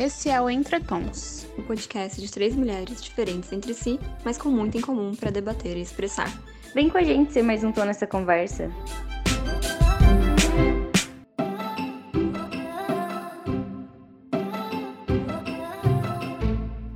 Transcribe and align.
Esse 0.00 0.30
é 0.30 0.40
o 0.40 0.48
Entretons, 0.48 1.44
o 1.58 1.62
podcast 1.62 2.18
de 2.18 2.32
três 2.32 2.56
mulheres 2.56 3.04
diferentes 3.04 3.52
entre 3.52 3.74
si, 3.74 4.00
mas 4.24 4.38
com 4.38 4.48
muito 4.48 4.78
em 4.78 4.80
comum 4.80 5.14
para 5.14 5.30
debater 5.30 5.76
e 5.76 5.82
expressar. 5.82 6.28
Vem 6.74 6.88
com 6.88 6.96
a 6.96 7.02
gente 7.02 7.34
ser 7.34 7.42
mais 7.42 7.62
um 7.62 7.70
tom 7.70 7.84
nessa 7.84 8.06
conversa. 8.06 8.70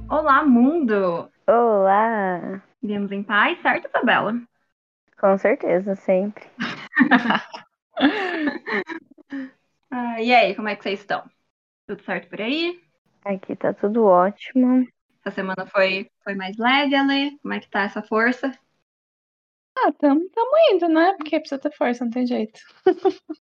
Olá, 0.08 0.42
mundo! 0.42 1.30
Olá! 1.46 2.62
Viemos 2.82 3.12
em 3.12 3.22
paz, 3.22 3.60
certo, 3.60 3.86
Isabela? 3.86 4.40
Com 5.20 5.36
certeza, 5.36 5.94
sempre. 5.94 6.46
ah, 9.90 10.22
e 10.22 10.32
aí, 10.32 10.54
como 10.54 10.70
é 10.70 10.76
que 10.76 10.82
vocês 10.82 11.00
estão? 11.00 11.22
Tudo 11.86 12.02
certo 12.02 12.30
por 12.30 12.40
aí? 12.40 12.82
Aqui 13.24 13.56
tá 13.56 13.72
tudo 13.72 14.04
ótimo. 14.04 14.86
Essa 15.24 15.36
semana 15.36 15.66
foi, 15.66 16.10
foi 16.22 16.34
mais 16.34 16.56
leve, 16.58 16.94
Ale? 16.94 17.38
Como 17.38 17.54
é 17.54 17.60
que 17.60 17.70
tá 17.70 17.82
essa 17.82 18.02
força? 18.02 18.52
Ah, 19.76 19.92
tamo, 19.92 20.28
tamo 20.30 20.50
indo, 20.70 20.88
né? 20.88 21.14
Porque 21.16 21.40
precisa 21.40 21.58
ter 21.58 21.72
força, 21.74 22.04
não 22.04 22.10
tem 22.10 22.26
jeito. 22.26 22.60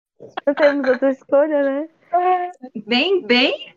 Não 0.46 0.54
temos 0.54 0.88
outra 0.88 1.10
escolha, 1.10 1.62
né? 1.62 1.88
Bem, 2.86 3.24
bem. 3.26 3.74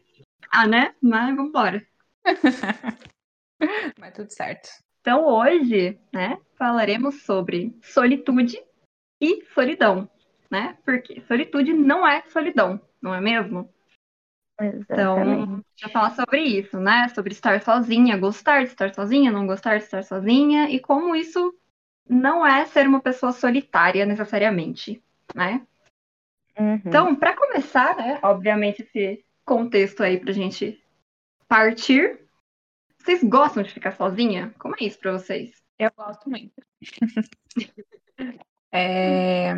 Ah, 0.49 0.65
né? 0.65 0.95
Mas 1.01 1.35
vambora. 1.35 1.85
Mas 3.99 4.13
tudo 4.13 4.31
certo. 4.31 4.69
Então 5.01 5.25
hoje, 5.25 5.99
né, 6.13 6.39
falaremos 6.57 7.23
sobre 7.23 7.77
solitude 7.81 8.63
e 9.19 9.43
solidão, 9.53 10.09
né? 10.49 10.77
Porque 10.85 11.21
solitude 11.21 11.73
não 11.73 12.07
é 12.07 12.23
solidão, 12.29 12.79
não 13.01 13.13
é 13.13 13.19
mesmo? 13.19 13.69
Exatamente. 14.59 15.43
Então, 15.43 15.63
já 15.75 15.89
falar 15.89 16.11
sobre 16.11 16.41
isso, 16.41 16.79
né? 16.79 17.07
Sobre 17.09 17.31
estar 17.31 17.61
sozinha, 17.61 18.17
gostar 18.17 18.63
de 18.63 18.69
estar 18.69 18.93
sozinha, 18.93 19.31
não 19.31 19.47
gostar 19.47 19.77
de 19.77 19.83
estar 19.83 20.03
sozinha 20.03 20.69
e 20.69 20.79
como 20.79 21.15
isso 21.15 21.53
não 22.07 22.45
é 22.45 22.65
ser 22.65 22.87
uma 22.87 22.99
pessoa 22.99 23.31
solitária 23.31 24.05
necessariamente, 24.05 25.01
né? 25.33 25.65
Uhum. 26.57 26.81
Então, 26.85 27.15
para 27.15 27.35
começar, 27.35 27.95
né, 27.95 28.19
obviamente 28.21 28.81
esse 28.81 29.23
contexto 29.45 30.03
aí 30.03 30.19
pra 30.19 30.33
gente 30.33 30.83
partir, 31.47 32.19
vocês 32.97 33.23
gostam 33.23 33.63
de 33.63 33.71
ficar 33.71 33.93
sozinha? 33.93 34.53
Como 34.59 34.75
é 34.79 34.83
isso 34.83 34.99
pra 34.99 35.13
vocês? 35.13 35.51
Eu 35.77 35.91
gosto 35.95 36.29
muito. 36.29 36.53
é... 38.71 39.53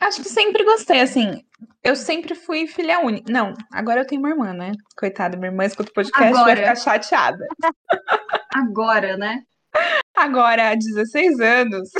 Acho 0.00 0.22
que 0.22 0.28
sempre 0.28 0.64
gostei, 0.64 1.00
assim. 1.00 1.42
Eu 1.82 1.96
sempre 1.96 2.34
fui 2.34 2.66
filha 2.66 3.00
única. 3.00 3.30
Não, 3.30 3.54
agora 3.72 4.00
eu 4.02 4.06
tenho 4.06 4.20
uma 4.20 4.30
irmã, 4.30 4.52
né? 4.52 4.72
Coitada, 4.96 5.36
minha 5.36 5.50
irmã 5.50 5.64
escuta 5.64 5.90
o 5.90 5.94
podcast 5.94 6.22
e 6.24 6.28
vai 6.28 6.38
Agora. 6.42 6.56
ficar 6.56 6.76
chateada. 6.76 7.46
Agora, 8.54 9.16
né? 9.16 9.42
Agora, 10.16 10.70
há 10.70 10.74
16 10.74 11.40
anos, 11.40 11.90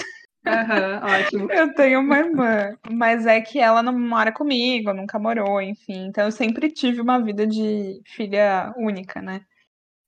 Aham, 0.46 1.00
ótimo. 1.02 1.48
eu 1.52 1.74
tenho 1.74 2.00
uma 2.00 2.18
irmã. 2.18 2.76
Mas 2.90 3.26
é 3.26 3.40
que 3.40 3.58
ela 3.58 3.82
não 3.82 3.98
mora 3.98 4.32
comigo, 4.32 4.92
nunca 4.92 5.18
morou, 5.18 5.60
enfim. 5.60 6.06
Então 6.06 6.24
eu 6.24 6.32
sempre 6.32 6.70
tive 6.70 7.00
uma 7.00 7.18
vida 7.22 7.46
de 7.46 8.00
filha 8.06 8.72
única, 8.76 9.20
né? 9.20 9.40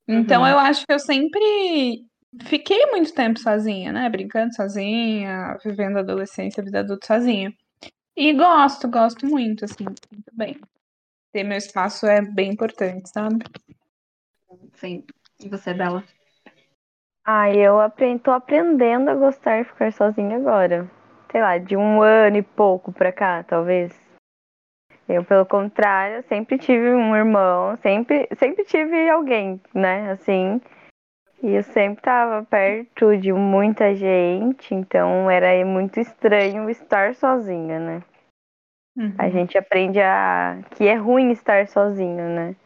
Então 0.08 0.42
Uhum. 0.42 0.48
eu 0.48 0.58
acho 0.58 0.86
que 0.86 0.92
eu 0.92 0.98
sempre 0.98 2.02
fiquei 2.42 2.86
muito 2.86 3.12
tempo 3.12 3.38
sozinha, 3.38 3.92
né? 3.92 4.08
Brincando 4.08 4.54
sozinha, 4.54 5.56
vivendo 5.62 5.96
a 5.98 6.00
adolescência, 6.00 6.60
a 6.60 6.64
vida 6.64 6.80
adulta 6.80 7.06
sozinha. 7.06 7.52
E 8.20 8.32
gosto, 8.32 8.88
gosto 8.88 9.24
muito, 9.26 9.64
assim, 9.64 9.84
muito 9.84 10.32
bem. 10.32 10.60
Ter 11.32 11.44
meu 11.44 11.56
espaço 11.56 12.04
é 12.04 12.20
bem 12.20 12.50
importante, 12.50 13.08
sabe? 13.08 13.44
Sim. 14.74 15.04
E 15.38 15.48
você, 15.48 15.72
Bela? 15.72 16.02
Ah, 17.24 17.48
eu 17.54 17.80
apren- 17.80 18.18
tô 18.18 18.32
aprendendo 18.32 19.08
a 19.08 19.14
gostar 19.14 19.62
de 19.62 19.68
ficar 19.68 19.92
sozinha 19.92 20.36
agora. 20.36 20.90
Sei 21.30 21.40
lá, 21.40 21.58
de 21.58 21.76
um 21.76 22.02
ano 22.02 22.38
e 22.38 22.42
pouco 22.42 22.90
pra 22.92 23.12
cá, 23.12 23.44
talvez. 23.44 23.96
Eu, 25.08 25.24
pelo 25.24 25.46
contrário, 25.46 26.24
sempre 26.24 26.58
tive 26.58 26.90
um 26.90 27.14
irmão, 27.14 27.76
sempre, 27.76 28.28
sempre 28.36 28.64
tive 28.64 29.08
alguém, 29.08 29.60
né, 29.72 30.10
assim. 30.10 30.60
E 31.42 31.50
eu 31.54 31.62
sempre 31.62 32.02
tava 32.02 32.44
perto 32.44 33.16
de 33.16 33.32
muita 33.32 33.94
gente, 33.94 34.74
então 34.74 35.30
era 35.30 35.64
muito 35.64 36.00
estranho 36.00 36.68
estar 36.68 37.14
sozinha, 37.14 37.78
né? 37.78 38.02
A 39.16 39.28
gente 39.30 39.56
aprende 39.56 40.00
a 40.00 40.58
que 40.76 40.86
é 40.86 40.94
ruim 40.94 41.30
estar 41.30 41.66
sozinho, 41.68 42.28
né? 42.28 42.56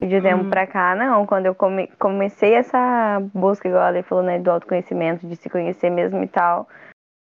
E 0.00 0.06
de 0.06 0.16
um 0.16 0.22
tempo 0.22 0.44
Uhum. 0.44 0.50
pra 0.50 0.66
cá, 0.66 0.94
não. 0.94 1.26
Quando 1.26 1.46
eu 1.46 1.54
come- 1.54 1.88
comecei 1.98 2.54
essa 2.54 3.20
busca, 3.32 3.68
igual 3.68 3.82
a 3.82 3.86
Ale 3.88 4.02
falou, 4.02 4.24
né, 4.24 4.38
do 4.38 4.50
autoconhecimento, 4.50 5.26
de 5.26 5.36
se 5.36 5.48
conhecer 5.48 5.90
mesmo 5.90 6.22
e 6.22 6.28
tal, 6.28 6.68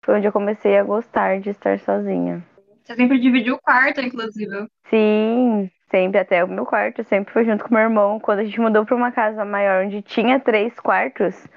foi 0.03 0.15
onde 0.15 0.27
eu 0.27 0.31
comecei 0.33 0.77
a 0.77 0.83
gostar 0.83 1.39
de 1.39 1.49
estar 1.49 1.79
sozinha. 1.79 2.43
Você 2.83 2.95
sempre 2.95 3.19
dividiu 3.19 3.55
o 3.55 3.61
quarto, 3.61 3.99
inclusive. 4.01 4.67
Sim, 4.89 5.69
sempre 5.89 6.19
até 6.19 6.43
o 6.43 6.47
meu 6.47 6.65
quarto, 6.65 7.03
sempre 7.03 7.33
foi 7.33 7.45
junto 7.45 7.63
com 7.63 7.73
meu 7.73 7.83
irmão. 7.83 8.19
Quando 8.19 8.39
a 8.39 8.43
gente 8.43 8.59
mudou 8.59 8.85
pra 8.85 8.95
uma 8.95 9.11
casa 9.11 9.43
maior 9.45 9.85
onde 9.85 10.01
tinha 10.01 10.39
três 10.39 10.79
quartos, 10.79 11.47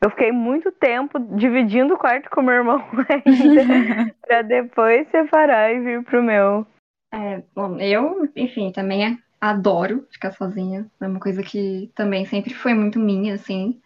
eu 0.00 0.10
fiquei 0.10 0.30
muito 0.30 0.70
tempo 0.72 1.18
dividindo 1.36 1.94
o 1.94 1.98
quarto 1.98 2.30
com 2.30 2.42
meu 2.42 2.54
irmão 2.54 2.78
ainda, 3.08 4.14
pra 4.26 4.42
depois 4.42 5.08
separar 5.08 5.72
e 5.72 5.80
vir 5.80 6.04
pro 6.04 6.22
meu. 6.22 6.66
É, 7.12 7.42
bom, 7.54 7.78
eu, 7.78 8.30
enfim, 8.36 8.70
também 8.70 9.18
adoro 9.40 10.06
ficar 10.10 10.32
sozinha. 10.32 10.90
É 11.00 11.06
uma 11.06 11.20
coisa 11.20 11.42
que 11.42 11.90
também 11.94 12.24
sempre 12.26 12.52
foi 12.54 12.74
muito 12.74 12.98
minha, 12.98 13.34
assim. 13.34 13.80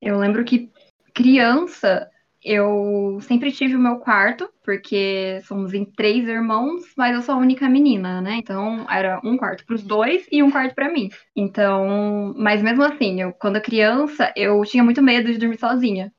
Eu 0.00 0.18
lembro 0.18 0.44
que 0.44 0.70
criança 1.14 2.10
eu 2.44 3.18
sempre 3.22 3.50
tive 3.52 3.74
o 3.76 3.78
meu 3.80 3.98
quarto, 3.98 4.48
porque 4.64 5.40
somos 5.44 5.72
em 5.74 5.84
três 5.84 6.28
irmãos, 6.28 6.82
mas 6.96 7.14
eu 7.14 7.22
sou 7.22 7.34
a 7.36 7.38
única 7.38 7.68
menina, 7.68 8.20
né? 8.20 8.36
Então 8.36 8.86
era 8.90 9.20
um 9.24 9.36
quarto 9.36 9.64
para 9.66 9.74
os 9.76 9.82
dois 9.82 10.26
e 10.30 10.42
um 10.42 10.50
quarto 10.50 10.74
para 10.74 10.92
mim. 10.92 11.08
Então, 11.36 12.34
mas 12.36 12.62
mesmo 12.62 12.82
assim, 12.84 13.20
eu 13.20 13.32
quando 13.32 13.60
criança, 13.62 14.32
eu 14.36 14.62
tinha 14.64 14.84
muito 14.84 15.02
medo 15.02 15.32
de 15.32 15.38
dormir 15.38 15.58
sozinha. 15.58 16.12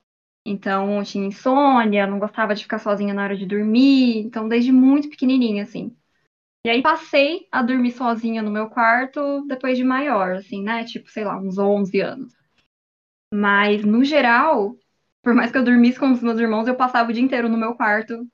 Então, 0.45 0.99
eu 0.99 1.03
tinha 1.05 1.27
insônia, 1.27 2.07
não 2.07 2.19
gostava 2.19 2.55
de 2.55 2.63
ficar 2.63 2.79
sozinha 2.79 3.13
na 3.13 3.23
hora 3.23 3.37
de 3.37 3.45
dormir, 3.45 4.19
então 4.19 4.47
desde 4.49 4.71
muito 4.71 5.09
pequenininha 5.09 5.63
assim. 5.63 5.95
E 6.65 6.69
aí 6.69 6.81
passei 6.81 7.47
a 7.51 7.61
dormir 7.61 7.91
sozinha 7.91 8.41
no 8.41 8.51
meu 8.51 8.69
quarto 8.69 9.45
depois 9.47 9.77
de 9.77 9.83
maior, 9.83 10.35
assim, 10.35 10.63
né? 10.63 10.83
Tipo, 10.83 11.09
sei 11.11 11.23
lá, 11.23 11.37
uns 11.39 11.57
11 11.57 12.01
anos. 12.01 12.33
Mas, 13.33 13.83
no 13.83 14.03
geral, 14.03 14.75
por 15.25 15.33
mais 15.33 15.51
que 15.51 15.57
eu 15.57 15.63
dormisse 15.63 15.99
com 15.99 16.11
os 16.11 16.21
meus 16.21 16.39
irmãos, 16.39 16.67
eu 16.67 16.75
passava 16.75 17.09
o 17.09 17.13
dia 17.13 17.23
inteiro 17.23 17.49
no 17.49 17.57
meu 17.57 17.73
quarto 17.73 18.27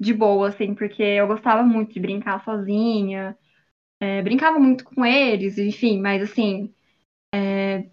de 0.00 0.12
boa, 0.12 0.48
assim, 0.48 0.74
porque 0.74 1.00
eu 1.00 1.28
gostava 1.28 1.62
muito 1.62 1.94
de 1.94 2.00
brincar 2.00 2.44
sozinha. 2.44 3.38
é, 4.00 4.20
brincava 4.22 4.58
muito 4.58 4.84
com 4.84 5.06
eles, 5.06 5.58
enfim, 5.58 6.00
mas 6.00 6.22
assim, 6.22 6.74
é, 7.34 7.86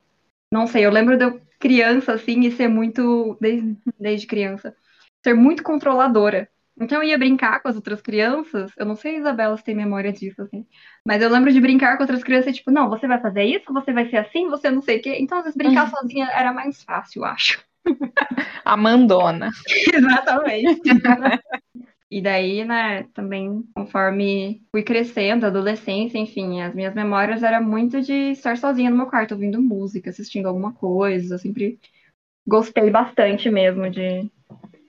não 0.51 0.67
sei, 0.67 0.85
eu 0.85 0.91
lembro 0.91 1.17
de 1.17 1.25
eu 1.25 1.41
criança, 1.59 2.13
assim, 2.13 2.41
e 2.41 2.51
ser 2.51 2.67
muito, 2.67 3.37
desde, 3.39 3.77
desde 3.99 4.27
criança, 4.27 4.75
ser 5.23 5.35
muito 5.35 5.61
controladora. 5.61 6.49
Então 6.81 7.03
eu 7.03 7.09
ia 7.09 7.17
brincar 7.17 7.61
com 7.61 7.67
as 7.67 7.75
outras 7.75 8.01
crianças. 8.01 8.71
Eu 8.77 8.85
não 8.85 8.95
sei, 8.95 9.17
Isabela, 9.17 9.57
se 9.57 9.63
tem 9.63 9.75
memória 9.75 10.13
disso, 10.13 10.41
assim. 10.41 10.65
Mas 11.05 11.21
eu 11.21 11.29
lembro 11.29 11.51
de 11.51 11.61
brincar 11.61 11.97
com 11.97 12.03
outras 12.03 12.23
crianças, 12.23 12.55
tipo, 12.55 12.71
não, 12.71 12.89
você 12.89 13.07
vai 13.07 13.21
fazer 13.21 13.43
isso, 13.43 13.71
você 13.73 13.93
vai 13.93 14.09
ser 14.09 14.17
assim, 14.17 14.49
você 14.49 14.71
não 14.71 14.81
sei 14.81 14.99
o 14.99 15.01
quê. 15.01 15.17
Então, 15.19 15.39
às 15.39 15.43
vezes, 15.43 15.57
brincar 15.57 15.89
sozinha 15.89 16.27
era 16.31 16.53
mais 16.53 16.81
fácil, 16.83 17.19
eu 17.21 17.25
acho. 17.25 17.68
A 18.65 18.77
mandona. 18.77 19.49
Exatamente. 19.93 20.81
E 22.11 22.23
daí, 22.23 22.65
né, 22.65 23.03
também, 23.13 23.63
conforme 23.75 24.63
fui 24.71 24.81
crescendo, 24.81 25.45
adolescência, 25.45 26.17
enfim, 26.17 26.59
as 26.59 26.73
minhas 26.73 26.95
memórias 26.95 27.43
era 27.43 27.61
muito 27.61 28.01
de 28.01 28.31
estar 28.31 28.57
sozinha 28.57 28.89
no 28.89 28.97
meu 28.97 29.05
quarto, 29.05 29.35
ouvindo 29.35 29.61
música, 29.61 30.09
assistindo 30.09 30.47
alguma 30.47 30.73
coisa. 30.73 31.35
Eu 31.35 31.39
sempre 31.39 31.77
gostei 32.47 32.89
bastante 32.89 33.51
mesmo 33.51 33.87
de 33.91 34.27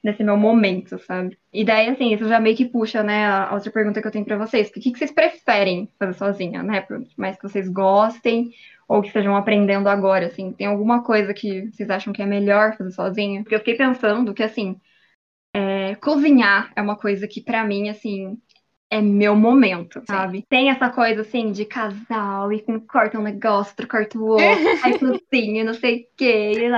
desse 0.02 0.25
meu 0.25 0.36
momento, 0.36 0.98
sabe? 0.98 1.38
E 1.52 1.62
daí, 1.62 1.90
assim, 1.90 2.14
isso 2.14 2.26
já 2.26 2.40
meio 2.40 2.56
que 2.56 2.64
puxa, 2.64 3.02
né, 3.02 3.26
a 3.26 3.52
outra 3.52 3.70
pergunta 3.70 4.00
que 4.00 4.06
eu 4.06 4.10
tenho 4.10 4.25
pra 4.25 4.38
vocês. 4.38 4.69
O 4.69 4.72
que 4.72 4.90
que 4.90 4.98
vocês 4.98 5.12
preferem 5.12 5.90
fazer 5.98 6.14
sozinha, 6.14 6.62
né? 6.62 6.80
Por 6.80 7.04
mais 7.19 7.36
que 7.36 7.42
vocês 7.42 7.69
gostem 7.69 8.50
ou 8.90 9.00
que 9.00 9.06
estejam 9.06 9.37
aprendendo 9.37 9.88
agora, 9.88 10.26
assim. 10.26 10.52
Tem 10.52 10.66
alguma 10.66 11.04
coisa 11.04 11.32
que 11.32 11.70
vocês 11.70 11.88
acham 11.88 12.12
que 12.12 12.20
é 12.20 12.26
melhor 12.26 12.76
fazer 12.76 12.90
sozinha? 12.90 13.40
Porque 13.40 13.54
eu 13.54 13.60
fiquei 13.60 13.76
pensando 13.76 14.34
que, 14.34 14.42
assim, 14.42 14.81
é, 15.54 15.94
cozinhar 15.94 16.72
é 16.75 16.82
uma 16.82 16.96
coisa 16.96 17.28
que 17.28 17.40
pra 17.40 17.64
mim, 17.64 17.88
assim, 17.88 18.37
é 18.90 19.00
meu 19.00 19.37
momento, 19.37 20.02
sabe? 20.08 20.44
Tem 20.48 20.70
essa 20.70 20.90
coisa, 20.90 21.20
assim, 21.20 21.52
de 21.52 21.64
casal 21.64 22.52
e 22.52 22.60
com 22.62 22.81
corta 22.81 23.16
um 23.16 23.22
negócio, 23.22 23.70
outro 23.70 23.87
corta 23.87 24.19
o 24.19 24.26
outro, 24.26 24.42
aí 24.82 24.98
cozinha, 24.98 25.62
não 25.62 25.75
sei 25.75 26.00
o 26.00 26.06
quê. 26.16 26.69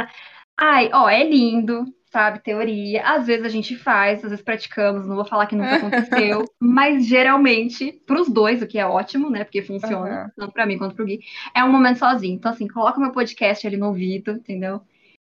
Ai, 0.60 0.90
ó, 0.92 1.08
é 1.08 1.24
lindo. 1.24 1.86
Sabe, 2.12 2.40
teoria. 2.40 3.02
Às 3.04 3.26
vezes 3.26 3.44
a 3.44 3.48
gente 3.48 3.76
faz, 3.76 4.22
às 4.22 4.30
vezes 4.30 4.44
praticamos, 4.44 5.06
não 5.06 5.16
vou 5.16 5.24
falar 5.24 5.46
que 5.46 5.56
nunca 5.56 5.76
aconteceu, 5.76 6.44
mas 6.60 7.06
geralmente, 7.06 7.92
pros 8.06 8.28
dois, 8.28 8.62
o 8.62 8.66
que 8.66 8.78
é 8.78 8.86
ótimo, 8.86 9.30
né? 9.30 9.44
Porque 9.44 9.62
funciona, 9.62 10.24
Uhum. 10.24 10.30
tanto 10.36 10.52
pra 10.52 10.66
mim 10.66 10.78
quanto 10.78 10.94
pro 10.94 11.04
Gui, 11.06 11.20
é 11.54 11.64
um 11.64 11.72
momento 11.72 11.98
sozinho. 11.98 12.34
Então, 12.36 12.52
assim, 12.52 12.68
coloca 12.68 13.00
meu 13.00 13.12
podcast 13.12 13.66
ali 13.66 13.76
no 13.76 13.88
ouvido, 13.88 14.32
entendeu? 14.32 14.82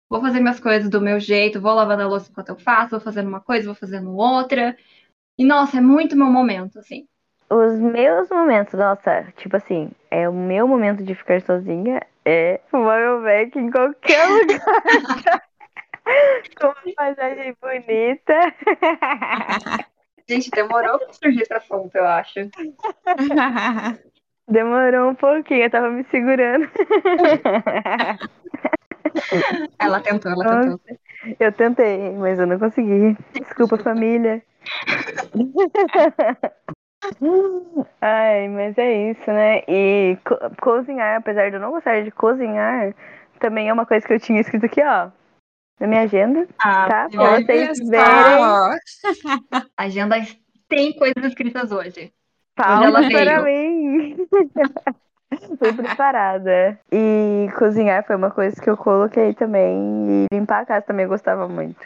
Vou 0.10 0.22
fazer 0.22 0.39
minhas 0.39 0.60
coisas 0.60 0.89
do 0.89 1.01
meu 1.01 1.19
jeito, 1.19 1.60
vou 1.60 1.74
lavando 1.74 2.04
a 2.04 2.07
louça 2.07 2.30
enquanto 2.31 2.50
eu 2.50 2.57
faço, 2.57 2.92
vou 2.92 3.00
fazendo 3.01 3.28
uma 3.28 3.42
coisa, 3.42 3.66
vou 3.66 3.75
fazendo 3.75 4.16
outra. 4.16 4.75
E, 5.38 5.44
nossa, 5.45 5.78
é 5.78 5.81
muito 5.81 6.16
meu 6.16 6.28
momento, 6.28 6.80
assim. 6.80 7.06
Os 7.50 7.80
meus 7.80 8.30
momentos, 8.30 8.74
nossa, 8.74 9.31
tipo 9.38 9.56
assim, 9.56 9.92
é 10.12 10.28
o 10.28 10.34
meu 10.34 10.68
momento 10.68 11.04
de 11.04 11.13
ficar 11.16 11.42
sozinha 11.42 12.01
é 12.25 12.60
fumar 12.69 13.00
meu 13.00 13.22
beck 13.22 13.57
em 13.57 13.72
qualquer 13.72 14.25
lugar. 14.28 15.47
Com 16.59 16.68
uma 16.68 16.94
paisagem 16.95 17.56
bonita. 17.62 18.33
Gente, 20.30 20.51
demorou 20.51 21.00
pra 21.00 21.13
surgir 21.13 21.44
esse 21.44 21.54
assunto, 21.54 21.95
eu 21.95 22.06
acho. 22.06 22.39
Demorou 24.50 25.09
um 25.12 25.15
pouquinho, 25.15 25.63
eu 25.63 25.69
tava 25.69 25.89
me 25.89 26.04
segurando. 26.06 26.69
Ela 29.80 30.00
tentou, 30.01 30.31
ela 30.31 30.44
Nossa. 30.44 30.77
tentou. 30.77 30.98
Eu 31.39 31.51
tentei, 31.51 32.12
mas 32.12 32.39
eu 32.39 32.48
não 32.48 32.57
consegui. 32.60 33.18
Desculpa, 33.33 33.77
família. 33.77 34.42
Ai, 38.01 38.48
mas 38.50 38.77
é 38.77 39.12
isso, 39.12 39.31
né? 39.31 39.63
E 39.68 40.18
co- 40.25 40.38
cozinhar, 40.62 41.18
apesar 41.18 41.50
de 41.50 41.56
eu 41.56 41.60
não 41.60 41.71
gostar 41.71 42.01
de 42.03 42.12
cozinhar, 42.12 42.94
também 43.39 43.69
é 43.69 43.74
uma 43.74 43.86
coisa 43.86 44.06
que 44.06 44.13
eu 44.13 44.19
tinha 44.19 44.42
escrito 44.42 44.65
aqui, 44.65 44.81
ó, 44.83 45.10
na 45.79 45.88
minha 45.88 46.01
agenda, 46.01 46.47
Ah, 46.59 46.88
tá? 46.89 47.07
Pra 47.12 47.39
vocês 47.39 47.79
verem. 47.88 48.06
a 48.06 48.75
agenda 49.77 50.15
tem 50.69 50.94
coisas 50.94 51.24
escritas 51.24 51.71
hoje. 51.71 52.12
Palmas 52.56 52.88
ela 52.88 53.09
para 53.12 53.41
mim! 53.44 54.18
Fui 55.59 55.74
preparada. 55.74 56.79
E 56.91 57.50
cozinhar 57.57 58.03
foi 58.06 58.15
uma 58.15 58.31
coisa 58.31 58.59
que 58.62 58.69
eu 58.69 58.77
coloquei 58.77 59.33
também. 59.33 60.25
E 60.31 60.35
limpar 60.35 60.62
a 60.62 60.65
casa 60.65 60.85
também 60.85 61.03
eu 61.03 61.09
gostava 61.09 61.47
muito. 61.47 61.77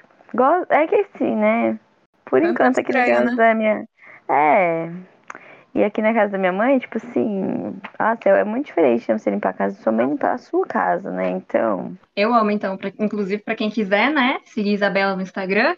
É 0.70 0.88
que 0.88 0.96
assim, 0.96 1.36
né? 1.36 1.78
Por 2.24 2.40
Tanto 2.40 2.52
enquanto 2.54 2.80
aqui 2.80 2.94
na 2.94 3.00
estranho, 3.00 3.24
casa 3.26 3.36
da 3.36 3.54
minha. 3.56 3.86
É. 4.30 4.90
E 5.74 5.84
aqui 5.84 6.02
na 6.02 6.14
casa 6.14 6.34
da 6.34 6.38
minha 6.38 6.52
mãe, 6.52 6.80
tipo 6.80 6.98
assim, 6.98 7.74
nossa, 8.00 8.30
é 8.30 8.44
muito 8.44 8.66
diferente 8.68 9.08
de 9.08 9.14
você 9.14 9.30
limpar 9.32 9.50
a 9.50 9.54
casa, 9.54 9.82
sua 9.82 9.92
mãe 9.92 10.06
limpar 10.06 10.34
a 10.34 10.38
sua 10.38 10.66
casa, 10.68 11.10
né? 11.12 11.30
Então. 11.30 11.98
Eu 12.16 12.34
amo, 12.34 12.52
então, 12.52 12.78
pra- 12.78 12.92
inclusive 13.00 13.42
para 13.42 13.56
quem 13.56 13.70
quiser, 13.70 14.12
né, 14.12 14.40
seguir 14.46 14.74
Isabela 14.74 15.16
no 15.16 15.22
Instagram. 15.22 15.76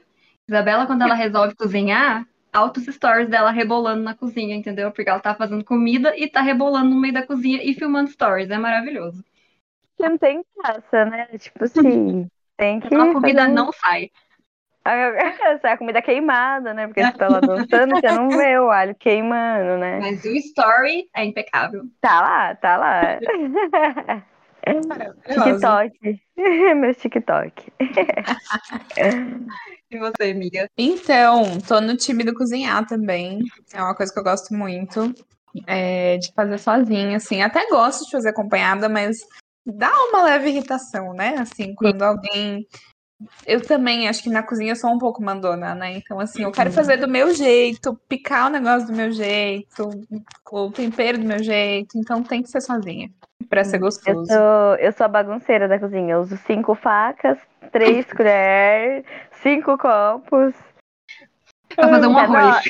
Isabela, 0.48 0.88
quando 0.88 1.04
ela 1.04 1.14
resolve 1.14 1.56
cozinhar, 1.56 2.26
altos 2.52 2.86
stories 2.86 3.30
dela 3.30 3.52
rebolando 3.52 4.04
na 4.04 4.16
cozinha, 4.16 4.56
entendeu? 4.56 4.92
Porque 4.92 5.10
ela 5.10 5.20
tá 5.20 5.36
fazendo 5.36 5.64
comida 5.64 6.14
e 6.18 6.28
tá 6.28 6.42
rebolando 6.42 6.90
no 6.90 7.00
meio 7.00 7.14
da 7.14 7.26
cozinha 7.26 7.60
e 7.64 7.74
filmando 7.74 8.10
stories. 8.10 8.50
É 8.50 8.58
maravilhoso. 8.58 9.24
Você 9.98 10.10
não 10.10 10.18
tem 10.18 10.44
graça, 10.58 11.06
né? 11.06 11.28
Tipo 11.38 11.64
assim, 11.64 12.30
tem 12.58 12.80
que. 12.80 12.88
Aquela 12.88 13.14
comida 13.14 13.44
fazer 13.44 13.54
não 13.54 13.72
sai. 13.72 14.12
Essa 14.86 15.70
é 15.70 15.72
a 15.72 15.78
comida 15.78 16.02
queimada, 16.02 16.74
né? 16.74 16.88
Porque 16.88 17.04
você 17.04 17.14
tá 17.14 17.30
lá 17.30 17.40
dançando, 17.40 17.96
você 17.96 18.12
não 18.12 18.30
vê 18.30 18.60
o 18.60 18.70
alho 18.70 18.94
queimando, 18.96 19.78
né? 19.78 20.00
Mas 20.00 20.24
o 20.26 20.36
story 20.36 21.08
é 21.16 21.24
impecável. 21.24 21.84
Tá 22.02 22.20
lá, 22.22 22.56
tá 22.56 22.78
lá. 22.78 23.02
TikTok. 25.26 26.20
Meu 26.76 26.96
TikTok. 26.96 27.74
E 29.92 30.00
você, 30.00 30.32
amiga? 30.32 30.68
Então, 30.76 31.60
tô 31.68 31.80
no 31.80 31.96
time 31.96 32.24
do 32.24 32.34
cozinhar 32.34 32.84
também. 32.88 33.44
É 33.72 33.80
uma 33.80 33.94
coisa 33.96 34.12
que 34.12 34.18
eu 34.18 34.24
gosto 34.24 34.52
muito. 34.52 35.14
é, 35.68 36.18
de 36.18 36.34
fazer 36.34 36.58
sozinha, 36.58 37.18
assim. 37.18 37.44
Até 37.44 37.68
gosto 37.70 38.04
de 38.06 38.12
fazer 38.12 38.30
acompanhada, 38.30 38.90
mas 38.90 39.20
dá 39.64 39.92
uma 40.06 40.24
leve 40.24 40.50
irritação, 40.50 41.14
né? 41.14 41.36
Assim, 41.38 41.76
quando 41.76 42.02
alguém. 42.02 42.66
Eu 43.46 43.62
também 43.62 44.08
acho 44.08 44.24
que 44.24 44.30
na 44.30 44.44
cozinha 44.44 44.72
eu 44.72 44.76
sou 44.76 44.92
um 44.92 44.98
pouco 44.98 45.24
mandona, 45.24 45.76
né? 45.76 45.98
Então, 45.98 46.20
assim, 46.20 46.44
eu 46.44 46.52
quero 46.52 46.72
fazer 46.72 46.98
do 46.98 47.08
meu 47.08 47.34
jeito, 47.34 48.00
picar 48.08 48.48
o 48.48 48.50
negócio 48.50 48.88
do 48.88 48.94
meu 48.94 49.12
jeito, 49.12 49.90
o 50.52 50.72
tempero 50.72 51.18
do 51.18 51.26
meu 51.26 51.44
jeito. 51.44 51.98
Então, 51.98 52.24
tem 52.24 52.42
que 52.42 52.50
ser 52.50 52.62
sozinha 52.62 53.10
pra 53.50 53.64
ser 53.64 53.78
Eu 53.78 53.82
gostoso. 53.82 54.26
sou, 54.26 54.76
eu 54.80 54.92
sou 54.92 55.06
a 55.06 55.10
bagunceira 55.10 55.68
da 55.68 55.80
cozinha. 55.80 56.16
Eu 56.16 56.22
uso 56.22 56.38
cinco 56.38 56.76
facas, 56.76 57.38
três 57.72 58.06
colheres, 58.14 59.06
cinco 59.42 59.78
copos. 59.78 60.54
Pra 61.76 61.90
fazer 61.90 62.08
um 62.08 62.18
arroz. 62.18 62.64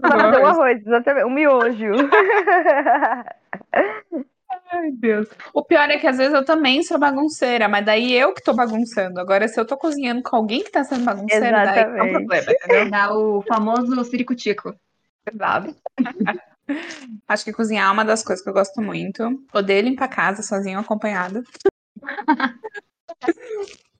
Pra 0.00 0.18
fazer 0.18 0.42
um 0.42 0.46
arroz, 0.46 0.86
exatamente. 0.86 1.26
Um 1.26 1.30
miojo. 1.30 1.92
Ai, 4.70 4.92
Deus. 4.92 5.28
O 5.52 5.64
pior 5.64 5.90
é 5.90 5.98
que 5.98 6.06
às 6.06 6.16
vezes 6.16 6.32
eu 6.32 6.44
também 6.44 6.82
sou 6.82 6.96
bagunceira, 6.98 7.68
mas 7.68 7.84
daí 7.84 8.12
eu 8.12 8.32
que 8.32 8.42
tô 8.42 8.54
bagunçando. 8.54 9.18
Agora, 9.18 9.48
se 9.48 9.58
eu 9.58 9.66
tô 9.66 9.76
cozinhando 9.76 10.22
com 10.22 10.36
alguém 10.36 10.62
que 10.62 10.70
tá 10.70 10.84
sendo 10.84 11.04
bagunceiro, 11.04 11.56
daí 11.56 11.80
é 11.80 11.86
um 11.86 11.88
Exatamente. 11.88 12.26
problema, 12.26 12.52
entendeu? 12.52 12.90
Dá 12.90 13.12
o 13.12 13.42
famoso 13.42 14.04
ciricutico. 14.04 14.72
Exato. 15.30 15.74
Acho 17.26 17.44
que 17.44 17.52
cozinhar 17.52 17.88
é 17.88 17.92
uma 17.92 18.04
das 18.04 18.22
coisas 18.22 18.44
que 18.44 18.48
eu 18.48 18.54
gosto 18.54 18.80
muito. 18.80 19.44
Odeio 19.52 19.82
limpar 19.82 20.04
a 20.04 20.08
casa 20.08 20.42
sozinho 20.42 20.78
ou 20.78 20.84
acompanhada. 20.84 21.42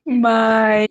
Mas 0.07 0.89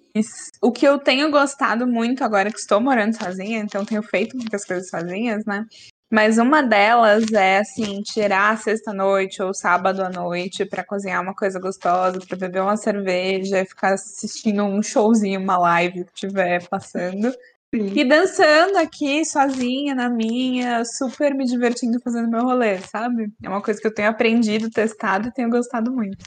o 0.62 0.72
que 0.72 0.86
eu 0.86 1.00
tenho 1.00 1.32
gostado 1.32 1.88
muito 1.88 2.24
agora 2.24 2.52
que 2.52 2.60
estou 2.60 2.80
morando 2.80 3.18
sozinha, 3.18 3.60
então 3.60 3.86
tenho 3.86 4.04
feito 4.04 4.38
muitas 4.38 4.66
coisas 4.66 4.90
sozinhas, 4.90 5.46
né? 5.46 5.66
Mas 6.12 6.40
uma 6.40 6.64
delas 6.64 7.32
é 7.32 7.60
assim, 7.60 8.02
tirar 8.02 8.54
a 8.54 8.58
sexta-noite 8.58 9.44
ou 9.44 9.54
sábado 9.54 10.02
à 10.02 10.10
noite 10.10 10.66
para 10.66 10.84
cozinhar 10.84 11.22
uma 11.22 11.36
coisa 11.36 11.60
gostosa, 11.60 12.20
para 12.28 12.36
beber 12.36 12.64
uma 12.64 12.76
cerveja, 12.76 13.64
ficar 13.64 13.94
assistindo 13.94 14.64
um 14.64 14.82
showzinho, 14.82 15.40
uma 15.40 15.60
live 15.60 16.06
que 16.06 16.12
estiver 16.12 16.68
passando. 16.68 17.32
E 17.72 18.04
dançando 18.04 18.78
aqui 18.80 19.24
sozinha 19.24 19.94
na 19.94 20.10
minha, 20.10 20.84
super 20.84 21.36
me 21.36 21.46
divertindo 21.46 22.00
fazendo 22.00 22.28
meu 22.28 22.42
rolê, 22.42 22.80
sabe? 22.80 23.32
É 23.44 23.48
uma 23.48 23.62
coisa 23.62 23.80
que 23.80 23.86
eu 23.86 23.94
tenho 23.94 24.10
aprendido, 24.10 24.72
testado 24.72 25.28
e 25.28 25.32
tenho 25.32 25.52
gostado 25.52 25.92
muito. 25.92 26.26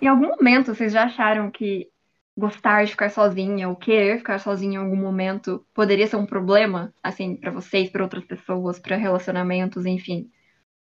Em 0.00 0.06
algum 0.06 0.28
momento, 0.28 0.72
vocês 0.72 0.92
já 0.92 1.04
acharam 1.04 1.50
que 1.50 1.88
gostar 2.36 2.84
de 2.84 2.92
ficar 2.92 3.10
sozinha 3.10 3.68
ou 3.68 3.76
querer 3.76 4.18
ficar 4.18 4.38
sozinha 4.40 4.74
em 4.80 4.82
algum 4.84 4.96
momento 4.96 5.64
poderia 5.74 6.06
ser 6.06 6.16
um 6.16 6.26
problema, 6.26 6.92
assim, 7.02 7.36
pra 7.36 7.50
vocês, 7.52 7.90
pra 7.90 8.02
outras 8.04 8.24
pessoas, 8.24 8.78
pra 8.78 8.96
relacionamentos, 8.96 9.86
enfim? 9.86 10.30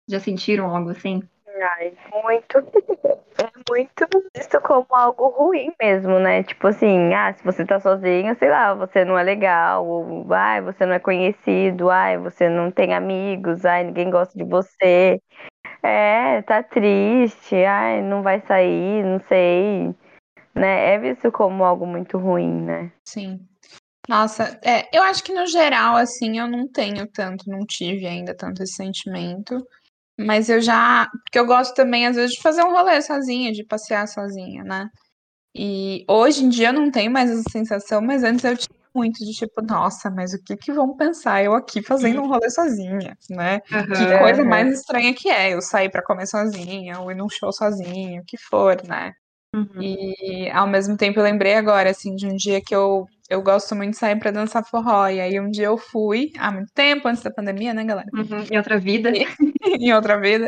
Já 0.09 0.19
sentiram 0.19 0.75
algo 0.75 0.91
assim? 0.91 1.23
Ai, 1.79 1.93
muito. 2.23 2.57
É 3.39 3.49
muito 3.69 4.07
visto 4.35 4.61
como 4.61 4.85
algo 4.91 5.29
ruim 5.29 5.71
mesmo, 5.81 6.19
né? 6.19 6.43
Tipo 6.43 6.67
assim, 6.67 7.13
ah, 7.13 7.33
se 7.33 7.43
você 7.43 7.65
tá 7.65 7.79
sozinho, 7.79 8.35
sei 8.37 8.49
lá, 8.49 8.73
você 8.75 9.05
não 9.05 9.17
é 9.17 9.23
legal, 9.23 9.87
ou 9.87 10.27
ai, 10.33 10.61
você 10.61 10.85
não 10.85 10.93
é 10.95 10.99
conhecido, 10.99 11.89
ai, 11.89 12.17
você 12.17 12.49
não 12.49 12.71
tem 12.71 12.93
amigos, 12.93 13.65
ai, 13.65 13.85
ninguém 13.85 14.09
gosta 14.11 14.37
de 14.37 14.43
você. 14.43 15.19
É, 15.83 16.41
tá 16.43 16.63
triste, 16.63 17.55
ai, 17.65 18.01
não 18.01 18.23
vai 18.23 18.41
sair, 18.41 19.03
não 19.05 19.19
sei. 19.21 19.95
Né? 20.53 20.93
É 20.95 20.99
visto 20.99 21.31
como 21.31 21.63
algo 21.63 21.85
muito 21.85 22.17
ruim, 22.17 22.61
né? 22.63 22.91
Sim. 23.05 23.39
Nossa, 24.09 24.59
é, 24.63 24.89
eu 24.95 25.03
acho 25.03 25.23
que 25.23 25.33
no 25.33 25.45
geral, 25.47 25.95
assim, 25.95 26.39
eu 26.39 26.47
não 26.47 26.67
tenho 26.67 27.07
tanto, 27.07 27.49
não 27.49 27.65
tive 27.65 28.05
ainda 28.05 28.35
tanto 28.35 28.63
esse 28.63 28.73
sentimento. 28.73 29.65
Mas 30.19 30.49
eu 30.49 30.61
já. 30.61 31.07
Porque 31.23 31.39
eu 31.39 31.45
gosto 31.45 31.73
também, 31.75 32.05
às 32.05 32.15
vezes, 32.15 32.35
de 32.35 32.41
fazer 32.41 32.63
um 32.63 32.71
rolê 32.71 33.01
sozinha, 33.01 33.51
de 33.51 33.63
passear 33.65 34.07
sozinha, 34.07 34.63
né? 34.63 34.89
E 35.55 36.05
hoje 36.09 36.45
em 36.45 36.49
dia 36.49 36.69
eu 36.69 36.73
não 36.73 36.91
tenho 36.91 37.11
mais 37.11 37.29
essa 37.29 37.43
sensação, 37.51 38.01
mas 38.01 38.23
antes 38.23 38.43
eu 38.45 38.55
tinha 38.57 38.77
muito 38.95 39.19
de 39.25 39.31
tipo, 39.33 39.61
nossa, 39.61 40.09
mas 40.09 40.33
o 40.33 40.41
que 40.43 40.55
que 40.57 40.71
vão 40.71 40.95
pensar 40.95 41.43
eu 41.43 41.53
aqui 41.53 41.81
fazendo 41.81 42.21
um 42.21 42.27
rolê 42.27 42.49
sozinha, 42.49 43.17
né? 43.29 43.59
Que 43.61 44.17
coisa 44.19 44.41
Aham. 44.41 44.49
mais 44.49 44.71
estranha 44.79 45.13
que 45.13 45.29
é 45.29 45.53
eu 45.53 45.61
sair 45.61 45.89
pra 45.89 46.03
comer 46.03 46.27
sozinha, 46.27 46.99
ou 46.99 47.11
ir 47.11 47.15
num 47.15 47.29
show 47.29 47.51
sozinha, 47.51 48.21
o 48.21 48.25
que 48.25 48.37
for, 48.37 48.77
né? 48.87 49.13
Uhum. 49.53 49.81
E 49.81 50.49
ao 50.51 50.67
mesmo 50.67 50.95
tempo 50.95 51.19
eu 51.19 51.23
lembrei 51.23 51.55
agora, 51.55 51.89
assim, 51.89 52.15
de 52.15 52.25
um 52.25 52.35
dia 52.35 52.61
que 52.61 52.73
eu, 52.73 53.05
eu 53.29 53.41
gosto 53.41 53.75
muito 53.75 53.91
de 53.91 53.97
sair 53.97 54.17
pra 54.17 54.31
dançar 54.31 54.65
forró. 54.65 55.07
E 55.07 55.19
aí 55.19 55.39
um 55.39 55.49
dia 55.49 55.65
eu 55.65 55.77
fui, 55.77 56.31
há 56.37 56.51
muito 56.51 56.71
tempo, 56.73 57.07
antes 57.07 57.21
da 57.21 57.31
pandemia, 57.31 57.73
né, 57.73 57.83
galera? 57.83 58.07
Uhum. 58.13 58.45
Em 58.49 58.57
outra 58.57 58.79
vida. 58.79 59.11
em 59.63 59.93
outra 59.93 60.19
vida. 60.19 60.47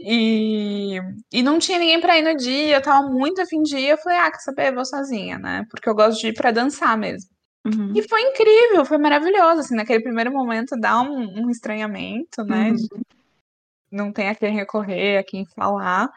E, 0.00 1.00
e 1.32 1.42
não 1.42 1.58
tinha 1.58 1.78
ninguém 1.78 2.00
pra 2.00 2.18
ir 2.18 2.22
no 2.22 2.36
dia, 2.36 2.76
eu 2.76 2.82
tava 2.82 3.08
muito 3.08 3.40
afim 3.40 3.62
de 3.62 3.76
ir. 3.76 3.90
Eu 3.90 3.98
falei, 3.98 4.18
ah, 4.18 4.30
quer 4.30 4.40
saber? 4.40 4.68
Eu 4.68 4.74
vou 4.74 4.84
sozinha, 4.84 5.38
né? 5.38 5.64
Porque 5.70 5.88
eu 5.88 5.94
gosto 5.94 6.20
de 6.20 6.28
ir 6.28 6.34
pra 6.34 6.50
dançar 6.50 6.96
mesmo. 6.96 7.30
Uhum. 7.66 7.92
E 7.94 8.08
foi 8.08 8.22
incrível, 8.22 8.84
foi 8.84 8.98
maravilhoso. 8.98 9.60
Assim, 9.60 9.76
naquele 9.76 10.02
primeiro 10.02 10.32
momento 10.32 10.76
dá 10.80 11.00
um, 11.00 11.44
um 11.44 11.50
estranhamento, 11.50 12.42
né? 12.44 12.70
Uhum. 12.70 12.74
de 12.74 12.88
não 13.90 14.12
tem 14.12 14.28
a 14.28 14.34
quem 14.34 14.52
recorrer, 14.52 15.18
a 15.18 15.24
quem 15.24 15.46
falar. 15.46 16.10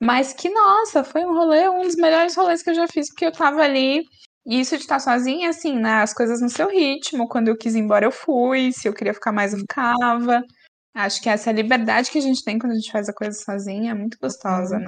Mas 0.00 0.32
que, 0.32 0.48
nossa, 0.50 1.02
foi 1.02 1.24
um 1.24 1.34
rolê, 1.34 1.68
um 1.68 1.82
dos 1.82 1.96
melhores 1.96 2.36
rolês 2.36 2.62
que 2.62 2.70
eu 2.70 2.74
já 2.74 2.86
fiz, 2.86 3.08
porque 3.08 3.26
eu 3.26 3.32
tava 3.32 3.62
ali. 3.62 4.04
E 4.46 4.60
isso 4.60 4.76
de 4.76 4.82
estar 4.82 5.00
sozinha, 5.00 5.50
assim, 5.50 5.74
né? 5.76 6.02
As 6.02 6.14
coisas 6.14 6.40
no 6.40 6.48
seu 6.48 6.68
ritmo. 6.68 7.28
Quando 7.28 7.48
eu 7.48 7.56
quis 7.56 7.74
ir 7.74 7.80
embora, 7.80 8.04
eu 8.06 8.12
fui. 8.12 8.70
Se 8.72 8.88
eu 8.88 8.94
queria 8.94 9.14
ficar 9.14 9.32
mais, 9.32 9.52
eu 9.52 9.58
ficava. 9.58 10.42
Acho 10.94 11.20
que 11.20 11.28
essa 11.28 11.50
liberdade 11.52 12.10
que 12.10 12.18
a 12.18 12.22
gente 12.22 12.44
tem 12.44 12.58
quando 12.58 12.72
a 12.72 12.76
gente 12.76 12.90
faz 12.90 13.08
a 13.08 13.12
coisa 13.12 13.36
sozinha 13.38 13.90
é 13.90 13.94
muito 13.94 14.16
gostosa, 14.18 14.78
né? 14.78 14.86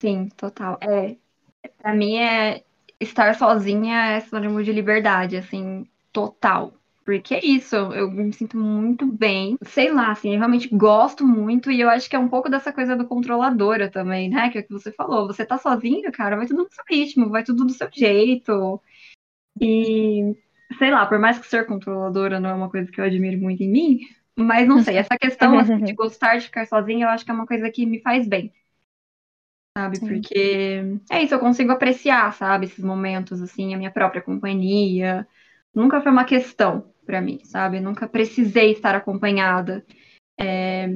Sim, 0.00 0.28
total. 0.36 0.78
É, 0.80 1.16
pra 1.78 1.94
mim 1.94 2.16
é 2.16 2.64
estar 2.98 3.34
sozinha 3.34 4.12
é 4.12 4.20
sinônimo 4.20 4.62
de 4.62 4.72
liberdade, 4.72 5.36
assim, 5.36 5.86
total. 6.12 6.74
Porque 7.04 7.34
é 7.34 7.44
isso, 7.44 7.74
eu 7.76 8.10
me 8.10 8.32
sinto 8.32 8.56
muito 8.56 9.06
bem. 9.06 9.56
Sei 9.64 9.90
lá, 9.92 10.12
assim, 10.12 10.32
eu 10.32 10.38
realmente 10.38 10.68
gosto 10.68 11.26
muito 11.26 11.70
e 11.70 11.80
eu 11.80 11.88
acho 11.88 12.08
que 12.08 12.14
é 12.14 12.18
um 12.18 12.28
pouco 12.28 12.48
dessa 12.48 12.72
coisa 12.72 12.94
do 12.94 13.06
controladora 13.06 13.90
também, 13.90 14.28
né? 14.30 14.50
Que 14.50 14.58
é 14.58 14.60
o 14.60 14.64
que 14.64 14.72
você 14.72 14.92
falou. 14.92 15.26
Você 15.26 15.44
tá 15.44 15.58
sozinha, 15.58 16.12
cara, 16.12 16.36
vai 16.36 16.46
tudo 16.46 16.64
no 16.64 16.70
seu 16.70 16.84
ritmo, 16.88 17.30
vai 17.30 17.42
tudo 17.42 17.64
do 17.64 17.72
seu 17.72 17.88
jeito. 17.92 18.80
E, 19.60 20.36
sei 20.78 20.90
lá, 20.90 21.06
por 21.06 21.18
mais 21.18 21.38
que 21.38 21.46
ser 21.46 21.66
controladora 21.66 22.40
não 22.40 22.50
é 22.50 22.54
uma 22.54 22.70
coisa 22.70 22.90
que 22.90 23.00
eu 23.00 23.04
admiro 23.04 23.40
muito 23.40 23.62
em 23.62 23.70
mim, 23.70 24.00
mas 24.36 24.68
não 24.68 24.80
sei, 24.80 24.96
essa 24.98 25.18
questão 25.18 25.58
assim, 25.58 25.82
de 25.84 25.92
gostar 25.94 26.38
de 26.38 26.46
ficar 26.46 26.66
sozinha, 26.66 27.06
eu 27.06 27.10
acho 27.10 27.24
que 27.24 27.30
é 27.30 27.34
uma 27.34 27.46
coisa 27.46 27.70
que 27.70 27.86
me 27.86 28.00
faz 28.02 28.28
bem. 28.28 28.52
Sabe? 29.76 29.98
Sim. 29.98 30.06
Porque 30.06 30.82
é 31.10 31.22
isso, 31.22 31.34
eu 31.34 31.40
consigo 31.40 31.72
apreciar, 31.72 32.32
sabe, 32.34 32.66
esses 32.66 32.84
momentos, 32.84 33.40
assim, 33.40 33.72
a 33.74 33.78
minha 33.78 33.90
própria 33.92 34.22
companhia. 34.22 35.26
Nunca 35.74 36.00
foi 36.00 36.12
uma 36.12 36.24
questão 36.24 36.92
pra 37.06 37.20
mim, 37.20 37.40
sabe? 37.44 37.80
Nunca 37.80 38.08
precisei 38.08 38.72
estar 38.72 38.94
acompanhada. 38.94 39.84
É, 40.38 40.88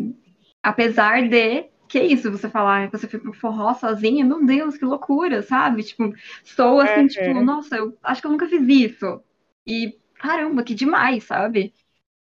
apesar 0.63 1.29
de 1.29 1.65
que 1.89 1.99
é 1.99 2.07
isso, 2.07 2.31
você 2.33 2.51
falar 2.51 2.91
que 2.91 2.99
você 2.99 3.09
foi 3.09 3.21
pro 3.21 3.33
forró 3.35 3.75
sozinha, 3.75 4.25
meu 4.25 4.45
Deus, 4.47 4.77
que 4.79 4.85
loucura, 4.85 5.43
sabe? 5.43 5.83
Tipo, 5.85 6.13
sou 6.45 6.81
assim, 6.81 7.07
Uhum. 7.07 7.09
tipo, 7.09 7.43
nossa, 7.43 7.77
eu 7.77 7.97
acho 8.03 8.21
que 8.23 8.27
eu 8.27 8.33
nunca 8.33 8.49
fiz 8.49 8.63
isso. 8.69 9.23
E 9.67 9.99
caramba, 10.17 10.65
que 10.65 10.75
demais, 10.75 11.25
sabe? 11.25 11.75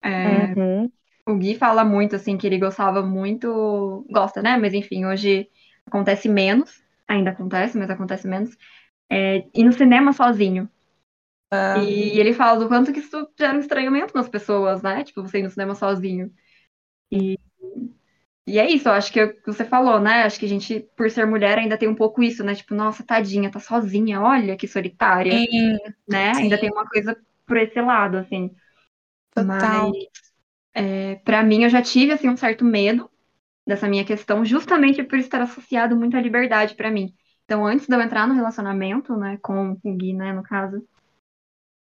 É, 0.04 0.56
Uhum. 0.56 0.92
o 1.28 1.36
Gui 1.38 1.56
fala 1.56 1.84
muito, 1.86 2.16
assim, 2.16 2.38
que 2.38 2.48
ele 2.48 2.58
gostava 2.60 3.02
muito. 3.04 4.06
Gosta, 4.12 4.42
né? 4.42 4.58
Mas 4.58 4.74
enfim, 4.74 5.06
hoje 5.06 5.50
acontece 5.86 6.30
menos. 6.30 6.84
Ainda 7.08 7.32
acontece, 7.32 7.78
mas 7.78 7.90
acontece 7.90 8.28
menos. 8.28 8.58
É, 9.12 9.40
ir 9.56 9.64
no 9.66 9.74
cinema 9.74 10.14
sozinho. 10.14 10.70
Ah, 11.52 11.86
E 11.86 12.20
ele 12.20 12.34
fala 12.34 12.60
do 12.60 12.68
quanto 12.68 12.92
que 12.94 13.00
isso 13.00 13.30
gera 13.38 13.56
um 13.58 13.60
estranhamento 13.62 14.14
nas 14.16 14.28
pessoas, 14.30 14.82
né? 14.82 15.04
Tipo, 15.04 15.22
você 15.22 15.40
ir 15.40 15.44
no 15.44 15.50
cinema 15.50 15.76
sozinho. 15.76 16.32
E, 17.12 17.38
e 18.48 18.58
é 18.60 18.70
isso, 18.70 18.88
eu 18.90 18.94
acho 18.94 19.12
que 19.14 19.20
é 19.20 19.28
que 19.34 19.46
você 19.46 19.64
falou, 19.64 20.00
né? 20.00 20.24
Acho 20.24 20.40
que 20.40 20.46
a 20.46 20.50
gente, 20.50 20.80
por 20.98 21.10
ser 21.12 21.26
mulher, 21.26 21.58
ainda 21.60 21.78
tem 21.78 21.88
um 21.88 21.96
pouco 21.96 22.24
isso, 22.24 22.44
né? 22.44 22.56
Tipo, 22.56 22.74
nossa, 22.76 23.04
tadinha, 23.06 23.52
tá 23.52 23.60
sozinha, 23.60 24.20
olha 24.22 24.58
que 24.58 24.68
solitária, 24.68 25.48
sim, 25.50 25.78
né? 26.08 26.32
sim. 26.34 26.34
Ainda 26.34 26.60
tem 26.60 26.72
uma 26.72 26.88
coisa 26.90 27.18
por 27.48 27.58
esse 27.58 27.82
lado, 27.82 28.18
assim. 28.18 28.56
total. 29.34 29.92
Mas, 29.92 30.34
é, 30.74 31.16
para 31.18 31.44
mim, 31.44 31.64
eu 31.64 31.70
já 31.70 31.82
tive, 31.82 32.14
assim, 32.14 32.30
um 32.30 32.38
certo 32.38 32.66
medo 32.66 33.10
dessa 33.68 33.88
minha 33.90 34.06
questão, 34.06 34.46
justamente 34.46 35.04
por 35.04 35.20
estar 35.20 35.42
associado 35.42 35.96
muito 35.98 36.18
à 36.18 36.22
liberdade 36.22 36.76
pra 36.76 36.92
mim. 36.92 37.14
Então, 37.46 37.66
antes 37.68 37.88
de 37.88 37.96
eu 37.96 38.02
entrar 38.02 38.28
no 38.28 38.36
relacionamento, 38.36 39.16
né, 39.18 39.38
com 39.42 39.74
o 39.84 39.98
Gui, 39.98 40.14
né, 40.14 40.34
no 40.34 40.44
caso, 40.44 40.88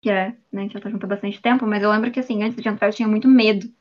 que 0.01 0.09
é, 0.09 0.29
né, 0.51 0.61
a 0.61 0.61
gente 0.61 0.73
já 0.73 0.81
tá 0.81 0.89
junto 0.89 1.05
há 1.05 1.09
bastante 1.09 1.41
tempo, 1.41 1.65
mas 1.67 1.83
eu 1.83 1.91
lembro 1.91 2.11
que, 2.11 2.19
assim, 2.19 2.43
antes 2.43 2.61
de 2.61 2.69
entrar 2.69 2.87
eu 2.87 2.93
tinha 2.93 3.07
muito 3.07 3.27
medo 3.27 3.71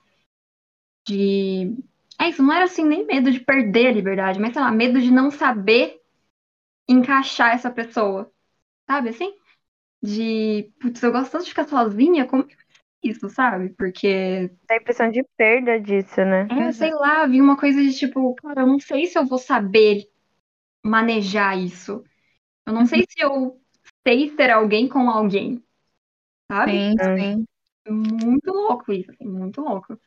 de... 1.06 1.76
É 2.18 2.28
isso, 2.28 2.42
não 2.42 2.52
era, 2.52 2.64
assim, 2.64 2.84
nem 2.84 3.06
medo 3.06 3.30
de 3.30 3.40
perder 3.40 3.88
a 3.88 3.92
liberdade, 3.92 4.38
mas, 4.40 4.52
sei 4.52 4.62
lá, 4.62 4.70
medo 4.72 5.00
de 5.00 5.10
não 5.10 5.30
saber 5.30 6.00
encaixar 6.88 7.54
essa 7.54 7.70
pessoa, 7.70 8.30
sabe, 8.88 9.10
assim? 9.10 9.34
De, 10.02 10.70
putz, 10.80 11.02
eu 11.02 11.12
gosto 11.12 11.32
tanto 11.32 11.44
de 11.44 11.50
ficar 11.50 11.68
sozinha, 11.68 12.26
como 12.26 12.44
que 12.44 12.56
isso, 13.02 13.28
sabe? 13.28 13.70
Porque 13.70 14.50
Dá 14.68 14.74
a 14.74 14.78
impressão 14.78 15.10
de 15.10 15.24
perda 15.36 15.80
disso, 15.80 16.24
né? 16.24 16.46
É, 16.50 16.72
sei 16.72 16.92
lá, 16.92 17.26
vi 17.26 17.40
uma 17.40 17.56
coisa 17.56 17.80
de 17.82 17.92
tipo, 17.96 18.34
cara, 18.36 18.62
eu 18.62 18.66
não 18.66 18.80
sei 18.80 19.06
se 19.06 19.18
eu 19.18 19.26
vou 19.26 19.38
saber 19.38 20.08
manejar 20.84 21.58
isso. 21.58 22.04
Eu 22.66 22.72
não 22.72 22.86
sei 22.86 23.04
se 23.08 23.22
eu 23.24 23.60
sei 24.06 24.30
ser 24.36 24.50
alguém 24.50 24.88
com 24.88 25.10
alguém, 25.10 25.62
sabe? 26.50 26.88
Sim, 26.88 26.96
Hum. 27.00 27.16
sim. 27.16 27.46
Muito 27.88 28.52
louco 28.52 28.92
isso, 28.92 29.10
assim, 29.12 29.26
muito 29.28 29.60
louco. 29.60 29.98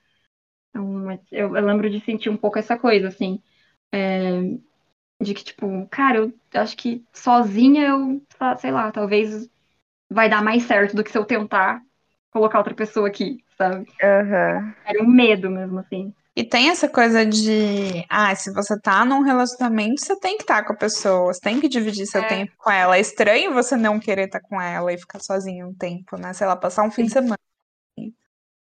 Então, 0.69 1.11
eu, 1.31 1.55
eu 1.57 1.65
lembro 1.65 1.89
de 1.89 2.01
sentir 2.01 2.29
um 2.29 2.37
pouco 2.37 2.59
essa 2.59 2.77
coisa, 2.79 3.09
assim, 3.09 3.41
é, 3.93 4.41
de 5.21 5.33
que, 5.35 5.43
tipo, 5.43 5.87
cara, 5.89 6.19
eu 6.19 6.33
acho 6.55 6.77
que 6.77 7.05
sozinha 7.13 7.87
eu, 7.89 8.23
sei 8.59 8.71
lá, 8.71 8.91
talvez 8.91 9.49
vai 10.09 10.29
dar 10.29 10.43
mais 10.43 10.63
certo 10.65 10.95
do 10.95 11.03
que 11.03 11.11
se 11.11 11.17
eu 11.17 11.25
tentar 11.25 11.81
colocar 12.31 12.59
outra 12.59 12.75
pessoa 12.75 13.07
aqui, 13.09 13.43
sabe? 13.57 13.87
Aham. 14.03 14.75
Era 14.85 15.03
um 15.03 15.07
medo 15.07 15.49
mesmo, 15.49 15.79
assim. 15.79 16.13
E 16.39 16.43
tem 16.45 16.69
essa 16.69 16.87
coisa 16.87 17.25
de, 17.25 18.05
ah, 18.07 18.33
se 18.33 18.53
você 18.53 18.79
tá 18.79 19.03
num 19.03 19.23
relacionamento, 19.23 19.99
você 19.99 20.17
tem 20.17 20.37
que 20.37 20.43
estar 20.43 20.63
com 20.63 20.71
a 20.71 20.75
pessoa, 20.77 21.33
você 21.33 21.41
tem 21.41 21.59
que 21.59 21.67
dividir 21.67 22.05
seu 22.05 22.21
É. 22.21 22.27
tempo 22.29 22.53
com 22.57 22.71
ela. 22.71 22.95
É 22.95 23.01
estranho 23.01 23.53
você 23.53 23.75
não 23.75 23.99
querer 23.99 24.27
estar 24.27 24.39
com 24.39 24.61
ela 24.61 24.93
e 24.93 24.97
ficar 24.97 25.19
sozinho 25.19 25.67
um 25.67 25.73
tempo, 25.73 26.15
né? 26.15 26.31
Sei 26.31 26.47
lá, 26.47 26.55
passar 26.55 26.83
um 26.83 26.91
fim 26.91 27.03
de 27.03 27.11
semana. 27.11 27.37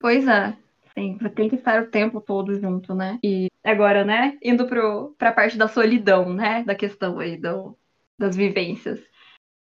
Pois 0.00 0.26
é. 0.26 0.56
Sim, 0.95 1.18
você 1.21 1.28
tem 1.28 1.50
que 1.50 1.56
estar 1.56 1.83
o 1.83 1.90
tempo 1.90 2.18
todo 2.18 2.59
junto, 2.59 2.95
né? 2.95 3.18
E 3.23 3.50
agora, 3.62 4.06
né, 4.06 4.38
indo 4.42 4.66
pro, 4.66 5.14
pra 5.18 5.30
parte 5.30 5.59
da 5.59 5.68
solidão, 5.68 6.33
né? 6.33 6.64
Da 6.64 6.75
questão 6.75 7.18
aí 7.18 7.37
do, 7.37 7.76
das 8.18 8.35
vivências. 8.35 9.00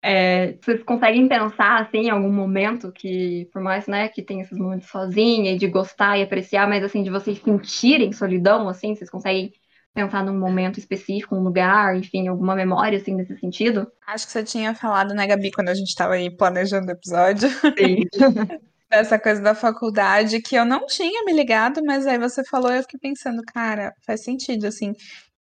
É, 0.06 0.58
vocês 0.60 0.82
conseguem 0.82 1.26
pensar, 1.26 1.80
assim, 1.80 2.00
em 2.00 2.10
algum 2.10 2.30
momento 2.30 2.92
que, 2.92 3.48
por 3.50 3.62
mais, 3.62 3.86
né, 3.86 4.06
que 4.06 4.22
tenha 4.22 4.42
esses 4.42 4.58
momentos 4.58 4.86
sozinha 4.90 5.52
e 5.52 5.56
de 5.56 5.66
gostar 5.66 6.18
e 6.18 6.22
apreciar, 6.22 6.68
mas, 6.68 6.84
assim, 6.84 7.02
de 7.02 7.08
vocês 7.08 7.40
sentirem 7.42 8.12
solidão, 8.12 8.68
assim, 8.68 8.94
vocês 8.94 9.08
conseguem 9.08 9.50
pensar 9.94 10.22
num 10.22 10.38
momento 10.38 10.78
específico, 10.78 11.34
um 11.34 11.42
lugar, 11.42 11.96
enfim, 11.96 12.28
alguma 12.28 12.54
memória, 12.54 12.98
assim, 12.98 13.14
nesse 13.14 13.34
sentido? 13.38 13.90
Acho 14.06 14.26
que 14.26 14.32
você 14.32 14.44
tinha 14.44 14.74
falado, 14.74 15.14
né, 15.14 15.26
Gabi, 15.26 15.50
quando 15.50 15.70
a 15.70 15.74
gente 15.74 15.94
tava 15.94 16.12
aí 16.12 16.28
planejando 16.30 16.88
o 16.88 16.90
episódio, 16.90 17.48
Sim. 17.48 18.04
dessa 18.90 19.18
coisa 19.18 19.40
da 19.40 19.54
faculdade, 19.54 20.42
que 20.42 20.54
eu 20.54 20.66
não 20.66 20.86
tinha 20.86 21.24
me 21.24 21.32
ligado, 21.32 21.82
mas 21.82 22.06
aí 22.06 22.18
você 22.18 22.44
falou 22.44 22.70
eu 22.70 22.82
fiquei 22.82 23.00
pensando, 23.00 23.42
cara, 23.42 23.94
faz 24.06 24.22
sentido, 24.22 24.66
assim, 24.66 24.92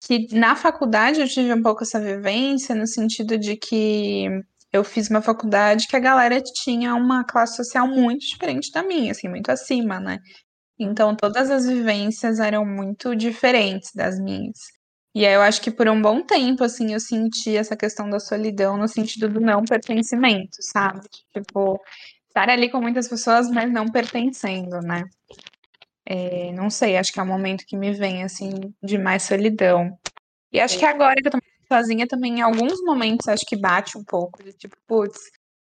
que 0.00 0.35
na 0.35 0.55
faculdade 0.57 1.21
eu 1.21 1.28
tive 1.28 1.52
um 1.52 1.62
pouco 1.62 1.83
essa 1.83 2.00
vivência, 2.00 2.75
no 2.75 2.87
sentido 2.87 3.38
de 3.38 3.57
que 3.57 4.28
eu 4.73 4.85
fiz 4.85 5.09
uma 5.11 5.23
faculdade 5.23 5.87
que 5.88 5.97
a 5.97 6.00
galera 6.00 6.40
tinha 6.43 6.95
uma 6.95 7.25
classe 7.25 7.57
social 7.57 7.88
muito 7.88 8.21
diferente 8.26 8.71
da 8.73 8.83
minha, 8.83 9.12
assim, 9.12 9.28
muito 9.28 9.50
acima, 9.50 9.99
né? 10.00 10.19
Então 10.78 11.17
todas 11.17 11.50
as 11.50 11.67
vivências 11.67 12.40
eram 12.40 12.64
muito 12.64 13.14
diferentes 13.17 13.93
das 13.95 14.21
minhas. 14.21 14.59
E 15.14 15.26
aí 15.26 15.35
eu 15.35 15.43
acho 15.43 15.61
que 15.62 15.71
por 15.71 15.88
um 15.88 16.00
bom 16.00 16.23
tempo, 16.23 16.62
assim, 16.64 16.93
eu 16.93 17.00
senti 17.00 17.57
essa 17.57 17.76
questão 17.76 18.09
da 18.09 18.21
solidão 18.21 18.76
no 18.76 18.87
sentido 18.87 19.28
do 19.28 19.40
não 19.40 19.64
pertencimento, 19.64 20.57
sabe? 20.61 21.00
Tipo, 21.35 21.81
estar 22.28 22.49
ali 22.50 22.71
com 22.71 22.81
muitas 22.81 23.09
pessoas, 23.09 23.50
mas 23.50 23.73
não 23.73 23.87
pertencendo, 23.90 24.81
né? 24.81 25.05
É, 26.11 26.50
não 26.53 26.71
sei, 26.71 26.97
acho 26.97 27.12
que 27.12 27.21
é 27.21 27.23
um 27.23 27.27
momento 27.27 27.67
que 27.67 27.77
me 27.77 27.93
vem, 27.93 28.25
assim, 28.25 28.50
de 28.83 28.97
mais 28.97 29.25
solidão. 29.25 29.95
E 30.50 30.59
acho 30.59 30.79
que 30.79 30.87
agora 30.87 31.17
que 31.17 31.29
eu 31.29 31.33
tô 31.33 31.38
sozinha 31.71 32.07
também, 32.07 32.38
em 32.38 32.41
alguns 32.41 32.83
momentos, 32.83 33.29
acho 33.29 33.45
que 33.45 33.61
bate 33.61 33.99
um 33.99 34.03
pouco, 34.03 34.43
de 34.43 34.55
tipo, 34.55 34.75
putz, 34.87 35.21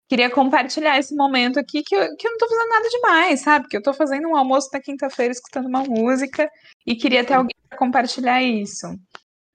queria 0.10 0.32
compartilhar 0.32 0.98
esse 0.98 1.16
momento 1.16 1.60
aqui 1.60 1.84
que 1.84 1.96
eu, 1.96 2.18
que 2.18 2.28
eu 2.28 2.32
não 2.32 2.38
tô 2.40 2.50
fazendo 2.50 2.70
nada 2.70 2.90
demais, 2.90 3.42
sabe? 3.42 3.68
Que 3.68 3.78
eu 3.78 3.84
tô 3.84 3.94
fazendo 3.94 4.28
um 4.28 4.36
almoço 4.36 4.70
na 4.74 4.82
quinta-feira 4.82 5.32
escutando 5.32 5.68
uma 5.68 5.84
música 5.84 6.50
e 6.84 6.96
queria 6.96 7.24
ter 7.24 7.36
alguém 7.36 7.56
pra 7.70 7.78
compartilhar 7.78 8.42
isso. 8.42 8.88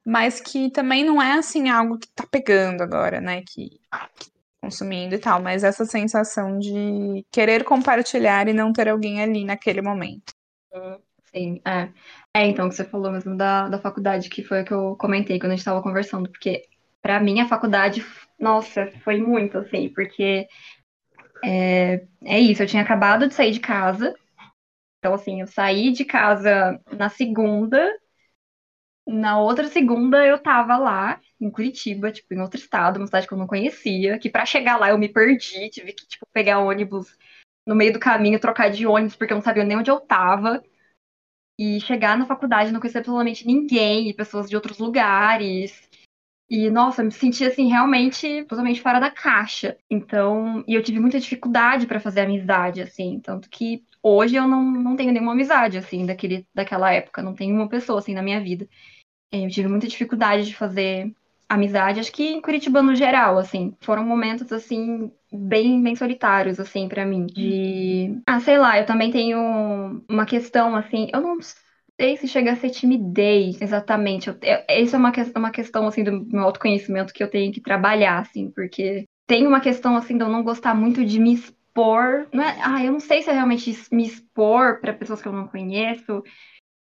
Mas 0.06 0.40
que 0.40 0.70
também 0.70 1.04
não 1.04 1.20
é, 1.20 1.32
assim, 1.32 1.68
algo 1.68 1.99
que 1.99 2.06
tá 2.14 2.25
pegando 2.30 2.82
agora, 2.82 3.20
né? 3.20 3.42
Que, 3.42 3.68
que 4.16 4.30
consumindo 4.62 5.16
e 5.16 5.18
tal, 5.18 5.42
mas 5.42 5.64
essa 5.64 5.85
sensação 5.85 6.56
de 6.56 7.25
querer 7.32 7.64
compartilhar 7.64 8.47
e 8.47 8.52
não 8.52 8.73
ter 8.73 8.88
alguém 8.88 9.20
ali 9.20 9.44
naquele 9.44 9.82
momento. 9.82 10.38
Sim, 11.34 11.60
é. 11.66 11.92
É, 12.34 12.46
então, 12.46 12.68
que 12.68 12.75
você 12.75 12.84
falou 12.84 13.10
mesmo 13.12 13.37
da, 13.37 13.68
da 13.68 13.78
faculdade, 13.78 14.30
que 14.30 14.42
foi 14.42 14.62
o 14.62 14.64
que 14.64 14.72
eu 14.72 14.96
comentei 14.96 15.38
quando 15.38 15.52
a 15.52 15.56
gente 15.56 15.64
tava 15.64 15.82
conversando, 15.82 16.30
porque 16.30 16.64
pra 17.02 17.20
mim 17.20 17.40
a 17.40 17.48
faculdade, 17.48 18.04
nossa, 18.38 18.90
foi 19.04 19.18
muito, 19.20 19.58
assim, 19.58 19.88
porque 19.90 20.48
é, 21.44 22.06
é 22.25 22.40
isso, 22.40 22.62
eu 22.62 22.66
tinha 22.66 22.82
acabado 22.82 23.28
de 23.28 23.34
sair 23.34 23.52
de 23.52 23.60
casa, 23.60 24.14
então, 24.98 25.14
assim, 25.14 25.40
eu 25.42 25.46
saí 25.48 25.92
de 25.92 26.04
casa 26.04 26.80
na 26.92 27.08
segunda, 27.10 27.88
na 29.06 29.40
outra 29.40 29.68
segunda 29.68 30.25
eu 30.26 30.38
tava 30.42 30.76
lá, 30.76 31.20
em 31.40 31.50
Curitiba, 31.50 32.12
tipo, 32.12 32.34
em 32.34 32.40
outro 32.40 32.58
estado, 32.60 32.98
uma 32.98 33.06
cidade 33.06 33.26
que 33.26 33.32
eu 33.32 33.38
não 33.38 33.46
conhecia, 33.46 34.18
que 34.18 34.28
pra 34.30 34.44
chegar 34.44 34.76
lá 34.76 34.90
eu 34.90 34.98
me 34.98 35.08
perdi, 35.08 35.70
tive 35.70 35.92
que, 35.94 36.06
tipo, 36.06 36.26
pegar 36.32 36.58
ônibus 36.60 37.16
no 37.68 37.75
meio 37.76 37.92
do 37.92 38.00
caminho, 38.00 38.40
trocar 38.40 38.70
de 38.70 38.87
ônibus, 38.87 39.14
porque 39.16 39.32
eu 39.32 39.37
não 39.37 39.42
sabia 39.42 39.64
nem 39.64 39.76
onde 39.78 39.90
eu 39.90 40.00
tava. 40.00 40.62
e 41.60 41.80
chegar 41.80 42.16
na 42.16 42.26
faculdade 42.26 42.70
não 42.72 42.80
conhecer 42.80 42.98
absolutamente 42.98 43.46
ninguém, 43.46 44.08
e 44.08 44.14
pessoas 44.14 44.48
de 44.48 44.56
outros 44.56 44.78
lugares. 44.78 45.88
E, 46.50 46.70
nossa, 46.70 47.04
me 47.04 47.12
senti, 47.12 47.44
assim, 47.44 47.68
realmente 47.68 48.44
totalmente 48.44 48.80
fora 48.82 49.00
da 49.00 49.10
caixa. 49.10 49.76
Então, 49.90 50.64
e 50.68 50.75
eu 50.75 50.82
tive 50.82 51.00
muita 51.00 51.20
dificuldade 51.20 51.87
para 51.87 52.00
fazer 52.00 52.22
amizade, 52.22 52.80
assim. 52.82 53.20
Tanto 53.20 53.50
que 53.50 53.84
hoje 54.02 54.37
eu 54.37 54.48
não, 54.48 54.62
não 54.64 54.96
tenho 54.96 55.12
nenhuma 55.12 55.32
amizade, 55.32 55.78
assim, 55.78 56.06
daquele, 56.06 56.46
daquela 56.54 56.92
época. 56.92 57.22
Não 57.22 57.34
tenho 57.34 57.54
uma 57.56 57.68
pessoa, 57.68 57.98
assim, 58.00 58.14
na 58.14 58.22
minha 58.22 58.40
vida. 58.42 58.68
Eu 59.32 59.50
tive 59.50 59.68
muita 59.68 59.88
dificuldade 59.88 60.46
de 60.46 60.56
fazer 60.56 61.14
amizade, 61.48 62.00
acho 62.00 62.12
que 62.12 62.28
em 62.28 62.40
Curitiba 62.42 62.82
no 62.82 62.94
geral, 62.94 63.38
assim, 63.38 63.75
foram 63.80 64.04
momentos 64.04 64.52
assim 64.52 65.10
bem 65.32 65.82
bem 65.82 65.94
solitários 65.94 66.58
assim 66.58 66.88
para 66.88 67.04
mim, 67.04 67.26
de 67.26 68.20
ah, 68.26 68.40
sei 68.40 68.58
lá, 68.58 68.78
eu 68.78 68.87
também 68.87 69.11
tenho 69.11 69.38
uma 70.08 70.26
questão 70.26 70.75
assim, 70.75 71.08
eu 71.12 71.20
não 71.20 71.38
sei 72.00 72.16
se 72.16 72.28
chega 72.28 72.52
a 72.52 72.56
ser 72.56 72.70
timidez 72.70 73.61
exatamente. 73.61 74.28
Eu, 74.28 74.37
eu, 74.42 74.82
isso 74.82 74.94
é 74.94 74.99
uma, 74.99 75.12
uma 75.37 75.50
questão 75.50 75.87
assim 75.87 76.04
do 76.04 76.25
meu 76.26 76.44
autoconhecimento 76.44 77.12
que 77.12 77.23
eu 77.23 77.30
tenho 77.30 77.52
que 77.52 77.61
trabalhar 77.61 78.18
assim, 78.18 78.50
porque 78.50 79.04
tem 79.26 79.47
uma 79.47 79.61
questão 79.61 79.97
assim 79.97 80.16
de 80.16 80.23
eu 80.23 80.28
não 80.28 80.42
gostar 80.42 80.75
muito 80.75 81.04
de 81.04 81.18
me 81.18 81.35
expor, 81.35 82.26
não 82.32 82.42
é, 82.42 82.58
ah, 82.62 82.85
eu 82.85 82.92
não 82.92 83.00
sei 83.00 83.23
se 83.23 83.30
é 83.30 83.32
realmente 83.32 83.76
me 83.92 84.06
expor 84.06 84.80
para 84.80 84.92
pessoas 84.92 85.20
que 85.20 85.28
eu 85.28 85.32
não 85.32 85.49
conheço 85.49 86.23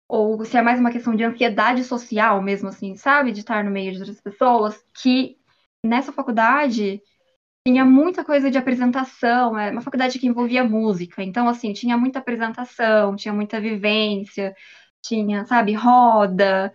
ou 0.07 0.43
se 0.45 0.55
é 0.57 0.61
mais 0.61 0.79
uma 0.79 0.91
questão 0.91 1.15
de 1.15 1.23
ansiedade 1.23 1.83
social 1.83 2.41
mesmo, 2.41 2.69
assim, 2.69 2.95
sabe? 2.95 3.31
De 3.31 3.41
estar 3.41 3.63
no 3.63 3.71
meio 3.71 3.91
de 3.91 3.99
outras 3.99 4.21
pessoas, 4.21 4.81
que 5.01 5.37
nessa 5.83 6.13
faculdade 6.13 7.01
tinha 7.67 7.83
muita 7.83 8.23
coisa 8.23 8.49
de 8.49 8.57
apresentação, 8.57 9.59
é 9.59 9.69
uma 9.71 9.81
faculdade 9.81 10.17
que 10.17 10.25
envolvia 10.25 10.63
música, 10.63 11.21
então, 11.21 11.49
assim, 11.49 11.73
tinha 11.73 11.97
muita 11.97 12.19
apresentação, 12.19 13.13
tinha 13.17 13.33
muita 13.33 13.59
vivência, 13.59 14.55
tinha, 15.03 15.43
sabe, 15.43 15.73
roda. 15.73 16.73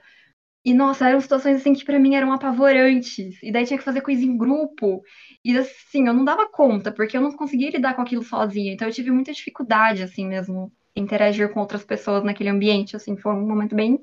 E, 0.63 0.75
nossa, 0.75 1.09
eram 1.09 1.19
situações, 1.21 1.57
assim, 1.57 1.73
que 1.73 1.83
para 1.85 1.99
mim 1.99 2.15
eram 2.15 2.31
apavorantes. 2.31 3.43
E 3.43 3.51
daí 3.51 3.65
tinha 3.65 3.79
que 3.79 3.85
fazer 3.85 4.03
coisa 4.03 4.23
em 4.23 4.37
grupo. 4.37 5.03
E, 5.43 5.57
assim, 5.57 6.07
eu 6.07 6.13
não 6.13 6.27
dava 6.27 6.47
conta, 6.47 6.93
porque 6.93 7.17
eu 7.17 7.23
não 7.23 7.33
conseguia 7.33 7.71
lidar 7.71 7.95
com 7.95 8.03
aquilo 8.03 8.23
sozinha. 8.23 8.73
Então, 8.75 8.87
eu 8.87 8.93
tive 8.93 9.11
muita 9.11 9.33
dificuldade, 9.33 10.03
assim, 10.03 10.27
mesmo, 10.29 10.71
interagir 10.95 11.49
com 11.55 11.61
outras 11.61 11.85
pessoas 11.85 12.23
naquele 12.23 12.51
ambiente, 12.51 12.97
assim, 12.97 13.17
foi 13.17 13.33
um 13.33 13.49
momento 13.49 13.75
bem, 13.75 13.99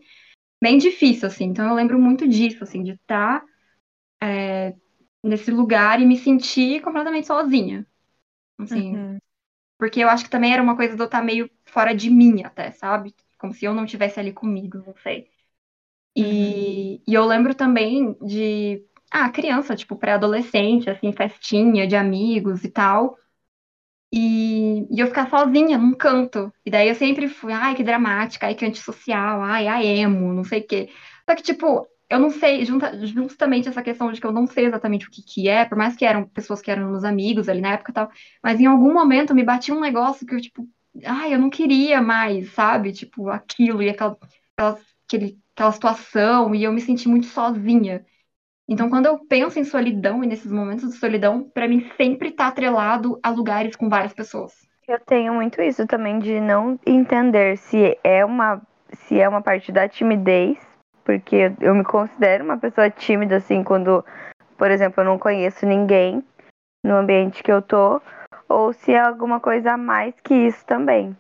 bem 0.60 0.80
difícil, 0.80 1.28
assim. 1.28 1.46
Então 1.46 1.68
eu 1.68 1.76
lembro 1.76 2.00
muito 2.00 2.28
disso, 2.28 2.64
assim, 2.64 2.82
de 2.82 2.94
estar 2.94 3.44
é, 4.22 4.74
nesse 5.24 5.52
lugar 5.52 6.02
e 6.02 6.06
me 6.06 6.18
sentir 6.18 6.82
completamente 6.82 7.28
sozinha, 7.28 7.86
assim. 8.60 8.96
Uhum. 8.96 9.18
Porque 9.78 10.02
eu 10.02 10.10
acho 10.10 10.26
que 10.26 10.30
também 10.30 10.54
era 10.54 10.62
uma 10.62 10.76
coisa 10.76 10.96
de 10.96 11.02
eu 11.02 11.06
estar 11.06 11.24
meio 11.24 11.50
fora 11.66 11.96
de 11.96 12.10
mim 12.10 12.44
até, 12.44 12.72
sabe? 12.72 13.16
Como 13.38 13.54
se 13.54 13.66
eu 13.66 13.74
não 13.74 13.86
estivesse 13.86 14.20
ali 14.20 14.34
comigo, 14.34 14.84
não 14.86 14.96
sei. 15.02 15.30
E, 16.16 16.24
uhum. 16.24 17.04
e 17.08 17.14
eu 17.14 17.26
lembro 17.26 17.56
também 17.56 18.14
de, 18.22 18.86
ah, 19.12 19.30
criança, 19.30 19.76
tipo, 19.76 19.96
pré-adolescente, 19.96 20.90
assim, 20.90 21.12
festinha 21.14 21.88
de 21.88 21.96
amigos 21.96 22.64
e 22.64 22.70
tal. 22.70 23.18
E, 24.12 24.88
e, 24.92 25.00
eu 25.00 25.08
ficar 25.08 25.30
sozinha 25.30 25.78
num 25.78 25.94
canto. 25.94 26.52
E 26.66 26.72
daí 26.72 26.90
eu 26.90 26.96
sempre 26.96 27.28
fui, 27.30 27.54
ai, 27.54 27.76
que 27.76 27.84
dramática, 27.84 28.48
ai, 28.48 28.56
que 28.56 28.66
antissocial, 28.66 29.42
ai, 29.42 29.68
a 29.68 29.84
emo, 29.84 30.34
não 30.34 30.44
sei 30.44 30.62
o 30.62 30.68
quê. 30.68 30.90
Só 31.30 31.36
que, 31.36 31.44
tipo, 31.44 31.88
eu 32.10 32.20
não 32.20 32.30
sei, 32.30 32.66
junta, 32.66 33.06
justamente 33.06 33.70
essa 33.70 33.84
questão 33.84 34.12
de 34.12 34.20
que 34.20 34.26
eu 34.26 34.32
não 34.32 34.48
sei 34.48 34.66
exatamente 34.66 35.08
o 35.08 35.12
que 35.12 35.22
que 35.22 35.48
é, 35.48 35.64
por 35.64 35.78
mais 35.78 35.96
que 35.96 36.04
eram 36.06 36.26
pessoas 36.26 36.62
que 36.62 36.72
eram 36.72 36.90
meus 36.90 37.04
amigos 37.04 37.48
ali 37.48 37.62
na 37.62 37.74
época 37.74 37.92
e 37.92 37.94
tal, 37.94 38.10
mas 38.44 38.60
em 38.60 38.66
algum 38.66 38.94
momento 38.94 39.36
me 39.36 39.44
batia 39.44 39.76
um 39.76 39.80
negócio 39.80 40.26
que 40.26 40.34
eu, 40.34 40.42
tipo, 40.42 40.68
ai, 41.06 41.34
eu 41.34 41.40
não 41.40 41.50
queria 41.50 42.02
mais, 42.02 42.52
sabe? 42.54 42.92
Tipo, 42.92 43.30
aquilo 43.30 43.84
e 43.84 43.90
aquela, 43.90 44.18
aquela, 44.58 44.80
aquele, 45.08 45.38
aquela 45.56 45.72
situação, 45.72 46.56
e 46.56 46.64
eu 46.64 46.72
me 46.72 46.82
senti 46.82 47.08
muito 47.08 47.28
sozinha. 47.28 48.04
Então, 48.68 48.90
quando 48.90 49.08
eu 49.08 49.20
penso 49.26 49.60
em 49.60 49.64
solidão 49.64 50.24
e 50.24 50.28
nesses 50.28 50.52
momentos 50.52 50.90
de 50.90 50.98
solidão, 50.98 51.44
para 51.44 51.68
mim 51.68 51.90
sempre 51.98 52.32
tá 52.32 52.48
atrelado 52.48 53.20
a 53.24 53.30
lugares 53.30 53.76
com 53.76 53.90
várias 53.90 54.14
pessoas. 54.14 54.54
Eu 54.88 55.00
tenho 55.00 55.34
muito 55.34 55.62
isso 55.62 55.86
também 55.86 56.18
de 56.20 56.40
não 56.40 56.80
entender 56.86 57.58
se 57.58 57.98
é 58.04 58.26
uma 58.26 58.62
se 58.92 59.20
é 59.20 59.30
uma 59.30 59.42
parte 59.42 59.72
da 59.72 59.88
timidez, 59.88 60.58
porque 61.10 61.52
eu 61.60 61.74
me 61.74 61.84
considero 61.84 62.44
uma 62.44 62.60
pessoa 62.60 62.88
tímida 62.88 63.38
assim 63.38 63.64
quando, 63.64 64.06
por 64.60 64.70
exemplo, 64.70 65.02
eu 65.02 65.06
não 65.06 65.18
conheço 65.18 65.66
ninguém 65.66 66.24
no 66.86 66.98
ambiente 66.98 67.42
que 67.42 67.52
eu 67.52 67.64
tô, 67.64 68.00
ou 68.48 68.72
se 68.74 68.94
é 68.94 69.00
alguma 69.00 69.40
coisa 69.40 69.72
a 69.72 69.78
mais 69.78 70.14
que 70.22 70.36
isso 70.36 70.64
também. 70.68 71.18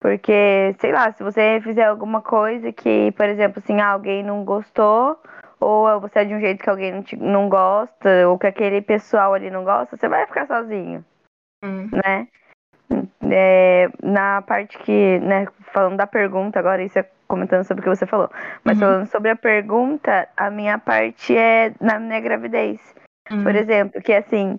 Porque, 0.00 0.76
sei 0.78 0.92
lá, 0.92 1.10
se 1.10 1.24
você 1.24 1.60
fizer 1.60 1.86
alguma 1.86 2.22
coisa 2.22 2.70
que, 2.70 3.10
por 3.16 3.28
exemplo, 3.28 3.60
assim, 3.64 3.80
alguém 3.80 4.22
não 4.22 4.44
gostou, 4.44 5.20
ou 5.58 6.00
você 6.00 6.20
é 6.20 6.24
de 6.24 6.32
um 6.32 6.40
jeito 6.40 6.62
que 6.62 6.70
alguém 6.70 6.92
não, 6.92 7.02
te, 7.02 7.16
não 7.16 7.48
gosta, 7.48 8.28
ou 8.28 8.38
que 8.38 8.46
aquele 8.46 8.80
pessoal 8.80 9.34
ali 9.34 9.50
não 9.50 9.64
gosta, 9.64 9.96
você 9.96 10.08
vai 10.08 10.24
ficar 10.24 10.46
sozinho, 10.46 11.04
hum. 11.64 11.90
né? 11.92 12.28
É, 13.28 13.88
na 14.04 14.40
parte 14.42 14.78
que, 14.78 15.18
né, 15.18 15.48
falando 15.72 15.96
da 15.96 16.06
pergunta 16.06 16.60
agora, 16.60 16.84
isso 16.84 16.96
é 16.96 17.15
comentando 17.26 17.64
sobre 17.64 17.80
o 17.80 17.84
que 17.84 17.96
você 17.96 18.06
falou, 18.06 18.30
mas 18.64 18.80
uhum. 18.80 18.86
falando 18.86 19.06
sobre 19.06 19.30
a 19.30 19.36
pergunta, 19.36 20.28
a 20.36 20.50
minha 20.50 20.78
parte 20.78 21.36
é 21.36 21.72
na 21.80 21.98
minha 21.98 22.20
gravidez. 22.20 22.80
Uhum. 23.30 23.42
Por 23.42 23.54
exemplo, 23.54 24.00
que 24.00 24.12
assim, 24.12 24.58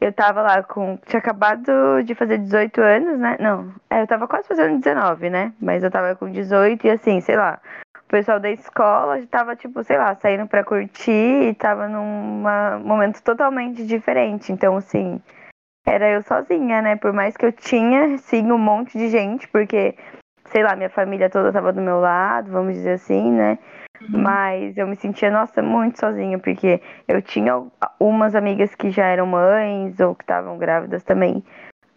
eu 0.00 0.12
tava 0.12 0.42
lá 0.42 0.62
com. 0.62 0.98
Tinha 1.06 1.18
acabado 1.18 2.02
de 2.04 2.14
fazer 2.14 2.38
18 2.38 2.80
anos, 2.80 3.18
né? 3.18 3.36
Não, 3.40 3.72
é, 3.90 4.02
eu 4.02 4.06
tava 4.06 4.28
quase 4.28 4.46
fazendo 4.46 4.78
19, 4.78 5.30
né? 5.30 5.52
Mas 5.60 5.82
eu 5.82 5.90
tava 5.90 6.14
com 6.14 6.30
18 6.30 6.86
e 6.86 6.90
assim, 6.90 7.20
sei 7.20 7.36
lá, 7.36 7.60
o 7.96 8.08
pessoal 8.08 8.40
da 8.40 8.50
escola 8.50 9.20
tava, 9.26 9.56
tipo, 9.56 9.82
sei 9.82 9.98
lá, 9.98 10.14
saindo 10.14 10.46
pra 10.46 10.64
curtir 10.64 11.50
e 11.50 11.54
tava 11.54 11.88
num 11.88 12.42
momento 12.84 13.22
totalmente 13.22 13.84
diferente. 13.84 14.52
Então, 14.52 14.76
assim, 14.76 15.20
era 15.86 16.08
eu 16.08 16.22
sozinha, 16.22 16.80
né? 16.80 16.96
Por 16.96 17.12
mais 17.12 17.36
que 17.36 17.44
eu 17.44 17.52
tinha, 17.52 18.16
sim, 18.18 18.50
um 18.52 18.58
monte 18.58 18.96
de 18.96 19.08
gente, 19.08 19.48
porque, 19.48 19.94
sei 20.50 20.62
lá, 20.62 20.76
minha 20.76 20.90
família 20.90 21.30
toda 21.30 21.52
tava 21.52 21.72
do 21.72 21.80
meu 21.80 22.00
lado, 22.00 22.50
vamos 22.50 22.74
dizer 22.74 22.92
assim, 22.92 23.32
né? 23.32 23.58
Uhum. 24.00 24.22
Mas 24.22 24.76
eu 24.76 24.86
me 24.86 24.96
sentia, 24.96 25.30
nossa, 25.30 25.62
muito 25.62 25.98
sozinha, 25.98 26.38
porque 26.38 26.80
eu 27.06 27.20
tinha 27.20 27.62
umas 27.98 28.34
amigas 28.34 28.74
que 28.74 28.90
já 28.90 29.06
eram 29.06 29.26
mães 29.26 29.98
ou 30.00 30.14
que 30.14 30.22
estavam 30.22 30.56
grávidas 30.58 31.02
também. 31.02 31.42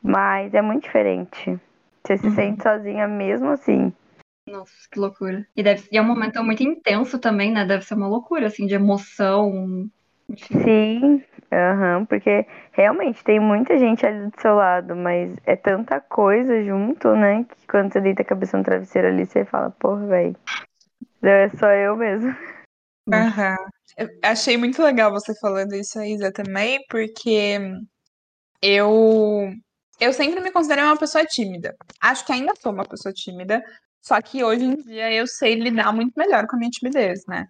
Mas 0.01 0.53
é 0.53 0.61
muito 0.61 0.83
diferente. 0.83 1.59
Você 2.03 2.17
se 2.17 2.27
uhum. 2.27 2.35
sente 2.35 2.63
sozinha 2.63 3.07
mesmo 3.07 3.49
assim. 3.49 3.93
Nossa, 4.47 4.73
que 4.91 4.99
loucura. 4.99 5.45
E, 5.55 5.61
deve, 5.61 5.87
e 5.91 5.97
é 5.97 6.01
um 6.01 6.07
momento 6.07 6.43
muito 6.43 6.63
intenso 6.63 7.19
também, 7.19 7.51
né? 7.51 7.63
Deve 7.63 7.85
ser 7.85 7.93
uma 7.93 8.07
loucura, 8.07 8.47
assim, 8.47 8.65
de 8.65 8.73
emoção. 8.73 9.87
Enfim. 10.27 10.63
Sim, 10.63 11.23
uhum, 11.51 12.05
porque 12.05 12.45
realmente 12.71 13.23
tem 13.23 13.39
muita 13.39 13.77
gente 13.77 14.05
ali 14.05 14.29
do 14.29 14.41
seu 14.41 14.55
lado, 14.55 14.95
mas 14.95 15.35
é 15.45 15.55
tanta 15.55 15.99
coisa 15.99 16.63
junto, 16.63 17.15
né? 17.15 17.43
Que 17.43 17.67
quando 17.67 17.91
você 17.91 18.01
deita 18.01 18.21
a 18.21 18.25
cabeça 18.25 18.57
no 18.57 18.63
travesseiro 18.63 19.09
ali, 19.09 19.25
você 19.25 19.45
fala, 19.45 19.69
porra, 19.71 20.05
velho, 20.07 20.35
é 21.23 21.49
só 21.49 21.69
eu 21.71 21.95
mesmo. 21.95 22.35
Aham. 23.11 23.57
Achei 24.23 24.57
muito 24.57 24.81
legal 24.81 25.11
você 25.11 25.33
falando 25.39 25.73
isso 25.73 25.99
aí, 25.99 26.17
Zé, 26.17 26.31
também, 26.31 26.79
porque 26.89 27.59
eu 28.61 29.51
eu 29.99 30.13
sempre 30.13 30.39
me 30.39 30.51
considerei 30.51 30.83
uma 30.83 30.97
pessoa 30.97 31.25
tímida. 31.25 31.75
Acho 32.01 32.25
que 32.25 32.31
ainda 32.31 32.53
sou 32.59 32.71
uma 32.71 32.85
pessoa 32.85 33.13
tímida, 33.13 33.63
só 34.01 34.19
que 34.21 34.43
hoje 34.43 34.63
em 34.63 34.75
dia 34.75 35.13
eu 35.13 35.27
sei 35.27 35.55
lidar 35.55 35.93
muito 35.93 36.13
melhor 36.17 36.47
com 36.47 36.55
a 36.55 36.59
minha 36.59 36.71
timidez, 36.71 37.23
né? 37.27 37.47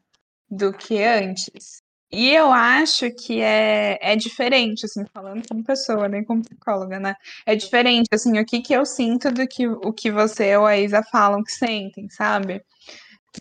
Do 0.50 0.74
que 0.74 1.02
antes. 1.02 1.82
E 2.12 2.30
eu 2.30 2.52
acho 2.52 3.10
que 3.12 3.42
é, 3.42 3.98
é 4.02 4.16
diferente, 4.18 4.86
assim, 4.86 5.06
falando 5.14 5.48
como 5.48 5.64
pessoa, 5.64 6.10
nem 6.10 6.26
como 6.26 6.44
psicóloga, 6.44 7.00
né? 7.00 7.16
É 7.46 7.56
diferente, 7.56 8.10
assim, 8.12 8.38
o 8.38 8.46
que, 8.46 8.62
que 8.62 8.74
eu 8.74 8.86
sinto 8.86 9.32
do 9.32 9.48
que 9.48 9.66
o 9.66 9.94
que 9.94 10.12
você 10.12 10.58
ou 10.58 10.66
a 10.66 10.78
Isa 10.78 11.02
falam 11.04 11.42
que 11.42 11.52
sentem, 11.54 12.10
sabe? 12.10 12.62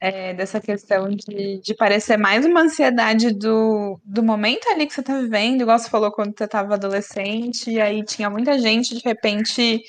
É, 0.00 0.32
dessa 0.34 0.60
questão 0.60 1.08
de, 1.08 1.60
de 1.60 1.74
parecer 1.74 2.16
mais 2.16 2.46
uma 2.46 2.60
ansiedade 2.62 3.34
do, 3.34 4.00
do 4.04 4.22
momento 4.22 4.68
ali 4.68 4.86
que 4.86 4.94
você 4.94 5.02
tá 5.02 5.18
vivendo, 5.20 5.62
igual 5.62 5.76
você 5.76 5.90
falou 5.90 6.12
quando 6.12 6.38
você 6.38 6.46
tava 6.46 6.74
adolescente, 6.74 7.72
e 7.72 7.80
aí 7.80 8.04
tinha 8.04 8.30
muita 8.30 8.56
gente, 8.56 8.94
de 8.94 9.02
repente, 9.04 9.82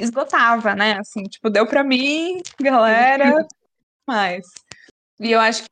esgotava, 0.00 0.74
né? 0.74 0.98
Assim, 0.98 1.22
tipo, 1.24 1.48
deu 1.48 1.66
pra 1.66 1.84
mim, 1.84 2.42
galera, 2.60 3.46
mas. 4.06 4.46
E 5.20 5.30
eu 5.32 5.40
acho 5.40 5.62
que 5.62 5.70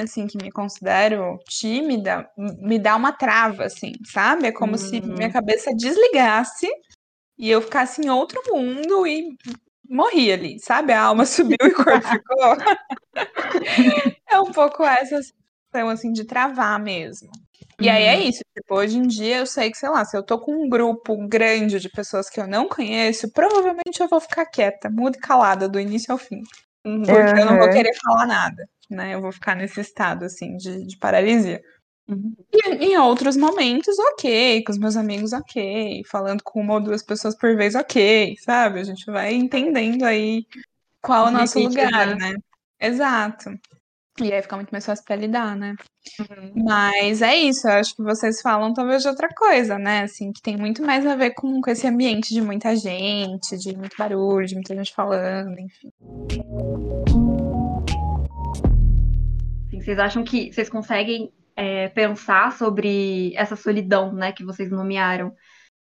assim, 0.00 0.26
que 0.26 0.36
me 0.42 0.50
considero 0.50 1.38
tímida, 1.48 2.28
me 2.36 2.78
dá 2.78 2.96
uma 2.96 3.12
trava, 3.12 3.64
assim, 3.64 3.92
sabe? 4.04 4.46
É 4.46 4.52
como 4.52 4.72
uhum. 4.72 4.78
se 4.78 5.00
minha 5.00 5.30
cabeça 5.30 5.74
desligasse 5.74 6.68
e 7.38 7.50
eu 7.50 7.60
ficasse 7.62 8.00
em 8.00 8.10
outro 8.10 8.40
mundo 8.48 9.06
e 9.06 9.36
morri 9.88 10.32
ali, 10.32 10.58
sabe? 10.60 10.92
A 10.92 11.02
alma 11.02 11.24
subiu 11.26 11.56
e 11.62 11.68
o 11.68 11.74
corpo 11.74 12.08
ficou. 12.08 12.56
é 14.28 14.40
um 14.40 14.52
pouco 14.52 14.82
essa 14.84 15.22
sensação, 15.22 15.88
assim, 15.88 16.12
de 16.12 16.24
travar 16.24 16.78
mesmo. 16.80 17.30
E 17.80 17.90
aí 17.90 18.04
é 18.04 18.16
uhum. 18.16 18.28
isso, 18.28 18.40
tipo, 18.54 18.74
hoje 18.74 18.96
em 18.96 19.06
dia 19.06 19.38
eu 19.38 19.46
sei 19.46 19.70
que, 19.70 19.76
sei 19.76 19.90
lá, 19.90 20.04
se 20.04 20.16
eu 20.16 20.22
tô 20.22 20.38
com 20.38 20.64
um 20.64 20.68
grupo 20.68 21.16
grande 21.28 21.78
de 21.78 21.90
pessoas 21.90 22.30
que 22.30 22.40
eu 22.40 22.46
não 22.46 22.68
conheço, 22.68 23.30
provavelmente 23.32 24.00
eu 24.00 24.08
vou 24.08 24.18
ficar 24.18 24.46
quieta, 24.46 24.88
muda 24.88 25.18
e 25.18 25.20
calada 25.20 25.68
do 25.68 25.78
início 25.78 26.10
ao 26.10 26.18
fim. 26.18 26.40
Uhum. 26.86 27.02
Porque 27.02 27.40
eu 27.40 27.46
não 27.46 27.58
vou 27.58 27.68
querer 27.70 27.92
falar 28.02 28.26
nada, 28.26 28.66
né? 28.90 29.14
Eu 29.14 29.20
vou 29.20 29.32
ficar 29.32 29.54
nesse 29.54 29.80
estado, 29.80 30.24
assim, 30.24 30.56
de, 30.56 30.86
de 30.86 30.96
paralisia. 30.98 31.62
Uhum. 32.08 32.34
E 32.52 32.84
em 32.84 32.96
outros 32.98 33.36
momentos, 33.36 33.98
ok, 33.98 34.62
com 34.62 34.72
os 34.72 34.78
meus 34.78 34.96
amigos, 34.96 35.32
ok, 35.32 36.02
falando 36.08 36.42
com 36.42 36.60
uma 36.60 36.74
ou 36.74 36.80
duas 36.80 37.02
pessoas 37.02 37.36
por 37.36 37.56
vez, 37.56 37.74
ok, 37.74 38.36
sabe? 38.44 38.80
A 38.80 38.84
gente 38.84 39.04
vai 39.06 39.34
entendendo 39.34 40.04
aí 40.04 40.46
qual 41.02 41.26
é 41.26 41.30
o 41.30 41.32
Os 41.32 41.38
nosso 41.40 41.58
lugar, 41.58 42.16
né? 42.16 42.32
né? 42.32 42.36
Exato. 42.80 43.50
E 44.20 44.32
aí 44.32 44.40
fica 44.40 44.56
muito 44.56 44.70
mais 44.70 44.86
fácil 44.86 45.04
pra 45.04 45.16
lidar, 45.16 45.54
né? 45.56 45.74
Uhum. 46.20 46.64
Mas 46.64 47.20
é 47.20 47.36
isso, 47.36 47.66
eu 47.66 47.72
acho 47.72 47.94
que 47.94 48.02
vocês 48.02 48.40
falam 48.40 48.72
talvez 48.72 49.02
de 49.02 49.08
outra 49.08 49.28
coisa, 49.28 49.78
né? 49.78 50.02
Assim, 50.02 50.32
que 50.32 50.40
tem 50.40 50.56
muito 50.56 50.82
mais 50.82 51.06
a 51.06 51.16
ver 51.16 51.34
com, 51.34 51.60
com 51.60 51.70
esse 51.70 51.86
ambiente 51.86 52.32
de 52.32 52.40
muita 52.40 52.74
gente, 52.74 53.58
de 53.58 53.76
muito 53.76 53.96
barulho, 53.96 54.46
de 54.46 54.54
muita 54.54 54.74
gente 54.74 54.94
falando, 54.94 55.58
enfim. 55.58 55.90
Vocês 59.86 60.00
acham 60.00 60.24
que 60.24 60.52
vocês 60.52 60.68
conseguem 60.68 61.32
é, 61.54 61.88
pensar 61.90 62.50
sobre 62.50 63.32
essa 63.36 63.54
solidão, 63.54 64.12
né, 64.12 64.32
que 64.32 64.44
vocês 64.44 64.68
nomearam? 64.68 65.32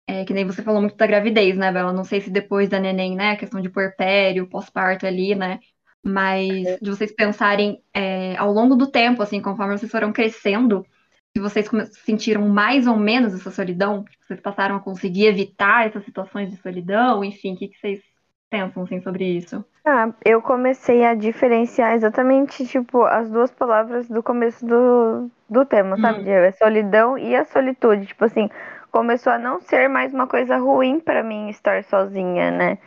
É, 0.07 0.23
que 0.23 0.31
nem 0.31 0.45
você 0.45 0.61
falou 0.61 0.79
muito 0.79 0.95
da 0.95 1.07
gravidez, 1.07 1.57
né, 1.57 1.71
Bela? 1.71 1.91
Não 1.91 2.03
sei 2.03 2.21
se 2.21 2.29
depois 2.29 2.69
da 2.69 2.79
neném, 2.79 3.15
né, 3.15 3.31
a 3.31 3.35
questão 3.35 3.59
de 3.59 3.67
puerpério, 3.67 4.47
pós-parto 4.47 5.07
ali, 5.07 5.33
né? 5.33 5.59
Mas 6.05 6.79
de 6.79 6.87
vocês 6.87 7.11
pensarem 7.11 7.81
é, 7.91 8.37
ao 8.37 8.53
longo 8.53 8.75
do 8.75 8.91
tempo, 8.91 9.23
assim, 9.23 9.41
conforme 9.41 9.75
vocês 9.75 9.91
foram 9.91 10.13
crescendo, 10.13 10.85
se 11.35 11.41
vocês 11.41 11.67
sentiram 12.05 12.47
mais 12.47 12.85
ou 12.85 12.95
menos 12.95 13.33
essa 13.33 13.49
solidão, 13.49 14.03
Tipo, 14.03 14.23
vocês 14.23 14.39
passaram 14.39 14.75
a 14.75 14.79
conseguir 14.81 15.25
evitar 15.25 15.87
essas 15.87 16.05
situações 16.05 16.51
de 16.51 16.57
solidão, 16.57 17.23
enfim, 17.23 17.55
o 17.55 17.57
que, 17.57 17.69
que 17.69 17.79
vocês 17.79 18.03
pensam, 18.49 18.83
assim, 18.83 19.01
sobre 19.01 19.25
isso? 19.25 19.63
Ah, 19.85 20.09
eu 20.25 20.41
comecei 20.41 21.03
a 21.05 21.15
diferenciar 21.15 21.93
exatamente, 21.95 22.65
tipo, 22.67 23.03
as 23.05 23.29
duas 23.29 23.51
palavras 23.51 24.07
do 24.07 24.21
começo 24.21 24.65
do, 24.65 25.29
do 25.49 25.65
tema, 25.65 25.97
sabe? 25.97 26.19
Hum. 26.19 26.23
De 26.23 26.31
a 26.31 26.51
solidão 26.51 27.17
e 27.17 27.35
a 27.35 27.45
solitude. 27.45 28.05
Tipo 28.07 28.25
assim, 28.25 28.49
começou 28.91 29.33
a 29.33 29.37
não 29.39 29.59
ser 29.61 29.87
mais 29.87 30.13
uma 30.13 30.27
coisa 30.27 30.57
ruim 30.57 30.99
pra 30.99 31.23
mim 31.23 31.49
estar 31.49 31.83
sozinha, 31.85 32.51
né? 32.51 32.77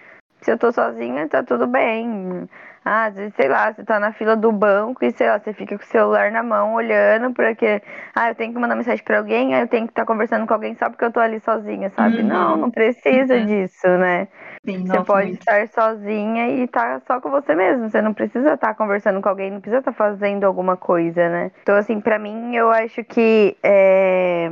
Se 0.42 0.50
eu 0.52 0.58
tô 0.58 0.70
sozinha, 0.72 1.28
tá 1.28 1.42
tudo 1.42 1.66
bem. 1.66 2.48
Ah, 2.84 3.04
às 3.06 3.14
vezes, 3.14 3.34
sei 3.36 3.48
lá, 3.48 3.72
você 3.72 3.84
tá 3.84 3.98
na 4.00 4.12
fila 4.12 4.36
do 4.36 4.50
banco 4.52 5.04
e, 5.04 5.12
sei 5.12 5.28
lá, 5.28 5.38
você 5.38 5.52
fica 5.52 5.78
com 5.78 5.84
o 5.84 5.86
celular 5.86 6.30
na 6.32 6.42
mão 6.42 6.74
olhando 6.74 7.32
porque, 7.32 7.80
ah, 8.14 8.28
eu 8.30 8.34
tenho 8.34 8.52
que 8.52 8.58
mandar 8.58 8.74
mensagem 8.74 9.04
pra 9.04 9.18
alguém, 9.18 9.54
ah, 9.54 9.60
eu 9.60 9.68
tenho 9.68 9.86
que 9.86 9.92
estar 9.92 10.04
conversando 10.04 10.46
com 10.46 10.54
alguém 10.54 10.74
só 10.74 10.90
porque 10.90 11.04
eu 11.04 11.12
tô 11.12 11.20
ali 11.20 11.38
sozinha, 11.40 11.90
sabe? 11.90 12.22
Uhum. 12.22 12.28
Não, 12.28 12.56
não 12.56 12.70
precisa 12.72 13.36
Uhum. 13.36 13.46
disso, 13.46 13.86
né? 13.98 14.26
Sim, 14.64 14.84
Você 14.86 14.86
nossa, 14.86 15.04
pode 15.04 15.26
muito. 15.26 15.40
estar 15.40 15.68
sozinha 15.68 16.48
e 16.48 16.64
estar 16.64 17.00
só 17.06 17.20
com 17.20 17.30
você 17.30 17.54
mesmo. 17.54 17.90
Você 17.90 18.00
não 18.00 18.14
precisa 18.14 18.54
estar 18.54 18.74
conversando 18.74 19.20
com 19.20 19.28
alguém, 19.28 19.50
não 19.50 19.60
precisa 19.60 19.80
estar 19.80 19.92
fazendo 19.92 20.44
alguma 20.44 20.76
coisa, 20.76 21.28
né? 21.28 21.50
Então, 21.62 21.74
assim, 21.76 22.00
pra 22.00 22.18
mim, 22.18 22.54
eu 22.54 22.70
acho 22.70 23.02
que 23.04 23.56
é, 23.62 24.48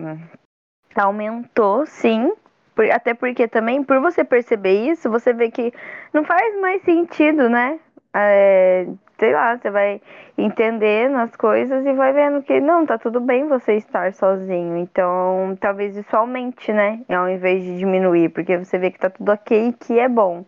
aumentou, 0.97 1.87
sim. 1.87 2.33
Por- 2.75 2.91
Até 2.91 3.15
porque 3.15 3.47
também, 3.49 3.83
por 3.85 4.01
você 4.01 4.25
perceber 4.25 4.91
isso, 4.91 5.11
você 5.11 5.33
vê 5.33 5.51
que 5.51 5.73
não 6.13 6.25
faz 6.25 6.61
mais 6.61 6.83
sentido, 6.83 7.49
né? 7.49 7.79
É, 8.15 8.87
sei 9.19 9.33
lá, 9.33 9.57
você 9.57 9.71
vai 9.71 10.01
entendendo 10.37 11.17
as 11.17 11.37
coisas 11.37 11.85
e 11.87 11.93
vai 11.93 12.13
vendo 12.13 12.43
que 12.43 12.61
não, 12.61 12.87
tá 12.87 12.99
tudo 12.99 13.21
bem 13.21 13.47
você 13.47 13.75
estar 13.75 14.13
sozinho. 14.15 14.77
Então, 14.79 15.57
talvez 15.61 15.97
isso 15.97 16.17
aumente, 16.17 16.73
né? 16.73 17.01
Ao 17.09 17.29
invés 17.29 17.63
de 17.63 17.79
diminuir, 17.79 18.31
porque 18.31 18.59
você 18.59 18.79
vê 18.79 18.91
que 18.91 18.99
tá 18.99 19.11
tudo 19.11 19.31
ok 19.31 19.69
e 19.69 19.73
que 19.73 19.99
é 19.99 20.09
bom, 20.09 20.45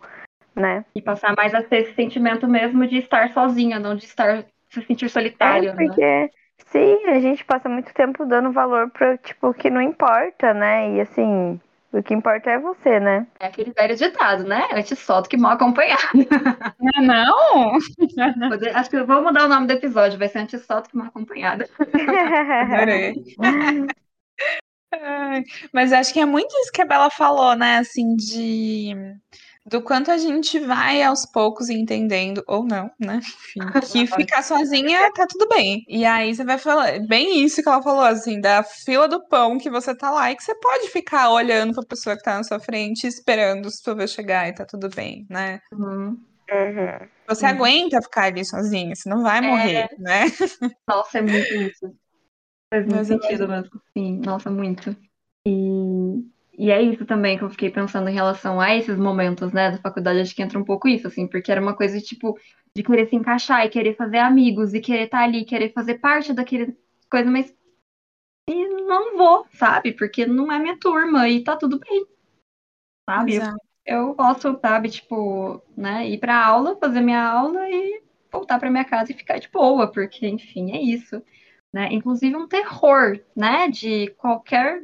né? 0.57 0.85
E 0.95 1.03
passar 1.03 1.35
mais 1.37 1.55
a 1.55 1.63
ter 1.63 1.83
esse 1.83 1.95
sentimento 1.95 2.49
mesmo 2.49 2.87
de 2.87 2.99
estar 2.99 3.31
sozinha, 3.33 3.79
não 3.79 3.95
de 3.95 4.05
estar 4.05 4.45
se 4.71 4.83
sentir 4.83 5.09
solitária, 5.09 5.71
É 5.71 5.75
né? 5.75 5.87
porque, 5.87 6.31
sim, 6.67 7.05
a 7.07 7.21
gente 7.21 7.45
passa 7.45 7.69
muito 7.69 7.93
tempo 7.93 8.25
dando 8.25 8.51
valor 8.51 8.91
pra, 8.91 9.19
tipo, 9.19 9.53
que 9.53 9.71
não 9.71 9.83
importa, 9.83 10.55
né? 10.55 10.97
E 10.97 11.01
assim, 11.01 11.61
o 11.93 12.03
que 12.03 12.15
importa 12.15 12.51
é 12.51 12.59
você, 12.59 12.99
né? 12.99 13.27
É 13.39 13.47
aquele 13.47 13.73
velho 13.73 13.95
ditado, 13.97 14.45
né? 14.45 14.69
Antes 14.73 14.99
só 14.99 15.21
do 15.21 15.29
que 15.29 15.37
mal 15.37 15.53
acompanhado. 15.53 16.03
Não, 16.81 16.91
é 16.97 17.07
não? 17.07 17.79
Acho 18.75 18.91
que 18.91 18.97
eu 18.97 19.07
vou 19.07 19.23
mudar 19.23 19.45
o 19.45 19.49
nome 19.49 19.67
do 19.67 19.73
episódio, 19.73 20.19
vai 20.19 20.29
ser 20.29 20.39
antes 20.39 20.65
só 20.65 20.81
do 20.81 20.89
que 20.89 20.97
mal 20.97 21.09
acompanhado. 21.09 21.65
Adorei. 21.79 23.15
Mas 25.73 25.93
acho 25.93 26.13
que 26.13 26.21
é 26.21 26.27
muito 26.27 26.55
isso 26.61 26.71
que 26.73 26.83
a 26.83 26.87
Bela 26.87 27.09
falou, 27.09 27.57
né? 27.57 27.79
Assim, 27.79 28.15
de 28.15 28.95
do 29.67 29.83
quanto 29.83 30.11
a 30.11 30.19
gente 30.19 30.59
vai 30.61 31.03
aos 31.03 31.25
poucos 31.27 31.69
entendendo, 31.71 32.43
ou 32.49 32.65
não, 32.65 32.91
né? 33.01 33.21
Enfim, 33.57 33.67
que 33.85 34.07
ficar 34.09 34.43
sozinha 34.43 35.11
tá 35.15 35.27
tudo 35.27 35.49
bem. 35.49 35.85
E 35.89 36.05
aí 36.05 36.35
você 36.35 36.45
vai 36.45 36.59
falar, 36.59 36.99
bem 37.07 37.45
isso 37.45 37.63
que 37.63 37.69
ela 37.69 37.83
falou, 37.83 38.03
assim, 38.05 38.41
da 38.41 38.63
fila 38.65 39.09
do 39.09 39.27
pão 39.29 39.59
que 39.59 39.71
você 39.71 39.95
tá 39.97 40.11
lá 40.11 40.31
e 40.33 40.37
que 40.37 40.43
você 40.43 40.55
pode 40.61 40.89
ficar 40.91 41.31
olhando 41.31 41.75
pra 41.75 41.85
pessoa 41.87 42.17
que 42.17 42.23
tá 42.23 42.37
na 42.39 42.45
sua 42.45 42.61
frente, 42.61 43.07
esperando 43.07 43.71
sua 43.71 43.95
vez 43.95 44.11
chegar 44.13 44.49
e 44.49 44.55
tá 44.55 44.65
tudo 44.67 44.89
bem, 44.91 45.27
né? 45.31 45.61
Uhum. 45.73 46.25
Uhum. 46.51 47.09
Você 47.29 47.47
Uhum. 47.47 47.53
aguenta 47.53 48.03
ficar 48.03 48.25
ali 48.27 48.45
sozinha, 48.45 48.95
você 48.97 49.09
não 49.09 49.23
vai 49.23 49.41
É. 49.41 49.47
morrer, 49.47 49.89
né? 49.99 50.25
Nossa, 50.89 51.19
é 51.19 51.23
muito 51.23 51.55
isso. 51.55 51.95
Faz 52.73 52.87
muito 52.87 53.05
Mas 53.05 53.07
sentido 53.07 53.49
mesmo. 53.49 53.83
Sim, 53.97 54.19
nossa, 54.21 54.51
muito. 54.51 54.97
E, 55.47 56.32
e 56.57 56.71
é 56.71 56.83
isso 56.83 57.07
também 57.07 57.39
que 57.39 57.45
eu 57.45 57.51
fiquei 57.51 57.71
pensando 57.71 58.09
em 58.09 58.15
relação 58.15 58.61
a 58.61 58.75
esses 58.75 58.99
momentos, 58.99 59.53
né, 59.53 59.71
da 59.71 59.79
faculdade. 59.79 60.21
Acho 60.21 60.35
que 60.35 60.43
entra 60.43 60.59
um 60.59 60.65
pouco 60.65 60.87
isso, 60.87 61.07
assim, 61.07 61.27
porque 61.27 61.51
era 61.51 61.61
uma 61.61 61.75
coisa, 61.75 62.01
tipo, 62.01 62.39
de 62.77 62.83
querer 62.83 63.09
se 63.09 63.17
encaixar 63.17 63.65
e 63.65 63.71
querer 63.71 63.97
fazer 63.97 64.19
amigos 64.19 64.75
e 64.75 64.81
querer 64.81 65.05
estar 65.05 65.23
ali, 65.23 65.45
querer 65.45 65.73
fazer 65.73 65.99
parte 65.99 66.33
daquele 66.33 66.77
coisa, 67.11 67.31
mas 67.31 67.55
e 68.49 68.69
não 68.87 69.17
vou, 69.17 69.47
sabe? 69.55 69.93
Porque 69.93 70.27
não 70.27 70.51
é 70.53 70.59
minha 70.59 70.79
turma 70.79 71.29
e 71.29 71.43
tá 71.43 71.57
tudo 71.57 71.79
bem, 71.79 72.07
sabe? 73.09 73.35
Exato. 73.35 73.59
Eu 73.85 74.15
posso, 74.15 74.59
sabe, 74.61 74.91
tipo, 74.91 75.61
né, 75.77 76.09
ir 76.09 76.19
pra 76.19 76.47
aula, 76.47 76.77
fazer 76.77 77.01
minha 77.01 77.23
aula 77.23 77.69
e 77.69 78.03
voltar 78.31 78.59
pra 78.59 78.71
minha 78.71 78.85
casa 78.85 79.11
e 79.11 79.17
ficar 79.17 79.39
de 79.39 79.49
boa, 79.49 79.91
porque, 79.91 80.27
enfim, 80.27 80.73
é 80.73 80.81
isso. 80.81 81.23
Né? 81.73 81.89
Inclusive 81.91 82.37
um 82.37 82.47
terror, 82.47 83.19
né, 83.35 83.69
de 83.69 84.09
qualquer 84.19 84.83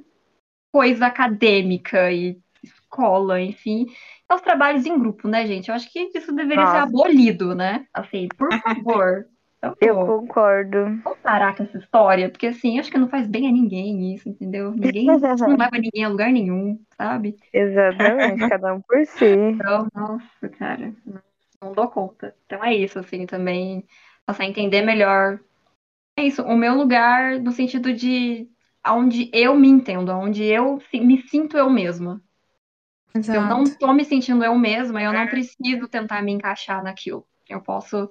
coisa 0.79 1.07
acadêmica 1.07 2.13
e 2.13 2.39
escola, 2.63 3.41
enfim, 3.41 3.87
é 4.31 4.35
os 4.35 4.41
trabalhos 4.41 4.87
em 4.87 4.97
grupo, 4.97 5.27
né, 5.27 5.45
gente? 5.45 5.69
Eu 5.69 5.75
acho 5.75 5.91
que 5.93 6.11
isso 6.15 6.33
deveria 6.33 6.67
ser 6.67 6.79
Nossa. 6.79 6.83
abolido, 6.85 7.53
né? 7.53 7.85
Assim, 7.93 8.29
por 8.29 8.49
favor. 8.63 9.27
Eu 9.61 9.77
Eu 9.81 9.97
concordo. 9.97 10.85
vamos 11.03 11.19
parar 11.21 11.57
com 11.57 11.65
essa 11.65 11.79
história, 11.79 12.31
porque 12.31 12.47
assim, 12.47 12.79
acho 12.79 12.93
que 12.93 12.97
não 12.99 13.09
faz 13.09 13.27
bem 13.27 13.49
a 13.49 13.51
ninguém 13.51 14.15
isso, 14.15 14.29
entendeu? 14.29 14.71
Ninguém 14.71 15.07
não 15.19 15.57
leva 15.57 15.79
ninguém 15.79 16.05
a 16.05 16.09
lugar 16.09 16.31
nenhum, 16.31 16.81
sabe? 16.97 17.35
Exatamente, 17.53 18.39
cada 18.49 18.73
um 18.73 18.81
por 18.81 19.05
si. 19.05 19.25
Então, 19.25 19.89
nossa, 19.93 20.49
cara, 20.51 20.95
não 21.61 21.73
dou 21.73 21.89
conta. 21.89 22.33
Então 22.47 22.65
é 22.65 22.73
isso, 22.73 23.01
assim, 23.01 23.27
também 23.27 23.85
passar 24.25 24.45
a 24.45 24.47
entender 24.47 24.83
melhor. 24.83 25.41
É 26.17 26.23
isso, 26.23 26.43
o 26.45 26.57
meu 26.57 26.75
lugar 26.75 27.41
no 27.41 27.51
sentido 27.51 27.93
de 27.93 28.49
onde 28.87 29.31
eu 29.33 29.55
me 29.55 29.69
entendo, 29.69 30.11
onde 30.13 30.45
eu 30.45 30.79
me 30.95 31.23
sinto 31.29 31.57
eu 31.57 31.69
mesma. 31.71 32.23
Se 33.13 33.37
eu 33.37 33.43
não 33.43 33.63
Exato. 33.63 33.79
tô 33.79 33.93
me 33.93 34.05
sentindo 34.05 34.45
eu 34.45 34.57
mesma, 34.57 35.03
eu 35.03 35.13
não 35.13 35.27
preciso 35.27 35.89
tentar 35.89 36.23
me 36.23 36.33
encaixar 36.33 36.83
naquilo. 36.83 37.27
Eu 37.49 37.61
posso, 37.61 38.11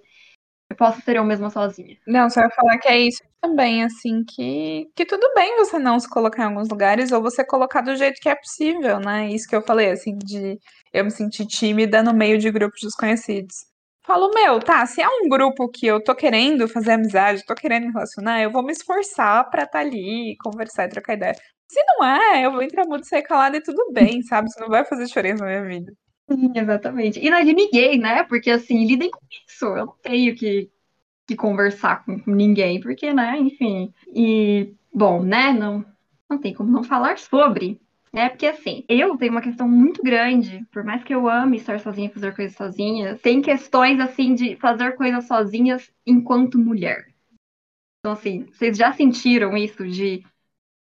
eu 0.70 0.76
posso 0.76 1.02
ser 1.02 1.18
eu 1.18 1.24
mesma 1.24 1.50
sozinha. 1.50 1.98
Não, 2.08 2.30
você 2.30 2.42
vai 2.42 2.52
falar 2.52 2.78
que 2.80 2.88
é 2.88 3.00
isso 3.00 3.24
também, 3.42 3.84
assim, 3.84 4.24
que, 4.24 4.90
que 4.96 5.06
tudo 5.06 5.32
bem 5.36 5.56
você 5.58 5.78
não 5.78 6.00
se 6.00 6.10
colocar 6.10 6.44
em 6.44 6.48
alguns 6.48 6.68
lugares 6.70 7.12
ou 7.12 7.22
você 7.22 7.46
colocar 7.46 7.82
do 7.82 7.96
jeito 7.96 8.20
que 8.20 8.30
é 8.30 8.36
possível, 8.36 9.00
né? 9.00 9.30
Isso 9.30 9.48
que 9.48 9.56
eu 9.56 9.62
falei, 9.62 9.92
assim, 9.92 10.18
de 10.18 10.60
eu 10.92 11.06
me 11.06 11.12
sentir 11.12 11.46
tímida 11.46 12.02
no 12.02 12.14
meio 12.14 12.38
de 12.38 12.50
grupos 12.52 12.82
desconhecidos. 12.82 13.68
Falo, 14.08 14.32
meu, 14.34 14.60
tá, 14.60 14.86
se 14.88 15.02
é 15.02 15.08
um 15.08 15.28
grupo 15.30 15.70
que 15.70 15.86
eu 15.86 16.02
tô 16.04 16.16
querendo 16.16 16.68
fazer 16.68 16.92
amizade, 16.94 17.46
tô 17.46 17.54
querendo 17.54 17.88
me 17.88 17.92
relacionar, 17.94 18.42
eu 18.42 18.52
vou 18.52 18.64
me 18.64 18.72
esforçar 18.72 19.50
pra 19.50 19.64
estar 19.64 19.80
ali, 19.80 20.36
conversar 20.42 20.86
e 20.86 20.90
trocar 20.90 21.14
ideia. 21.16 21.36
Se 21.68 21.84
não 21.86 22.06
é, 22.06 22.46
eu 22.46 22.52
vou 22.54 22.62
entrar 22.64 22.86
muito 22.86 23.06
sair 23.08 23.24
calada 23.24 23.58
e 23.58 23.62
tudo 23.64 23.92
bem, 23.94 24.22
sabe? 24.24 24.48
Isso 24.50 24.60
não 24.62 24.70
vai 24.70 24.86
fazer 24.86 25.06
diferença 25.06 25.44
na 25.44 25.50
minha 25.50 25.66
vida. 25.66 25.94
Sim, 26.30 26.52
exatamente. 26.56 27.20
E 27.20 27.30
não 27.30 27.38
é 27.38 27.46
de 27.46 27.54
ninguém, 27.54 27.98
né? 28.00 28.24
Porque 28.24 28.50
assim, 28.52 28.86
lidem 28.86 29.10
com 29.12 29.20
isso. 29.48 29.66
Eu 29.66 29.86
não 29.86 29.96
tenho 30.02 30.36
que, 30.36 30.70
que 31.28 31.36
conversar 31.36 32.06
com, 32.06 32.20
com 32.20 32.32
ninguém, 32.32 32.82
porque, 32.82 33.14
né, 33.14 33.38
enfim. 33.40 33.94
E, 34.16 34.74
bom, 34.94 35.24
né, 35.24 35.54
não, 35.54 35.86
não 36.30 36.40
tem 36.40 36.54
como 36.54 36.72
não 36.72 36.84
falar 36.84 37.20
sobre. 37.20 37.82
É 38.14 38.30
porque 38.30 38.48
assim, 38.48 38.84
eu 38.88 39.18
tenho 39.18 39.32
uma 39.32 39.42
questão 39.42 39.68
muito 39.68 40.02
grande, 40.02 40.66
por 40.72 40.84
mais 40.84 41.04
que 41.04 41.14
eu 41.14 41.28
ame 41.28 41.58
estar 41.58 41.80
sozinha, 41.80 42.10
fazer 42.10 42.36
coisas 42.36 42.56
sozinha, 42.56 43.18
tem 43.18 43.42
questões 43.42 44.00
assim 44.00 44.34
de 44.34 44.56
fazer 44.56 44.96
coisas 44.96 45.26
sozinhas 45.26 45.92
enquanto 46.06 46.58
mulher. 46.58 47.08
Então, 48.00 48.14
assim, 48.14 48.46
vocês 48.52 48.78
já 48.78 48.94
sentiram 48.94 49.58
isso 49.58 49.86
de 49.86 50.24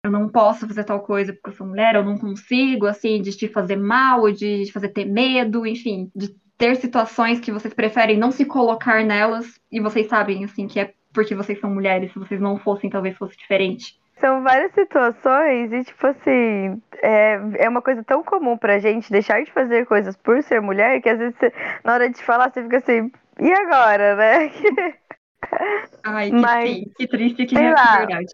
eu 0.05 0.11
não 0.11 0.27
posso 0.27 0.67
fazer 0.67 0.83
tal 0.83 1.01
coisa 1.01 1.31
porque 1.31 1.49
eu 1.49 1.53
sou 1.53 1.67
mulher, 1.67 1.95
eu 1.95 2.03
não 2.03 2.17
consigo, 2.17 2.85
assim, 2.85 3.21
de 3.21 3.31
te 3.31 3.47
fazer 3.47 3.77
mal, 3.77 4.29
de 4.31 4.69
fazer 4.71 4.89
ter 4.89 5.05
medo, 5.05 5.65
enfim, 5.65 6.11
de 6.13 6.35
ter 6.57 6.75
situações 6.75 7.39
que 7.39 7.51
vocês 7.51 7.73
preferem 7.73 8.17
não 8.17 8.31
se 8.31 8.43
colocar 8.43 9.03
nelas 9.05 9.59
e 9.71 9.79
vocês 9.79 10.07
sabem, 10.07 10.43
assim, 10.43 10.67
que 10.67 10.79
é 10.79 10.93
porque 11.13 11.35
vocês 11.35 11.59
são 11.59 11.69
mulheres, 11.69 12.11
se 12.11 12.19
vocês 12.19 12.41
não 12.41 12.57
fossem, 12.57 12.89
talvez 12.89 13.15
fosse 13.15 13.37
diferente? 13.37 13.97
São 14.23 14.41
várias 14.41 14.71
situações 14.71 15.73
e, 15.73 15.83
tipo 15.83 16.07
assim, 16.07 16.81
é, 17.01 17.37
é 17.59 17.67
uma 17.67 17.81
coisa 17.81 18.01
tão 18.05 18.23
comum 18.23 18.57
pra 18.57 18.79
gente 18.79 19.11
deixar 19.11 19.43
de 19.43 19.51
fazer 19.51 19.85
coisas 19.85 20.15
por 20.15 20.41
ser 20.41 20.61
mulher 20.61 21.01
que 21.01 21.09
às 21.09 21.19
vezes 21.19 21.35
você, 21.35 21.51
na 21.83 21.93
hora 21.93 22.09
de 22.09 22.23
falar 22.23 22.49
você 22.49 22.63
fica 22.63 22.77
assim, 22.77 23.11
e 23.37 23.51
agora, 23.51 24.15
né? 24.15 24.49
Ai, 26.05 26.29
que, 26.29 26.35
Mas, 26.37 26.69
sim, 26.69 26.91
que 26.97 27.05
triste 27.05 27.45
que 27.45 27.57
é 27.57 27.69
lá. 27.73 27.97
verdade. 27.97 28.33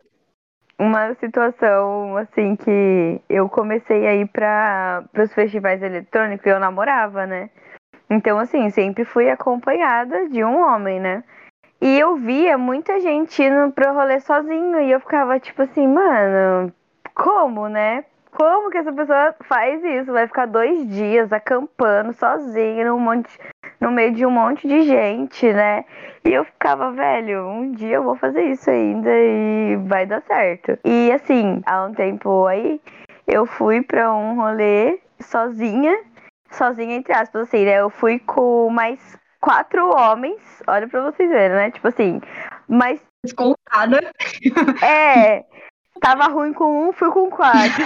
Uma 0.78 1.16
situação, 1.16 2.16
assim, 2.18 2.56
que 2.56 3.20
eu 3.28 3.50
comecei 3.50 4.06
a 4.06 4.14
ir 4.14 4.28
para 4.28 5.04
os 5.18 5.34
festivais 5.34 5.82
eletrônicos 5.82 6.46
e 6.46 6.50
eu 6.50 6.60
namorava, 6.60 7.26
né? 7.26 7.50
Então, 8.08 8.38
assim, 8.38 8.70
sempre 8.70 9.04
fui 9.06 9.28
acompanhada 9.28 10.30
de 10.30 10.44
um 10.44 10.62
homem, 10.62 11.00
né? 11.00 11.24
E 11.82 11.98
eu 11.98 12.18
via 12.18 12.58
muita 12.58 13.00
gente 13.00 13.42
indo 13.42 13.72
pro 13.72 13.94
rolê 13.94 14.20
sozinho 14.20 14.82
e 14.82 14.92
eu 14.92 15.00
ficava 15.00 15.40
tipo 15.40 15.62
assim, 15.62 15.88
mano, 15.88 16.74
como, 17.16 17.70
né? 17.70 18.04
Como 18.32 18.70
que 18.70 18.78
essa 18.78 18.92
pessoa 18.92 19.34
faz 19.44 19.84
isso? 19.84 20.12
Vai 20.12 20.28
ficar 20.28 20.46
dois 20.46 20.88
dias 20.90 21.32
acampando 21.32 22.12
sozinha 22.14 22.86
num 22.86 23.00
monte, 23.00 23.30
no 23.80 23.92
meio 23.92 24.14
de 24.14 24.26
um 24.26 24.32
monte 24.32 24.68
de 24.68 24.82
gente, 24.82 25.52
né? 25.54 25.86
E 26.26 26.34
eu 26.34 26.44
ficava, 26.44 26.92
velho, 26.92 27.48
um 27.48 27.72
dia 27.72 27.96
eu 27.96 28.04
vou 28.04 28.16
fazer 28.16 28.44
isso 28.44 28.70
ainda 28.70 29.10
e 29.10 29.78
vai 29.88 30.06
dar 30.06 30.22
certo. 30.22 30.78
E 30.84 31.12
assim, 31.14 31.62
há 31.66 31.86
um 31.86 31.94
tempo 31.94 32.46
aí, 32.46 32.82
eu 33.26 33.46
fui 33.46 33.82
pra 33.82 34.14
um 34.14 34.36
rolê 34.36 35.00
sozinha, 35.22 35.98
sozinha 36.52 36.96
entre 36.96 37.14
aspas, 37.14 37.44
assim, 37.44 37.64
né? 37.64 37.80
Eu 37.80 37.90
fui 37.90 38.20
com 38.20 38.70
mais 38.70 39.18
quatro 39.40 39.90
homens, 39.90 40.42
olha 40.68 40.88
pra 40.88 41.12
vocês 41.12 41.30
verem, 41.30 41.56
né? 41.56 41.72
Tipo 41.72 41.88
assim, 41.88 42.22
mas 42.68 43.00
Descontada. 43.24 44.00
é, 44.82 45.44
tava 46.00 46.28
ruim 46.28 46.54
com 46.54 46.90
um, 46.90 46.94
fui 46.94 47.12
com 47.12 47.30
quatro. 47.30 47.84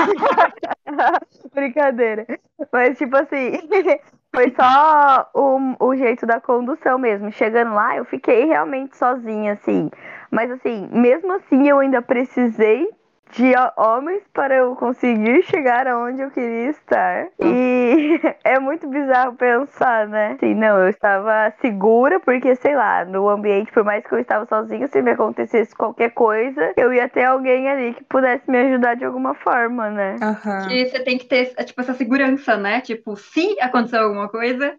Brincadeira. 1.54 2.26
Mas, 2.72 2.98
tipo 2.98 3.16
assim, 3.16 3.60
foi 4.34 4.52
só 4.52 5.30
o, 5.34 5.76
o 5.80 5.96
jeito 5.96 6.26
da 6.26 6.40
condução 6.40 7.00
mesmo. 7.00 7.32
Chegando 7.32 7.74
lá, 7.74 7.98
eu 7.98 8.06
fiquei 8.06 8.46
realmente 8.46 8.96
sozinha, 8.96 9.54
assim. 9.54 9.90
Mas, 10.30 10.52
assim, 10.52 10.88
mesmo 10.92 11.34
assim, 11.34 11.68
eu 11.68 11.80
ainda 11.80 12.02
precisei 12.02 12.88
de 13.34 13.54
ho- 13.56 13.74
homens 13.78 14.24
para 14.34 14.56
eu 14.56 14.76
conseguir 14.76 15.44
chegar 15.44 15.88
aonde 15.88 16.22
eu 16.22 16.32
queria 16.32 16.70
estar. 16.70 17.28
E 17.42 18.20
é 18.44 18.60
muito 18.60 18.88
bizarro 18.88 19.36
pensar, 19.36 20.08
né? 20.08 20.34
Assim, 20.34 20.54
não, 20.54 20.78
eu 20.80 20.90
estava 20.90 21.52
segura 21.60 22.20
porque, 22.20 22.56
sei 22.56 22.76
lá, 22.76 23.06
no 23.06 23.28
ambiente, 23.30 23.72
por 23.72 23.84
mais 23.84 24.06
que 24.06 24.14
eu 24.14 24.20
estava 24.20 24.46
sozinha, 24.46 24.88
se 24.88 25.02
me 25.02 25.12
acontecesse 25.12 25.76
qualquer 25.76 26.12
coisa, 26.12 26.74
eu 26.78 26.94
ia 26.94 27.10
ter 27.10 27.24
alguém 27.26 27.68
ali 27.70 27.94
que 27.94 28.04
pudesse 28.04 28.50
me 28.50 28.58
ajudar 28.60 28.96
de 28.96 29.06
alguma 29.06 29.34
forma, 29.34 29.90
né? 29.90 30.16
Aham. 30.22 30.68
Que 30.70 30.86
você 30.86 31.00
tem 31.04 31.18
que 31.18 31.26
ter, 31.26 31.54
tipo, 31.66 31.82
essa 31.82 31.94
segurança, 31.94 32.58
né? 32.58 32.82
Tipo, 32.82 33.16
se 33.16 33.56
acontecer 33.60 33.98
alguma 33.98 34.30
coisa, 34.30 34.76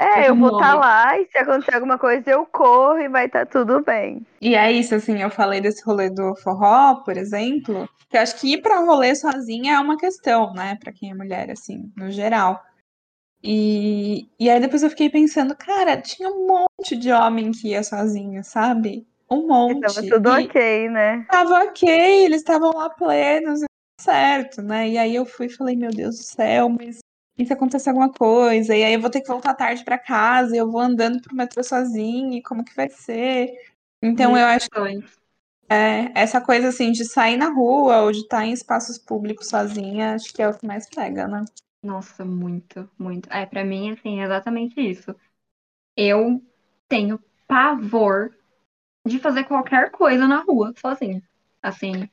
É, 0.00 0.28
eu 0.28 0.36
vou 0.36 0.52
estar 0.52 0.74
lá 0.74 1.18
e 1.18 1.26
se 1.26 1.36
acontecer 1.38 1.74
alguma 1.74 1.98
coisa 1.98 2.30
eu 2.30 2.46
corro 2.46 2.98
e 2.98 3.08
vai 3.08 3.26
estar 3.26 3.46
tudo 3.46 3.82
bem. 3.82 4.24
E 4.40 4.54
é 4.54 4.70
isso, 4.70 4.94
assim, 4.94 5.20
eu 5.20 5.28
falei 5.28 5.60
desse 5.60 5.84
rolê 5.84 6.08
do 6.08 6.36
forró, 6.36 7.02
por 7.04 7.16
exemplo, 7.16 7.88
que 8.08 8.16
eu 8.16 8.20
acho 8.20 8.36
que 8.40 8.52
ir 8.52 8.62
um 8.64 8.86
rolê 8.86 9.14
sozinha 9.16 9.74
é 9.74 9.80
uma 9.80 9.96
questão, 9.96 10.52
né, 10.52 10.76
pra 10.80 10.92
quem 10.92 11.10
é 11.10 11.14
mulher, 11.14 11.50
assim, 11.50 11.92
no 11.96 12.10
geral. 12.10 12.62
E, 13.42 14.28
e 14.38 14.48
aí 14.48 14.60
depois 14.60 14.82
eu 14.82 14.90
fiquei 14.90 15.10
pensando, 15.10 15.56
cara, 15.56 16.00
tinha 16.00 16.28
um 16.28 16.46
monte 16.46 16.96
de 16.96 17.10
homem 17.10 17.50
que 17.50 17.68
ia 17.68 17.82
sozinho, 17.82 18.42
sabe? 18.44 19.06
Um 19.30 19.46
monte. 19.46 19.80
Tava 19.80 20.08
tudo 20.08 20.28
E 20.38 20.44
ok, 20.44 20.88
né? 20.90 21.26
tava 21.30 21.64
ok, 21.64 22.24
eles 22.24 22.38
estavam 22.38 22.70
lá 22.72 22.88
plenos, 22.90 23.62
e 23.62 23.66
certo, 24.00 24.62
né? 24.62 24.88
E 24.88 24.98
aí 24.98 25.14
eu 25.14 25.26
fui 25.26 25.46
e 25.46 25.52
falei, 25.52 25.76
meu 25.76 25.90
Deus 25.90 26.16
do 26.16 26.22
céu, 26.22 26.68
mas 26.68 26.98
e 27.38 27.46
se 27.46 27.52
acontecer 27.52 27.90
alguma 27.90 28.12
coisa? 28.12 28.76
E 28.76 28.84
aí 28.84 28.94
eu 28.94 29.00
vou 29.00 29.10
ter 29.10 29.20
que 29.22 29.28
voltar 29.28 29.54
tarde 29.54 29.84
pra 29.84 29.98
casa, 29.98 30.54
e 30.56 30.58
eu 30.58 30.70
vou 30.70 30.80
andando 30.80 31.22
pro 31.22 31.36
metrô 31.36 31.62
sozinha, 31.64 32.38
e 32.38 32.42
como 32.42 32.64
que 32.64 32.74
vai 32.74 32.88
ser? 32.90 33.50
Então 34.02 34.36
eu 34.36 34.46
acho 34.46 34.68
questões. 34.70 35.18
é, 35.70 36.12
essa 36.20 36.40
coisa 36.40 36.68
assim 36.68 36.92
de 36.92 37.04
sair 37.04 37.36
na 37.36 37.48
rua 37.50 38.02
ou 38.02 38.12
de 38.12 38.20
estar 38.20 38.44
em 38.46 38.52
espaços 38.52 38.98
públicos 38.98 39.48
sozinha, 39.48 40.14
acho 40.14 40.32
que 40.32 40.42
é 40.42 40.48
o 40.48 40.58
que 40.58 40.66
mais 40.66 40.88
pega, 40.88 41.26
né? 41.28 41.44
Nossa, 41.82 42.24
muito, 42.24 42.90
muito. 42.98 43.32
É, 43.32 43.46
pra 43.46 43.64
mim, 43.64 43.92
assim, 43.92 44.20
é 44.20 44.24
exatamente 44.24 44.80
isso. 44.80 45.14
Eu 45.96 46.42
tenho 46.88 47.20
pavor 47.46 48.36
de 49.06 49.18
fazer 49.18 49.44
qualquer 49.44 49.90
coisa 49.90 50.26
na 50.28 50.42
rua, 50.42 50.74
sozinha. 50.76 51.22
Assim, 51.62 52.08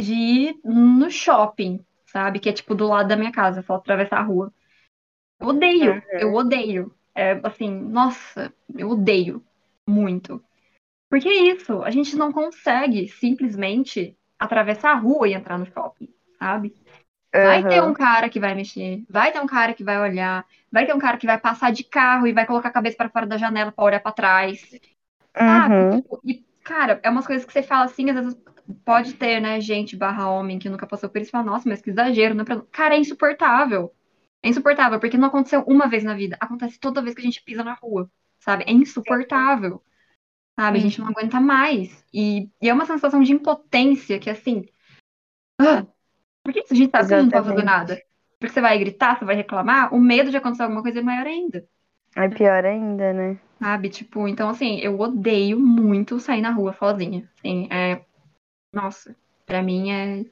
de 0.00 0.14
ir 0.14 0.60
no 0.64 1.10
shopping, 1.10 1.84
sabe? 2.10 2.38
Que 2.38 2.48
é 2.48 2.52
tipo 2.52 2.74
do 2.74 2.86
lado 2.86 3.08
da 3.08 3.16
minha 3.16 3.32
casa, 3.32 3.62
só 3.62 3.74
atravessar 3.74 4.18
a 4.18 4.22
rua. 4.22 4.52
Eu 5.40 5.48
odeio, 5.48 6.02
eu 6.12 6.34
odeio. 6.34 6.94
É 7.14 7.40
assim, 7.42 7.70
nossa, 7.70 8.52
eu 8.74 8.90
odeio 8.90 9.44
muito. 9.86 10.42
Porque 11.08 11.28
é 11.28 11.52
isso, 11.52 11.82
a 11.82 11.90
gente 11.90 12.14
não 12.16 12.32
consegue 12.32 13.08
simplesmente 13.08 14.16
atravessar 14.38 14.92
a 14.92 14.98
rua 14.98 15.28
e 15.28 15.34
entrar 15.34 15.58
no 15.58 15.66
shopping, 15.66 16.08
sabe? 16.38 16.74
Vai 17.32 17.62
ter 17.62 17.80
Aham. 17.80 17.90
um 17.90 17.94
cara 17.94 18.28
que 18.28 18.40
vai 18.40 18.54
mexer, 18.54 19.04
vai 19.08 19.32
ter 19.32 19.40
um 19.40 19.46
cara 19.46 19.74
que 19.74 19.84
vai 19.84 20.00
olhar, 20.00 20.44
vai 20.70 20.86
ter 20.86 20.94
um 20.94 20.98
cara 20.98 21.16
que 21.16 21.26
vai 21.26 21.38
passar 21.38 21.72
de 21.72 21.84
carro 21.84 22.26
e 22.26 22.32
vai 22.32 22.46
colocar 22.46 22.68
a 22.68 22.72
cabeça 22.72 22.96
pra 22.96 23.08
fora 23.08 23.26
da 23.26 23.36
janela 23.36 23.72
pra 23.72 23.84
olhar 23.84 24.00
pra 24.00 24.12
trás. 24.12 24.60
Sabe? 25.36 25.74
Uhum. 25.74 26.02
Tipo, 26.02 26.20
e, 26.24 26.44
cara, 26.62 27.00
é 27.02 27.10
umas 27.10 27.26
coisas 27.26 27.44
que 27.44 27.52
você 27.52 27.62
fala 27.62 27.84
assim, 27.84 28.08
às 28.10 28.16
vezes 28.16 28.38
pode 28.84 29.14
ter, 29.14 29.40
né, 29.40 29.60
gente 29.60 29.96
barra 29.96 30.30
homem 30.30 30.58
que 30.58 30.68
nunca 30.68 30.86
passou 30.86 31.08
por 31.08 31.20
isso 31.20 31.30
e 31.30 31.32
fala, 31.32 31.44
nossa, 31.44 31.68
mas 31.68 31.80
que 31.80 31.90
exagero, 31.90 32.34
né? 32.34 32.44
Cara, 32.70 32.94
é 32.94 32.98
insuportável. 32.98 33.92
É 34.42 34.48
insuportável, 34.48 34.98
porque 34.98 35.18
não 35.18 35.28
aconteceu 35.28 35.62
uma 35.66 35.86
vez 35.86 36.02
na 36.02 36.14
vida, 36.14 36.36
acontece 36.40 36.78
toda 36.78 37.02
vez 37.02 37.14
que 37.14 37.20
a 37.20 37.24
gente 37.24 37.42
pisa 37.42 37.62
na 37.62 37.74
rua, 37.74 38.10
sabe? 38.38 38.64
É 38.66 38.72
insuportável. 38.72 39.82
Sabe? 40.58 40.78
A 40.78 40.80
gente 40.80 41.00
não 41.00 41.08
aguenta 41.08 41.40
mais. 41.40 42.04
E, 42.12 42.50
e 42.60 42.68
é 42.68 42.72
uma 42.72 42.84
sensação 42.84 43.22
de 43.22 43.32
impotência 43.32 44.18
que, 44.18 44.28
assim. 44.28 44.66
ah, 45.58 45.86
por 46.42 46.52
que 46.52 46.64
a 46.70 46.74
gente 46.74 46.90
sabe 46.90 47.08
que 47.08 47.14
a 47.14 47.22
gente 47.22 47.32
não 47.32 47.38
Exatamente. 47.38 47.64
nada? 47.64 48.02
Porque 48.38 48.52
você 48.52 48.60
vai 48.60 48.78
gritar, 48.78 49.18
você 49.18 49.24
vai 49.24 49.36
reclamar, 49.36 49.94
o 49.94 50.00
medo 50.00 50.30
de 50.30 50.36
acontecer 50.36 50.62
alguma 50.62 50.82
coisa 50.82 51.00
é 51.00 51.02
maior 51.02 51.26
ainda. 51.26 51.66
É 52.16 52.28
pior 52.28 52.64
ainda, 52.64 53.12
né? 53.12 53.38
Sabe? 53.60 53.90
Tipo, 53.90 54.26
então 54.26 54.48
assim, 54.48 54.78
eu 54.80 54.98
odeio 54.98 55.60
muito 55.60 56.18
sair 56.18 56.40
na 56.40 56.50
rua 56.50 56.72
sozinha. 56.72 57.30
Assim, 57.38 57.68
é. 57.70 58.04
Nossa, 58.72 59.14
pra 59.46 59.62
mim 59.62 59.90
é 59.90 60.24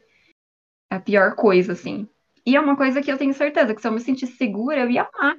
a 0.91 0.99
pior 0.99 1.35
coisa, 1.35 1.73
assim. 1.73 2.09
E 2.47 2.57
é 2.57 2.61
uma 2.61 2.77
coisa 2.77 3.03
que 3.03 3.13
eu 3.13 3.19
tenho 3.19 3.35
certeza 3.35 3.75
que 3.75 3.81
se 3.81 3.87
eu 3.87 3.93
me 3.93 4.01
sentisse 4.01 4.37
segura, 4.37 4.81
eu 4.81 4.91
ia 4.91 5.03
amar. 5.13 5.37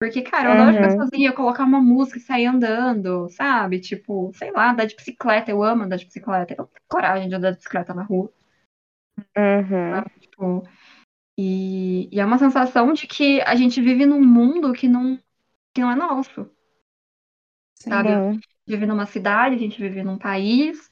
Porque, 0.00 0.22
cara, 0.22 0.48
eu 0.48 0.52
adoro 0.52 0.74
ficar 0.74 0.90
Uhum. 0.90 0.98
sozinha, 1.10 1.32
colocar 1.32 1.64
uma 1.64 1.80
música 1.80 2.18
e 2.18 2.22
sair 2.22 2.46
andando, 2.46 3.28
sabe? 3.30 3.80
Tipo, 3.80 4.32
sei 4.34 4.52
lá, 4.52 4.70
andar 4.70 4.86
de 4.86 4.94
bicicleta. 4.96 5.50
Eu 5.50 5.62
amo 5.62 5.82
andar 5.82 5.96
de 5.96 6.06
bicicleta. 6.06 6.52
Eu 6.52 6.66
tenho 6.66 6.68
coragem 6.88 7.28
de 7.28 7.34
andar 7.34 7.50
de 7.50 7.56
bicicleta 7.56 7.92
na 7.92 8.04
rua. 8.04 8.32
Uhum. 9.36 10.04
Tipo, 10.20 10.62
e, 11.38 12.08
e 12.12 12.20
é 12.20 12.24
uma 12.24 12.38
sensação 12.38 12.92
de 12.92 13.06
que 13.06 13.40
a 13.42 13.54
gente 13.56 13.80
vive 13.80 14.06
num 14.06 14.24
mundo 14.24 14.72
que 14.72 14.88
não, 14.88 15.18
que 15.74 15.80
não 15.80 15.90
é 15.90 15.96
nosso. 15.96 16.48
Sim. 17.80 17.90
Sabe? 17.90 18.08
A 18.08 18.20
Sim. 18.20 18.32
gente 18.32 18.48
vive 18.66 18.86
numa 18.86 19.06
cidade, 19.06 19.54
a 19.54 19.58
gente 19.58 19.80
vive 19.80 20.02
num 20.02 20.18
país 20.18 20.90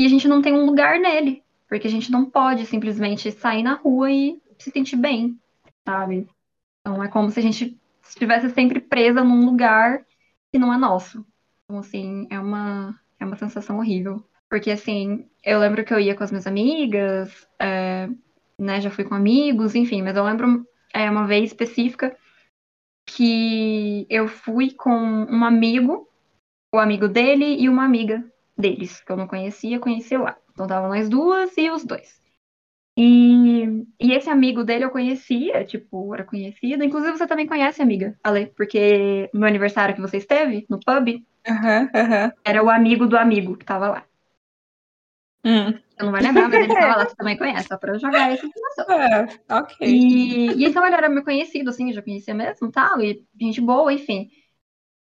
e 0.00 0.06
a 0.06 0.08
gente 0.08 0.28
não 0.28 0.42
tem 0.42 0.52
um 0.52 0.66
lugar 0.66 0.98
nele. 0.98 1.42
Porque 1.68 1.86
a 1.86 1.90
gente 1.90 2.10
não 2.10 2.28
pode 2.28 2.66
simplesmente 2.66 3.30
sair 3.30 3.62
na 3.62 3.74
rua 3.74 4.10
e 4.10 4.40
se 4.58 4.70
sentir 4.70 4.96
bem, 4.96 5.38
sabe? 5.86 6.26
Então 6.80 7.02
é 7.02 7.08
como 7.08 7.30
se 7.30 7.38
a 7.38 7.42
gente 7.42 7.78
estivesse 8.02 8.50
sempre 8.50 8.80
presa 8.80 9.22
num 9.22 9.44
lugar 9.44 10.04
que 10.52 10.58
não 10.58 10.74
é 10.74 10.76
nosso. 10.76 11.24
Então, 11.64 11.78
assim, 11.78 12.26
é 12.28 12.40
uma, 12.40 12.98
é 13.20 13.24
uma 13.24 13.36
sensação 13.36 13.78
horrível. 13.78 14.24
Porque, 14.48 14.72
assim, 14.72 15.28
eu 15.44 15.60
lembro 15.60 15.84
que 15.84 15.94
eu 15.94 16.00
ia 16.00 16.16
com 16.16 16.24
as 16.24 16.32
minhas 16.32 16.46
amigas, 16.46 17.46
é, 17.56 18.08
né, 18.58 18.80
já 18.80 18.90
fui 18.90 19.04
com 19.04 19.14
amigos, 19.14 19.76
enfim, 19.76 20.02
mas 20.02 20.16
eu 20.16 20.24
lembro 20.24 20.66
é, 20.92 21.08
uma 21.08 21.26
vez 21.28 21.50
específica 21.50 22.16
que 23.06 24.06
eu 24.10 24.26
fui 24.26 24.72
com 24.72 24.90
um 24.90 25.44
amigo, 25.44 26.08
o 26.72 26.78
amigo 26.78 27.08
dele 27.08 27.56
e 27.60 27.68
uma 27.68 27.84
amiga 27.84 28.24
deles, 28.56 29.00
que 29.00 29.10
eu 29.12 29.16
não 29.16 29.26
conhecia, 29.26 29.78
conheci 29.80 30.16
lá. 30.16 30.36
Então 30.52 30.66
tava 30.66 30.88
nós 30.88 31.08
duas 31.08 31.56
e 31.56 31.70
os 31.70 31.84
dois. 31.84 32.20
E, 32.96 33.64
e 34.00 34.12
esse 34.12 34.28
amigo 34.30 34.64
dele 34.64 34.84
eu 34.84 34.90
conhecia, 34.90 35.64
tipo, 35.64 36.14
era 36.14 36.24
conhecido. 36.24 36.84
Inclusive 36.84 37.16
você 37.18 37.26
também 37.26 37.46
conhece, 37.46 37.82
amiga, 37.82 38.18
Ale, 38.22 38.46
porque 38.56 39.30
no 39.32 39.46
aniversário 39.46 39.94
que 39.94 40.00
você 40.00 40.18
esteve, 40.18 40.66
no 40.68 40.78
pub, 40.80 41.22
Aham, 41.46 41.90
aham. 41.94 42.32
era 42.44 42.62
o 42.62 42.70
amigo 42.70 43.06
do 43.06 43.16
amigo 43.16 43.56
que 43.56 43.64
tava 43.64 43.88
lá. 43.88 44.04
Hum. 45.44 45.70
Eu 45.98 46.04
não 46.06 46.12
vou 46.12 46.20
lembrar, 46.20 46.48
mas 46.48 46.60
ele 46.62 46.74
tava 46.74 46.96
lá, 46.96 47.06
você 47.08 47.14
também 47.16 47.36
conhece, 47.36 47.68
só 47.68 47.78
pra 47.78 47.94
eu 47.94 47.98
jogar 47.98 48.30
essa 48.32 48.46
informação. 48.46 48.86
É, 49.50 49.54
ok. 49.54 49.76
E, 49.86 50.52
e 50.62 50.64
então 50.64 50.84
ele 50.86 50.94
era 50.96 51.08
meu 51.08 51.24
conhecido, 51.24 51.70
assim, 51.70 51.88
eu 51.88 51.94
já 51.94 52.02
conhecia 52.02 52.34
mesmo 52.34 52.70
tal, 52.70 53.00
e 53.00 53.24
gente 53.40 53.60
boa, 53.60 53.92
enfim. 53.92 54.28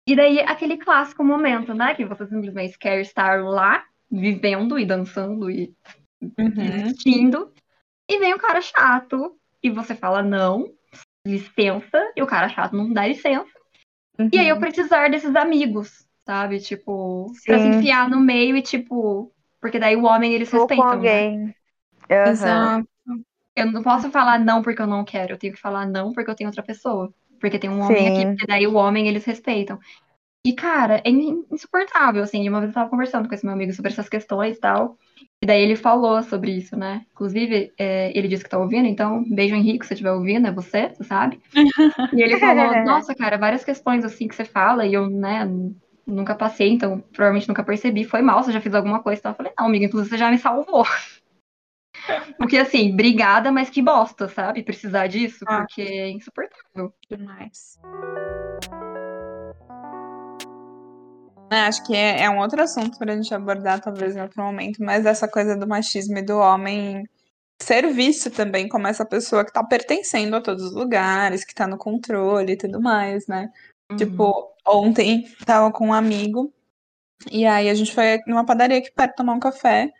E 0.07 0.15
daí 0.15 0.41
aquele 0.41 0.77
clássico 0.79 1.25
momento, 1.25 1.75
né? 1.75 1.95
Que 1.95 2.05
você 2.05 2.27
simplesmente 2.27 2.79
quer 2.79 3.01
estar 3.01 3.43
lá, 3.43 3.85
vivendo 4.11 4.79
e 4.79 4.87
dançando 4.87 5.51
e 5.51 5.75
Uhum. 6.39 6.63
existindo, 6.77 7.53
e 8.09 8.19
vem 8.19 8.35
um 8.35 8.39
cara 8.39 8.61
chato, 8.61 9.39
e 9.63 9.71
você 9.71 9.95
fala 9.95 10.23
não, 10.23 10.73
licença, 11.27 12.13
e 12.17 12.23
o 12.23 12.27
cara 12.27 12.49
chato 12.49 12.75
não 12.75 12.93
dá 12.93 13.07
licença. 13.07 13.51
E 14.33 14.39
aí 14.39 14.49
eu 14.49 14.55
Uhum. 14.57 14.61
precisar 14.61 15.11
desses 15.11 15.37
amigos, 15.37 16.07
sabe? 16.25 16.59
Tipo, 16.61 17.33
pra 17.45 17.59
se 17.59 17.65
Sim. 17.65 17.75
enfiar 17.75 18.09
no 18.09 18.21
meio 18.21 18.57
e 18.57 18.63
tipo. 18.63 19.33
Porque 19.61 19.79
daí 19.79 19.97
o 19.97 20.05
homem 20.05 20.33
eles 20.33 20.53
Ou 20.53 20.61
com 20.61 20.75
respeitam. 20.75 20.91
né? 20.91 20.95
alguém. 20.95 21.55
Aham. 22.11 22.29
Exato. 22.31 22.89
Eu 23.55 23.73
não 23.73 23.83
posso 23.83 24.11
falar 24.11 24.39
não 24.39 24.63
porque 24.63 24.83
eu 24.83 24.87
não 24.87 25.05
quero, 25.05 25.33
eu 25.33 25.39
tenho 25.39 25.55
que 25.55 25.61
falar 25.61 25.87
não 25.87 26.13
porque 26.13 26.31
eu 26.31 26.35
tenho 26.35 26.49
outra 26.49 26.63
pessoa. 26.63 27.13
Porque 27.41 27.59
tem 27.59 27.71
um 27.71 27.81
homem 27.81 28.09
aqui, 28.09 28.23
Sim. 28.23 28.31
porque 28.31 28.47
daí 28.47 28.67
o 28.67 28.75
homem 28.75 29.09
eles 29.09 29.25
respeitam. 29.25 29.79
E, 30.45 30.53
cara, 30.55 31.03
é 31.05 31.11
in- 31.11 31.45
insuportável, 31.51 32.23
assim. 32.23 32.49
Uma 32.49 32.61
vez 32.61 32.71
eu 32.71 32.75
tava 32.75 32.91
conversando 32.91 33.29
com 33.29 33.35
esse 33.35 33.45
meu 33.45 33.55
amigo 33.55 33.73
sobre 33.73 33.91
essas 33.91 34.09
questões 34.09 34.57
e 34.57 34.61
tal. 34.61 34.97
E 35.43 35.47
daí 35.47 35.61
ele 35.63 35.77
falou 35.77 36.23
sobre 36.23 36.53
isso, 36.53 36.77
né? 36.77 37.05
Inclusive, 37.13 37.73
é, 37.79 38.17
ele 38.17 38.29
disse 38.29 38.45
que 38.45 38.51
tá 38.51 38.59
ouvindo, 38.59 38.87
então, 38.87 39.25
beijo, 39.29 39.55
Henrique, 39.57 39.85
se 39.85 39.89
você 39.89 39.95
estiver 39.95 40.13
ouvindo, 40.13 40.47
é 40.47 40.53
você, 40.53 40.89
você 40.89 41.05
sabe? 41.05 41.41
E 42.13 42.23
ele 42.23 42.39
falou, 42.39 42.77
nossa, 42.85 43.15
cara, 43.15 43.37
várias 43.37 43.65
questões 43.65 44.05
assim 44.05 44.29
que 44.29 44.35
você 44.37 44.45
fala, 44.45 44.87
e 44.87 44.95
eu, 44.95 45.11
né, 45.11 45.45
nunca 46.07 46.35
passei, 46.35 46.71
então 46.71 47.01
provavelmente 47.13 47.49
nunca 47.49 47.65
percebi. 47.65 48.05
Foi 48.05 48.23
mal 48.23 48.43
se 48.43 48.51
eu 48.51 48.55
já 48.55 48.61
fiz 48.61 48.75
alguma 48.75 49.03
coisa. 49.03 49.19
Então 49.19 49.33
eu 49.33 49.37
falei, 49.37 49.53
não, 49.59 49.67
amiga, 49.67 49.87
inclusive 49.87 50.11
você 50.11 50.19
já 50.19 50.31
me 50.31 50.39
salvou. 50.39 50.85
Porque 52.39 52.57
assim, 52.59 52.95
brigada, 52.95 53.51
mas 53.51 53.71
que 53.71 53.83
bosta, 53.83 54.29
sabe? 54.29 54.63
Precisar 54.63 55.07
disso, 55.07 55.45
Ah. 55.49 55.59
porque 55.59 55.83
é 55.83 56.11
insuportável. 56.11 56.93
Demais. 57.11 57.79
É, 61.51 61.61
acho 61.61 61.85
que 61.87 61.95
é, 61.95 62.23
é 62.23 62.31
um 62.31 62.39
outro 62.39 62.61
assunto 62.61 62.99
pra 62.99 63.15
gente 63.15 63.33
abordar, 63.33 63.81
talvez, 63.81 64.17
em 64.17 64.21
outro 64.21 64.43
momento, 64.43 64.83
mas 64.83 65.07
essa 65.07 65.29
coisa 65.29 65.57
do 65.57 65.67
machismo 65.67 66.19
e 66.19 66.23
do 66.23 66.39
homem 66.39 67.09
ser 67.63 67.87
visto 67.93 68.31
também 68.31 68.69
como 68.69 68.87
essa 68.87 69.05
pessoa 69.05 69.45
que 69.45 69.53
tá 69.53 69.63
pertencendo 69.65 70.37
a 70.37 70.41
todos 70.41 70.63
os 70.65 70.75
lugares, 70.75 71.45
que 71.45 71.55
tá 71.55 71.67
no 71.67 71.79
controle 71.79 72.53
e 72.53 72.57
tudo 72.57 72.81
mais, 72.81 73.27
né? 73.29 73.49
Uhum. 73.91 73.97
Tipo, 73.97 74.53
ontem 74.67 75.25
tava 75.45 75.71
com 75.73 75.89
um 75.89 75.93
amigo, 75.93 76.53
e 77.31 77.47
aí 77.47 77.71
a 77.71 77.75
gente 77.75 77.95
foi 77.95 78.19
numa 78.27 78.45
padaria 78.45 78.79
aqui 78.79 78.91
perto 78.93 79.17
tomar 79.17 79.35
um 79.35 79.41
café. 79.41 79.91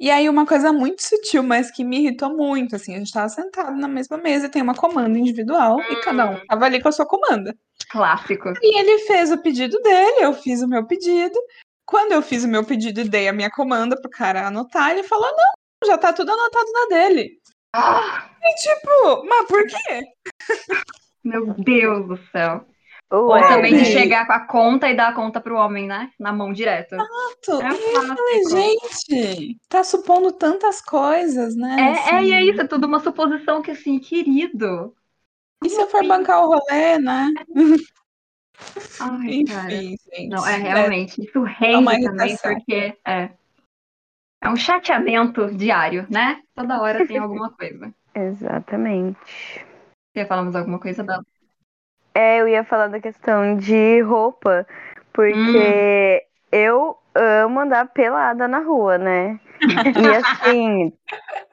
E 0.00 0.10
aí 0.10 0.28
uma 0.28 0.46
coisa 0.46 0.72
muito 0.72 1.02
sutil, 1.02 1.42
mas 1.42 1.70
que 1.70 1.82
me 1.82 1.98
irritou 1.98 2.36
muito, 2.36 2.76
assim, 2.76 2.94
a 2.94 2.98
gente 2.98 3.12
tava 3.12 3.28
sentado 3.28 3.76
na 3.76 3.88
mesma 3.88 4.16
mesa 4.16 4.46
e 4.46 4.50
tem 4.50 4.62
uma 4.62 4.74
comanda 4.74 5.18
individual, 5.18 5.80
e 5.80 5.96
cada 5.96 6.30
um 6.30 6.46
tava 6.46 6.64
ali 6.66 6.80
com 6.80 6.88
a 6.88 6.92
sua 6.92 7.06
comanda. 7.06 7.52
Clássico. 7.90 8.52
E 8.62 8.78
ele 8.78 9.00
fez 9.00 9.32
o 9.32 9.38
pedido 9.38 9.80
dele, 9.80 10.18
eu 10.20 10.32
fiz 10.34 10.62
o 10.62 10.68
meu 10.68 10.86
pedido. 10.86 11.36
Quando 11.84 12.12
eu 12.12 12.22
fiz 12.22 12.44
o 12.44 12.48
meu 12.48 12.64
pedido 12.64 13.00
e 13.00 13.08
dei 13.08 13.28
a 13.28 13.32
minha 13.32 13.50
comanda 13.50 14.00
pro 14.00 14.10
cara 14.10 14.46
anotar, 14.46 14.90
ele 14.92 15.02
falou: 15.02 15.26
não, 15.26 15.88
já 15.90 15.98
tá 15.98 16.12
tudo 16.12 16.30
anotado 16.30 16.70
na 16.72 16.96
dele. 16.96 17.30
Ah, 17.74 18.30
E 18.42 18.54
tipo, 18.54 19.24
mas 19.26 19.46
por 19.46 19.66
quê? 19.66 20.02
meu 21.24 21.54
Deus 21.54 22.06
do 22.06 22.18
céu. 22.30 22.64
Ou 23.10 23.28
Ué, 23.30 23.40
também 23.48 23.74
de 23.74 23.86
chegar 23.86 24.26
com 24.26 24.32
a 24.32 24.40
conta 24.46 24.88
e 24.88 24.94
dar 24.94 25.08
a 25.08 25.14
conta 25.14 25.40
pro 25.40 25.56
homem, 25.56 25.86
né? 25.86 26.10
Na 26.18 26.30
mão 26.32 26.52
direta. 26.52 26.96
Exato. 26.96 27.62
É 27.62 27.72
um 27.72 27.74
E 27.74 27.92
clássico. 27.92 28.50
gente, 28.50 29.58
tá 29.68 29.82
supondo 29.82 30.32
tantas 30.32 30.82
coisas, 30.82 31.56
né? 31.56 31.76
É, 31.78 31.90
assim. 31.92 32.10
é, 32.10 32.24
e 32.24 32.32
é 32.32 32.44
isso, 32.44 32.60
é 32.60 32.66
tudo 32.66 32.86
uma 32.86 33.00
suposição 33.00 33.62
que, 33.62 33.70
assim, 33.70 33.98
querido. 33.98 34.94
E 35.64 35.70
se 35.70 35.80
eu 35.80 35.88
for 35.88 36.06
bancar 36.06 36.44
o 36.44 36.48
rolê, 36.48 36.98
né? 36.98 37.32
Ai, 39.00 39.44
cara. 39.44 39.72
Enfim, 39.72 39.96
gente. 40.14 40.28
Não, 40.28 40.46
é 40.46 40.56
realmente. 40.56 41.24
Isso 41.24 41.42
rende 41.42 41.76
uma 41.76 41.92
também, 41.92 42.28
irritação. 42.28 42.54
porque 42.54 42.98
é. 43.06 43.30
É 44.40 44.48
um 44.48 44.56
chateamento 44.56 45.52
diário, 45.56 46.06
né? 46.10 46.42
Toda 46.54 46.80
hora 46.80 47.06
tem 47.06 47.18
alguma 47.18 47.50
coisa. 47.50 47.92
Exatamente. 48.14 49.18
Você 50.12 50.20
ia 50.20 50.26
falar 50.26 50.42
mais 50.42 50.56
alguma 50.56 50.78
coisa 50.78 51.02
dela? 51.02 51.24
É, 52.18 52.40
eu 52.40 52.48
ia 52.48 52.64
falar 52.64 52.88
da 52.88 52.98
questão 52.98 53.54
de 53.54 54.00
roupa, 54.00 54.66
porque 55.12 56.24
eu 56.50 56.98
amo 57.14 57.60
andar 57.60 57.86
pelada 57.90 58.48
na 58.48 58.58
rua, 58.58 58.98
né? 58.98 59.38
E 59.96 60.16
assim, 60.16 60.92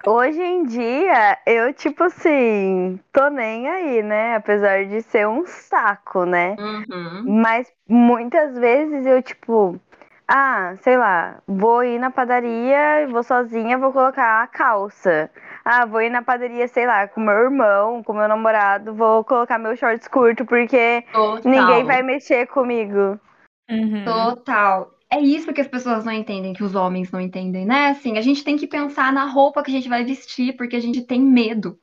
hoje 0.07 0.41
em 0.41 0.63
dia, 0.63 1.37
eu, 1.45 1.71
tipo 1.71 2.05
assim, 2.05 2.99
tô 3.13 3.29
nem 3.29 3.69
aí, 3.69 4.01
né? 4.01 4.37
Apesar 4.37 4.85
de 4.85 5.03
ser 5.03 5.27
um 5.27 5.45
saco, 5.45 6.25
né? 6.25 6.55
Uhum. 6.57 7.41
Mas 7.43 7.71
muitas 7.87 8.57
vezes 8.57 9.05
eu, 9.05 9.21
tipo, 9.21 9.79
ah, 10.27 10.73
sei 10.81 10.97
lá, 10.97 11.43
vou 11.47 11.83
ir 11.83 11.99
na 11.99 12.09
padaria, 12.09 13.07
vou 13.11 13.21
sozinha, 13.21 13.77
vou 13.77 13.93
colocar 13.93 14.41
a 14.41 14.47
calça. 14.47 15.29
Ah, 15.67 15.83
vou 15.83 15.99
ir 15.99 16.11
na 16.11 16.21
padaria, 16.21 16.67
sei 16.67 16.85
lá, 16.85 17.07
com 17.07 17.19
meu 17.19 17.33
irmão, 17.33 18.03
com 18.03 18.13
meu 18.13 18.27
namorado, 18.27 18.93
vou 18.93 19.23
colocar 19.23 19.57
meu 19.57 19.75
shorts 19.75 20.07
curto, 20.07 20.45
porque 20.45 21.03
Total. 21.11 21.41
ninguém 21.43 21.83
vai 21.83 22.03
mexer 22.03 22.45
comigo. 22.45 23.19
Uhum. 23.67 24.05
Total. 24.05 24.91
É 25.11 25.19
isso 25.19 25.51
que 25.51 25.61
as 25.61 25.67
pessoas 25.67 26.05
não 26.05 26.11
entendem, 26.11 26.53
que 26.53 26.63
os 26.63 26.75
homens 26.75 27.11
não 27.11 27.19
entendem, 27.19 27.65
né? 27.65 27.87
Assim, 27.87 28.15
a 28.15 28.21
gente 28.21 28.43
tem 28.43 28.57
que 28.57 28.67
pensar 28.67 29.11
na 29.11 29.25
roupa 29.25 29.63
que 29.63 29.71
a 29.71 29.73
gente 29.73 29.89
vai 29.89 30.03
vestir, 30.03 30.55
porque 30.55 30.75
a 30.75 30.79
gente 30.79 31.01
tem 31.01 31.19
medo. 31.19 31.79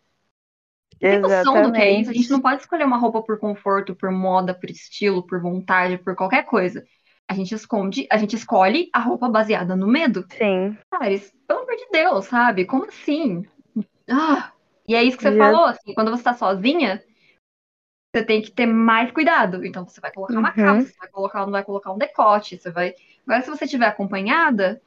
Tem 1.01 1.19
noção 1.19 1.63
do 1.63 1.73
que 1.73 1.81
é 1.81 2.01
isso? 2.01 2.11
A 2.11 2.15
gente 2.15 2.31
não 2.31 2.41
pode 2.41 2.61
escolher 2.61 2.85
uma 2.85 2.97
roupa 2.97 3.21
por 3.21 3.37
conforto, 3.41 3.97
por 3.97 4.13
moda, 4.13 4.55
por 4.55 4.71
estilo, 4.71 5.27
por 5.27 5.41
vontade, 5.41 5.99
por 5.99 6.15
qualquer 6.15 6.45
coisa. 6.45 6.85
A 7.29 7.35
gente 7.35 7.55
esconde, 7.55 8.07
a 8.11 8.17
gente 8.17 8.37
escolhe 8.37 8.89
a 8.93 9.01
roupa 9.01 9.29
baseada 9.29 9.75
no 9.75 9.89
medo. 9.89 10.25
Sim. 10.31 10.77
Cara, 10.89 11.11
isso, 11.11 11.33
pelo 11.49 11.61
amor 11.61 11.75
de 11.75 11.89
Deus, 11.91 12.27
sabe? 12.27 12.65
Como 12.65 12.85
assim? 12.85 13.45
Ah, 14.13 14.53
e 14.87 14.95
é 14.95 15.03
isso 15.03 15.17
que 15.17 15.23
você 15.23 15.33
Já- 15.33 15.39
falou, 15.39 15.65
assim, 15.65 15.95
quando 15.95 16.11
você 16.11 16.23
tá 16.23 16.35
sozinha, 16.35 17.03
você 18.15 18.25
tem 18.25 18.43
que 18.43 18.51
ter 18.51 18.67
mais 18.67 19.11
cuidado. 19.11 19.65
Então 19.65 19.89
você 19.89 20.01
vai 20.01 20.13
colocar 20.13 20.39
uma 20.39 20.51
Uhum. 20.51 20.55
calça, 20.57 20.87
você 20.89 20.99
vai 20.99 21.09
colocar, 21.09 21.41
não 21.45 21.53
vai 21.53 21.65
colocar 21.65 21.93
um 21.93 21.99
decote, 21.99 22.59
você 22.59 22.71
vai. 22.71 22.95
Agora, 23.27 23.43
se 23.43 23.51
você 23.51 23.65
estiver 23.65 23.87
acompanhada, 23.87 24.81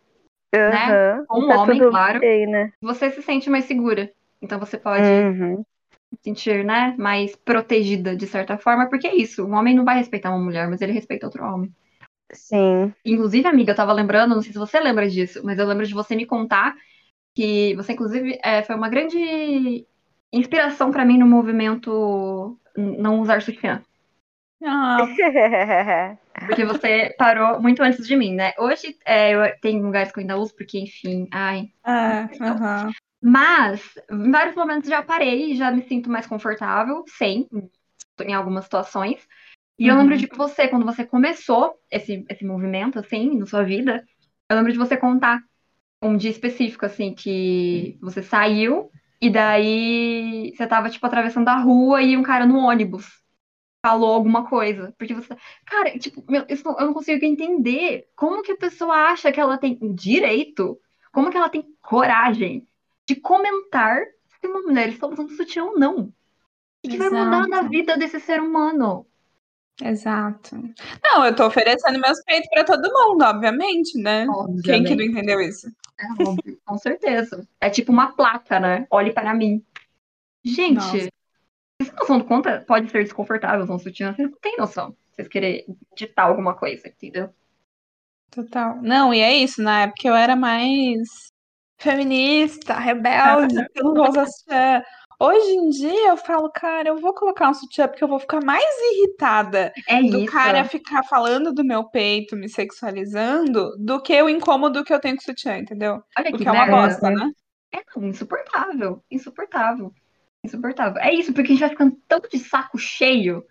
Aham. 0.53 1.25
Com 1.27 1.41
um 1.41 1.47
Tá 1.49 1.57
homem, 1.57 1.79
claro. 1.79 2.19
ok, 2.19 2.47
né? 2.47 2.71
você 2.81 3.11
se 3.11 3.21
sente 3.21 3.49
mais 3.49 3.65
segura. 3.65 4.11
Então 4.41 4.59
você 4.59 4.77
pode 4.77 5.03
Uhum. 5.05 5.63
se 6.13 6.19
sentir, 6.23 6.63
né, 6.63 6.95
mais 6.97 7.35
protegida 7.35 8.15
de 8.15 8.27
certa 8.27 8.57
forma, 8.57 8.88
porque 8.89 9.07
é 9.07 9.15
isso. 9.15 9.45
Um 9.45 9.53
homem 9.53 9.75
não 9.75 9.83
vai 9.83 9.97
respeitar 9.97 10.29
uma 10.29 10.43
mulher, 10.43 10.67
mas 10.69 10.81
ele 10.81 10.91
respeita 10.91 11.25
outro 11.25 11.43
homem. 11.43 11.73
Sim. 12.31 12.93
Inclusive, 13.03 13.47
amiga, 13.47 13.71
eu 13.71 13.75
tava 13.75 13.93
lembrando, 13.93 14.35
não 14.35 14.41
sei 14.41 14.51
se 14.51 14.57
você 14.57 14.79
lembra 14.79 15.09
disso, 15.09 15.41
mas 15.43 15.57
eu 15.59 15.65
lembro 15.67 15.85
de 15.85 15.93
você 15.93 16.15
me 16.15 16.25
contar 16.25 16.75
que 17.35 17.75
você, 17.75 17.93
inclusive, 17.93 18.39
é, 18.43 18.63
foi 18.63 18.75
uma 18.75 18.89
grande 18.89 19.87
inspiração 20.33 20.91
pra 20.91 21.05
mim 21.05 21.17
no 21.17 21.27
movimento 21.27 22.59
não 22.77 23.21
usar 23.21 23.41
sutiã. 23.41 23.83
Ah, 24.63 25.07
Porque 26.45 26.65
você 26.65 27.13
parou 27.17 27.61
muito 27.61 27.81
antes 27.81 28.05
de 28.05 28.15
mim, 28.15 28.33
né? 28.35 28.53
Hoje 28.59 28.97
é, 29.05 29.31
eu, 29.33 29.59
tem 29.61 29.81
lugares 29.81 30.11
que 30.11 30.19
eu 30.19 30.21
ainda 30.21 30.37
uso, 30.37 30.55
porque, 30.55 30.79
enfim, 30.79 31.27
ai. 31.31 31.69
é, 31.85 32.29
aham. 32.41 32.95
Mas, 33.21 33.81
em 34.11 34.31
vários 34.31 34.55
momentos 34.55 34.89
já 34.89 35.01
parei 35.03 35.51
e 35.53 35.55
já 35.57 35.71
me 35.71 35.81
sinto 35.83 36.09
mais 36.09 36.27
confortável, 36.27 37.03
sem, 37.17 37.47
em 38.21 38.33
algumas 38.33 38.65
situações. 38.65 39.27
E 39.79 39.87
eu 39.87 39.95
Uhum. 39.95 39.99
lembro 39.99 40.17
de 40.17 40.27
que 40.27 40.37
você, 40.37 40.67
quando 40.67 40.85
você 40.85 41.05
começou 41.05 41.79
esse, 41.91 42.25
esse 42.29 42.45
movimento, 42.45 42.99
assim, 42.99 43.37
na 43.37 43.45
sua 43.45 43.63
vida, 43.63 44.05
eu 44.49 44.57
lembro 44.57 44.71
de 44.71 44.77
você 44.77 44.97
contar 44.97 45.41
um 46.05 46.17
dia 46.17 46.31
específico, 46.31 46.85
assim, 46.85 47.13
que 47.13 47.97
você 48.01 48.21
saiu 48.23 48.89
e 49.21 49.29
daí 49.29 50.53
você 50.55 50.67
tava, 50.67 50.89
tipo, 50.89 51.05
atravessando 51.05 51.47
a 51.49 51.57
rua 51.57 52.01
e 52.01 52.17
um 52.17 52.23
cara 52.23 52.45
no 52.45 52.57
ônibus 52.59 53.21
falou 53.85 54.13
alguma 54.13 54.49
coisa. 54.49 54.93
Porque 54.97 55.13
você. 55.13 55.35
Cara, 55.65 55.97
tipo, 55.99 56.23
meu, 56.29 56.45
isso 56.49 56.63
não- 56.65 56.79
eu 56.79 56.87
não 56.87 56.93
consigo 56.93 57.23
entender 57.23 58.07
como 58.15 58.41
que 58.41 58.51
a 58.53 58.57
pessoa 58.57 58.95
acha 59.11 59.31
que 59.31 59.39
ela 59.39 59.57
tem 59.57 59.77
direito, 59.93 60.80
como 61.11 61.30
que 61.30 61.38
ela 61.38 61.49
tem 61.49 61.63
coragem 61.82 62.67
de 63.07 63.15
comentar 63.15 64.03
se 64.41 64.47
uma 64.47 64.61
mulher 64.61 64.89
está 64.89 65.07
usando 65.07 65.32
sutiã 65.32 65.65
ou 65.65 65.80
não. 65.80 66.11
O 66.84 66.89
que 66.89 66.97
vai 66.97 67.09
mudar 67.09 67.47
na 67.47 67.61
vida 67.63 67.97
desse 67.97 68.19
ser 68.19 68.41
humano? 68.41 69.05
Exato. 69.82 70.55
Não, 71.03 71.25
eu 71.25 71.36
tô 71.36 71.45
oferecendo 71.47 71.99
meus 71.99 72.21
peitos 72.23 72.47
pra 72.49 72.63
todo 72.63 72.91
mundo, 72.93 73.23
obviamente, 73.23 73.97
né? 74.01 74.25
Quem 74.63 74.84
que 74.84 74.95
não 74.95 75.03
entendeu 75.03 75.41
isso? 75.41 75.67
É 75.99 76.23
óbvio, 76.23 76.59
com 76.65 76.77
certeza. 76.77 77.47
É 77.59 77.69
tipo 77.69 77.91
uma 77.91 78.13
placa, 78.13 78.59
né? 78.59 78.85
Olhe 78.89 79.13
para 79.13 79.33
mim. 79.33 79.63
Gente, 80.43 80.75
Nossa. 80.75 81.09
vocês 81.81 82.09
não 82.09 82.19
dão 82.19 82.27
conta? 82.27 82.63
Pode 82.67 82.91
ser 82.91 83.03
desconfortável 83.03 83.65
um 83.73 83.79
sutiã. 83.79 84.13
Vocês 84.13 84.29
não 84.29 84.37
têm 84.39 84.57
noção. 84.57 84.95
Vocês 85.11 85.27
querem 85.27 85.65
ditar 85.95 86.23
alguma 86.23 86.53
coisa, 86.53 86.87
entendeu? 86.87 87.33
Total. 88.29 88.81
Não, 88.81 89.13
e 89.13 89.21
é 89.21 89.33
isso, 89.33 89.61
na 89.61 89.83
época 89.83 90.07
eu 90.07 90.15
era 90.15 90.35
mais 90.35 91.31
feminista, 91.77 92.77
rebelde, 92.77 93.55
pelo 93.73 93.93
rosa. 93.93 94.83
Hoje 95.20 95.49
em 95.51 95.70
dia 95.70 96.09
eu 96.09 96.18
falo, 96.18 96.49
cara, 96.51 96.89
eu 96.89 96.97
vou 96.99 97.13
colocar 97.13 97.49
um 97.49 97.53
sutiã 97.53 97.88
porque 97.88 98.03
eu 98.03 98.07
vou 98.07 98.20
ficar 98.20 98.43
mais 98.43 98.63
irritada 98.93 99.72
É 99.88 99.99
do 100.01 100.18
isso. 100.18 100.32
cara 100.32 100.63
ficar 100.66 101.03
falando 101.03 101.53
do 101.53 101.63
meu 101.63 101.84
peito, 101.89 102.36
me 102.36 102.49
sexualizando, 102.49 103.72
do 103.78 104.01
que 104.01 104.22
o 104.22 104.30
incômodo 104.30 104.84
que 104.84 104.93
eu 104.93 104.99
tenho 104.99 105.16
com 105.16 105.22
o 105.22 105.26
sutiã, 105.26 105.57
entendeu? 105.57 106.01
Olha 106.18 106.34
que 106.34 106.38
Porque 106.38 106.47
é 106.47 106.51
uma 106.51 106.66
merda. 106.66 106.78
bosta, 106.88 107.09
né? 107.09 107.32
É 107.72 107.84
não, 107.97 108.07
insuportável. 108.07 109.03
Insuportável. 109.11 109.93
Insuportável. 110.43 111.01
É 111.01 111.13
isso, 111.13 111.34
porque 111.34 111.49
a 111.49 111.55
gente 111.55 111.59
vai 111.61 111.70
ficando 111.70 111.95
tão 112.07 112.20
de 112.22 112.39
saco 112.39 112.78
cheio. 112.78 113.45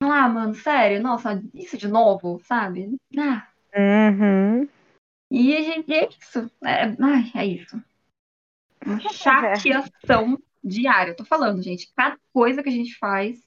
Ah, 0.00 0.28
mano, 0.28 0.54
sério, 0.54 1.02
nossa, 1.02 1.42
isso 1.54 1.76
de 1.78 1.88
novo, 1.88 2.40
sabe? 2.44 2.90
Ah, 3.18 3.48
Uhum. 3.76 4.68
e 5.30 5.56
a 5.56 5.62
gente, 5.62 5.92
é 5.92 6.08
isso. 6.08 6.50
É, 6.64 6.82
ai, 7.02 7.32
é 7.34 7.46
isso. 7.46 7.82
Uma 8.84 9.00
chateação 9.08 10.38
diária. 10.66 11.12
Eu 11.12 11.16
tô 11.16 11.24
falando, 11.24 11.62
gente, 11.62 11.92
cada 11.96 12.18
coisa 12.32 12.62
que 12.62 12.68
a 12.68 12.72
gente 12.72 12.96
faz 12.98 13.38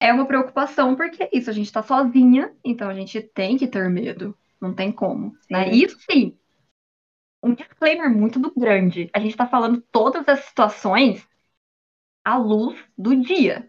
é 0.00 0.12
uma 0.12 0.26
preocupação, 0.26 0.94
porque 0.96 1.24
é 1.24 1.30
isso, 1.32 1.50
a 1.50 1.52
gente 1.52 1.72
tá 1.72 1.82
sozinha, 1.82 2.54
então 2.64 2.88
a 2.88 2.94
gente 2.94 3.20
tem 3.20 3.56
que 3.56 3.66
ter 3.66 3.88
medo. 3.90 4.36
Não 4.60 4.74
tem 4.74 4.90
como, 4.92 5.36
né? 5.50 5.68
Isso 5.72 5.98
sim. 6.10 6.36
Um 7.42 7.52
disclaimer 7.54 8.08
muito 8.10 8.38
do 8.38 8.52
grande. 8.54 9.10
A 9.12 9.18
gente 9.20 9.36
tá 9.36 9.46
falando 9.46 9.80
todas 9.92 10.28
as 10.28 10.40
situações 10.44 11.26
à 12.24 12.36
luz 12.38 12.78
do 12.96 13.16
dia. 13.16 13.68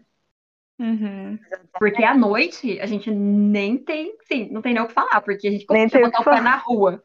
Uhum. 0.78 1.38
Porque 1.78 2.02
à 2.04 2.14
noite 2.16 2.80
a 2.80 2.86
gente 2.86 3.10
nem 3.10 3.76
tem, 3.78 4.16
sim, 4.24 4.48
não 4.50 4.62
tem 4.62 4.74
nem 4.74 4.82
o 4.82 4.86
que 4.86 4.92
falar, 4.94 5.20
porque 5.22 5.48
a 5.48 5.50
gente 5.50 5.66
consegue 5.66 6.00
botar 6.00 6.20
o 6.20 6.24
pé 6.24 6.40
na 6.40 6.56
rua. 6.56 7.02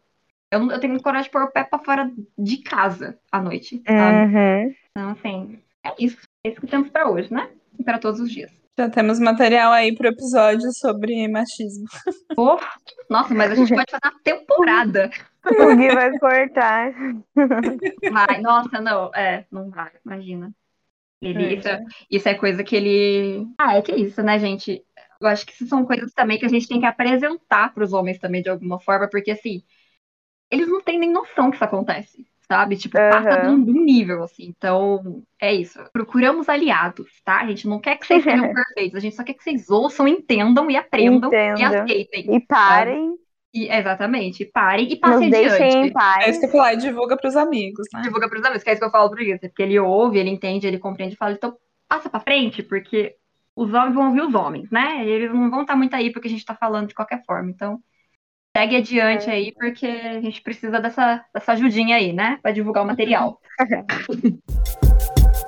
Eu, 0.52 0.60
não- 0.62 0.72
eu 0.72 0.80
tenho 0.80 1.02
coragem 1.02 1.26
de 1.26 1.32
pôr 1.32 1.44
o 1.44 1.52
pé 1.52 1.64
pra 1.64 1.80
fora 1.80 2.12
de 2.38 2.58
casa 2.60 3.20
à 3.32 3.42
noite? 3.42 3.84
Uhum. 3.88 4.76
Então, 4.96 5.10
assim, 5.10 5.62
é 5.84 5.94
isso. 6.00 6.18
É 6.44 6.50
isso 6.50 6.62
que 6.62 6.68
temos 6.68 6.90
pra 6.90 7.10
hoje, 7.10 7.32
né? 7.34 7.52
E 7.78 7.84
para 7.84 8.00
todos 8.00 8.22
os 8.22 8.32
dias. 8.32 8.50
Já 8.78 8.90
temos 8.90 9.20
material 9.20 9.74
aí 9.74 9.94
pro 9.94 10.08
episódio 10.08 10.72
sobre 10.74 11.28
machismo. 11.28 11.86
Pô, 12.36 12.58
nossa, 13.10 13.34
mas 13.34 13.52
a 13.52 13.56
gente 13.56 13.74
pode 13.74 13.92
fazer 13.92 14.02
uma 14.06 14.22
temporada. 14.22 15.10
O 15.46 15.76
Gui 15.76 15.94
vai 15.94 16.18
cortar. 16.18 16.94
Vai, 18.12 18.42
nossa, 18.42 18.82
não, 18.82 19.12
é, 19.14 19.46
não 19.52 19.70
vai, 19.70 19.92
imagina. 20.04 20.54
Ele, 21.22 21.46
É, 21.46 21.54
isso, 21.54 21.68
é, 21.68 21.84
isso 22.10 22.30
é 22.30 22.34
coisa 22.34 22.64
que 22.64 22.76
ele. 22.76 23.48
Ah, 23.58 23.78
é 23.78 23.82
que 23.82 23.92
é 23.92 23.98
isso, 23.98 24.22
né, 24.24 24.40
gente? 24.40 24.84
Eu 25.22 25.28
acho 25.28 25.46
que 25.46 25.54
isso 25.54 25.68
são 25.68 25.86
coisas 25.86 26.12
também 26.14 26.38
que 26.40 26.46
a 26.46 26.50
gente 26.50 26.68
tem 26.68 26.80
que 26.80 26.86
apresentar 26.86 27.74
pros 27.74 27.94
homens 27.94 28.20
também 28.20 28.42
de 28.42 28.50
alguma 28.50 28.80
forma, 28.80 29.08
porque 29.10 29.32
assim, 29.32 29.64
eles 30.52 30.68
não 30.68 30.82
têm 30.82 31.00
nem 31.00 31.12
noção 31.12 31.50
que 31.50 31.56
isso 31.56 31.64
acontece, 31.64 32.26
sabe? 32.48 32.78
Tipo, 32.78 32.98
passa 33.10 33.38
de 33.38 33.48
um, 33.48 33.64
de 33.64 33.72
um 33.72 33.84
nível, 33.84 34.24
assim. 34.24 34.46
Então, 34.56 35.24
é 35.40 35.54
isso. 35.54 35.80
Procuramos 35.92 36.48
aliados, 36.50 37.22
tá? 37.24 37.42
A 37.42 37.48
gente 37.48 37.68
não 37.68 37.80
quer 37.80 37.98
que 37.98 38.06
vocês 38.06 38.24
sejam 38.24 38.52
perfeitos, 38.54 38.96
a 38.96 39.00
gente 39.00 39.16
só 39.16 39.24
quer 39.24 39.34
que 39.34 39.44
vocês 39.44 39.70
ouçam, 39.70 40.08
entendam 40.08 40.70
e 40.70 40.78
aprendam 40.78 41.32
e 41.32 41.64
Entendam. 41.64 41.84
aceitem. 41.84 42.36
E 42.36 42.40
parem, 42.42 43.16
E, 43.54 43.68
exatamente, 43.72 44.46
parem 44.46 44.86
e 44.88 44.90
nos 44.92 45.00
passem 45.00 45.30
deixem 45.30 45.66
adiante. 45.68 45.88
em 45.90 45.94
paz. 45.94 46.26
É 46.26 46.30
isso 46.30 46.40
que 46.40 46.46
eu 46.46 46.52
falar, 46.52 46.74
e 46.74 46.78
divulga 46.78 47.18
pros 47.18 47.36
amigos, 47.36 47.88
né? 47.94 48.02
divulga 48.02 48.28
pros 48.30 48.44
amigos, 48.44 48.64
que 48.64 48.70
é 48.70 48.74
isso 48.74 48.82
que 48.82 48.86
eu 48.86 48.92
falo 48.92 49.10
pro 49.10 49.24
Gui, 49.24 49.38
porque 49.40 49.64
ele 49.64 49.80
ouve, 49.80 50.20
ele 50.20 50.30
entende, 50.30 50.68
ele 50.68 50.80
compreende 50.80 51.16
e 51.16 51.18
fala, 51.18 51.34
então 51.34 51.56
passa 51.88 52.10
pra 52.10 52.20
frente, 52.20 52.62
porque 52.64 53.16
os 53.56 53.74
homens 53.74 53.94
vão 53.96 54.08
ouvir 54.08 54.22
os 54.22 54.34
homens, 54.36 54.70
né? 54.70 55.06
Eles 55.08 55.32
não 55.34 55.50
vão 55.50 55.62
estar 55.62 55.76
muito 55.76 55.96
aí 55.96 56.12
porque 56.12 56.28
a 56.28 56.32
gente 56.32 56.44
tá 56.46 56.54
falando 56.56 56.88
de 56.90 56.94
qualquer 56.96 57.24
forma. 57.26 57.50
Então, 57.50 57.80
segue 58.56 58.78
adiante 58.78 59.30
aí, 59.30 59.52
porque 59.54 59.86
a 59.86 60.22
gente 60.22 60.42
precisa 60.42 60.80
dessa, 60.80 61.26
dessa 61.34 61.52
ajudinha 61.52 61.98
aí, 61.98 62.14
né? 62.14 62.40
Pra 62.42 62.52
divulgar 62.54 62.84
o 62.84 62.88
material. 62.88 63.40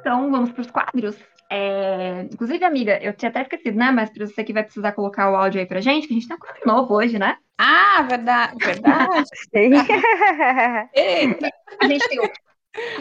Então, 0.00 0.30
vamos 0.30 0.50
pros 0.52 0.70
quadros. 0.70 1.16
É, 1.52 2.22
Inclusive, 2.32 2.64
amiga, 2.64 2.98
eu 3.02 3.12
tinha 3.12 3.28
até 3.28 3.42
esquecido, 3.42 3.76
né? 3.76 3.90
Mas 3.90 4.10
pra 4.10 4.26
você 4.26 4.42
que 4.44 4.52
vai 4.52 4.62
precisar 4.62 4.92
colocar 4.92 5.30
o 5.30 5.36
áudio 5.36 5.60
aí 5.60 5.66
pra 5.66 5.80
gente, 5.80 6.06
que 6.06 6.14
a 6.14 6.16
gente 6.16 6.28
tem 6.28 6.36
um 6.36 6.40
quadro 6.40 6.60
novo 6.64 6.94
hoje, 6.94 7.18
né? 7.18 7.36
Ah, 7.58 8.02
verdade, 8.08 8.54
verdade. 8.64 9.28
Eita, 10.94 11.50
A 11.80 11.88
gente 11.88 12.08
tem 12.08 12.20
o- 12.20 12.30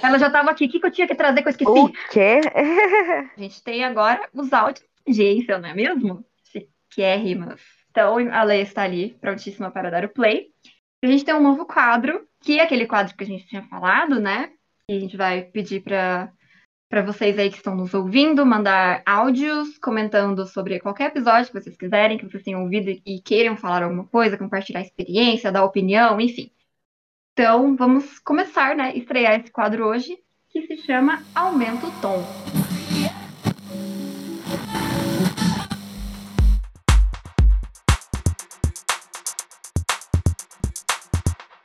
Ela 0.01 0.17
já 0.17 0.29
tava 0.31 0.49
aqui. 0.51 0.65
O 0.65 0.69
que, 0.69 0.79
que 0.79 0.85
eu 0.85 0.91
tinha 0.91 1.07
que 1.07 1.15
trazer 1.15 1.41
que 1.43 1.47
eu 1.47 1.51
esqueci? 1.51 1.69
o 1.71 1.89
quê? 2.11 2.41
A 3.37 3.39
gente 3.39 3.63
tem 3.63 3.83
agora 3.83 4.27
os 4.33 4.51
áudios 4.51 4.83
audiência, 5.09 5.57
não 5.57 5.69
é 5.69 5.73
mesmo? 5.73 6.25
Chiquérrimas. 6.43 7.61
Então, 7.89 8.17
a 8.31 8.43
Leia 8.43 8.61
está 8.61 8.83
ali, 8.83 9.17
prontíssima 9.19 9.71
para 9.71 9.89
dar 9.89 10.05
o 10.05 10.09
play. 10.09 10.47
A 11.03 11.07
gente 11.07 11.25
tem 11.25 11.33
um 11.33 11.41
novo 11.41 11.65
quadro, 11.65 12.27
que 12.41 12.59
é 12.59 12.63
aquele 12.63 12.85
quadro 12.85 13.15
que 13.15 13.23
a 13.23 13.27
gente 13.27 13.47
tinha 13.47 13.63
falado, 13.63 14.19
né? 14.19 14.51
E 14.89 14.95
a 14.95 14.99
gente 14.99 15.17
vai 15.17 15.43
pedir 15.43 15.81
para 15.81 16.31
para 16.89 17.03
vocês 17.03 17.37
aí 17.37 17.51
que 17.51 17.57
estão 17.57 17.75
nos 17.75 17.93
ouvindo, 17.93 18.43
mandar 18.43 19.03
áudios 19.05 19.77
comentando 19.77 20.47
sobre 20.47 20.79
qualquer 20.79 21.09
episódio 21.09 21.51
que 21.51 21.61
vocês 21.61 21.77
quiserem, 21.77 22.17
que 22.17 22.25
vocês 22.25 22.41
tenham 22.41 22.63
ouvido 22.63 22.89
e 23.05 23.21
queiram 23.21 23.55
falar 23.55 23.83
alguma 23.83 24.07
coisa, 24.07 24.39
compartilhar 24.39 24.81
experiência, 24.81 25.51
dar 25.51 25.63
opinião, 25.63 26.19
enfim. 26.19 26.51
Então, 27.33 27.75
vamos 27.75 28.17
começar, 28.17 28.75
né? 28.75 28.97
Estrear 28.97 29.39
esse 29.39 29.51
quadro 29.51 29.85
hoje, 29.85 30.17
que 30.49 30.65
se 30.65 30.77
chama 30.77 31.23
Aumenta 31.35 31.85
o 31.85 31.91
Tom. 32.01 32.25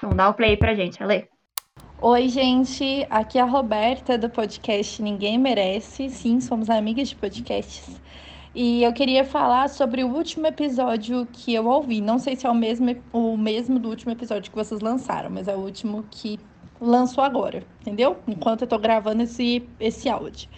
Então, 0.05 0.15
dá 0.15 0.29
o 0.29 0.35
play 0.35 0.55
pra 0.55 0.75
gente, 0.75 1.03
Ale. 1.03 1.27
Oi, 1.99 2.29
gente. 2.29 3.07
Aqui 3.09 3.39
é 3.39 3.41
a 3.41 3.47
Roberta 3.47 4.19
do 4.19 4.29
podcast 4.29 5.01
Ninguém 5.01 5.39
Merece. 5.39 6.11
Sim, 6.11 6.41
somos 6.41 6.69
amigas 6.69 7.09
de 7.09 7.17
podcasts. 7.17 7.99
E 8.55 8.83
eu 8.83 8.93
queria 8.93 9.25
falar 9.25 9.67
sobre 9.71 10.05
o 10.05 10.09
último 10.09 10.47
episódio 10.47 11.27
que 11.33 11.55
eu 11.55 11.65
ouvi. 11.67 12.03
Não 12.03 12.19
sei 12.19 12.37
se 12.37 12.47
é 12.47 12.51
o 12.51 12.55
mesmo, 12.55 12.95
o 13.15 13.35
mesmo 13.39 13.79
do 13.79 13.89
último 13.89 14.13
episódio 14.13 14.51
que 14.51 14.57
vocês 14.59 14.83
lançaram, 14.83 15.31
mas 15.31 15.49
é 15.49 15.57
o 15.57 15.61
último 15.61 16.05
que 16.11 16.39
lançou 16.79 17.25
agora, 17.25 17.65
entendeu? 17.81 18.19
Enquanto 18.29 18.61
eu 18.61 18.69
tô 18.69 18.79
gravando 18.79 19.23
esse, 19.23 19.67
esse 19.81 20.11
áudio. 20.11 20.51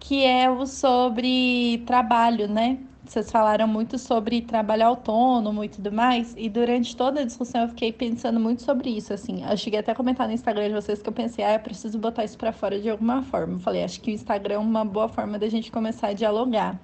Que 0.00 0.24
é 0.24 0.50
o 0.50 0.66
sobre 0.66 1.84
trabalho, 1.86 2.48
né? 2.48 2.80
Vocês 3.12 3.30
falaram 3.30 3.68
muito 3.68 3.98
sobre 3.98 4.40
trabalho 4.40 4.86
autônomo 4.86 5.62
e 5.62 5.68
tudo 5.68 5.92
mais, 5.92 6.34
e 6.34 6.48
durante 6.48 6.96
toda 6.96 7.20
a 7.20 7.24
discussão 7.24 7.60
eu 7.60 7.68
fiquei 7.68 7.92
pensando 7.92 8.40
muito 8.40 8.62
sobre 8.62 8.88
isso, 8.88 9.12
assim. 9.12 9.44
Eu 9.44 9.54
cheguei 9.54 9.80
até 9.80 9.92
a 9.92 9.94
comentar 9.94 10.26
no 10.26 10.32
Instagram 10.32 10.68
de 10.68 10.74
vocês 10.74 11.02
que 11.02 11.10
eu 11.10 11.12
pensei, 11.12 11.44
ah, 11.44 11.52
eu 11.52 11.60
preciso 11.60 11.98
botar 11.98 12.24
isso 12.24 12.38
pra 12.38 12.54
fora 12.54 12.80
de 12.80 12.88
alguma 12.88 13.20
forma. 13.22 13.56
Eu 13.56 13.58
falei, 13.58 13.84
acho 13.84 14.00
que 14.00 14.10
o 14.10 14.14
Instagram 14.14 14.54
é 14.54 14.58
uma 14.58 14.82
boa 14.82 15.08
forma 15.08 15.38
da 15.38 15.46
gente 15.46 15.70
começar 15.70 16.06
a 16.06 16.12
dialogar. 16.14 16.80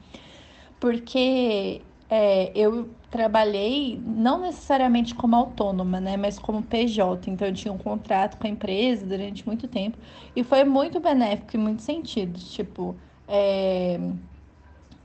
Porque 0.78 1.80
é, 2.10 2.52
eu 2.54 2.90
trabalhei 3.10 3.98
não 4.04 4.42
necessariamente 4.42 5.14
como 5.14 5.34
autônoma, 5.34 5.98
né, 5.98 6.18
mas 6.18 6.38
como 6.38 6.62
PJ. 6.62 7.30
Então 7.30 7.48
eu 7.48 7.54
tinha 7.54 7.72
um 7.72 7.78
contrato 7.78 8.36
com 8.36 8.46
a 8.46 8.50
empresa 8.50 9.06
durante 9.06 9.46
muito 9.46 9.66
tempo 9.66 9.96
e 10.36 10.44
foi 10.44 10.62
muito 10.62 11.00
benéfico 11.00 11.56
em 11.56 11.60
muitos 11.60 11.86
sentidos. 11.86 12.52
Tipo, 12.52 12.94
é, 13.26 13.98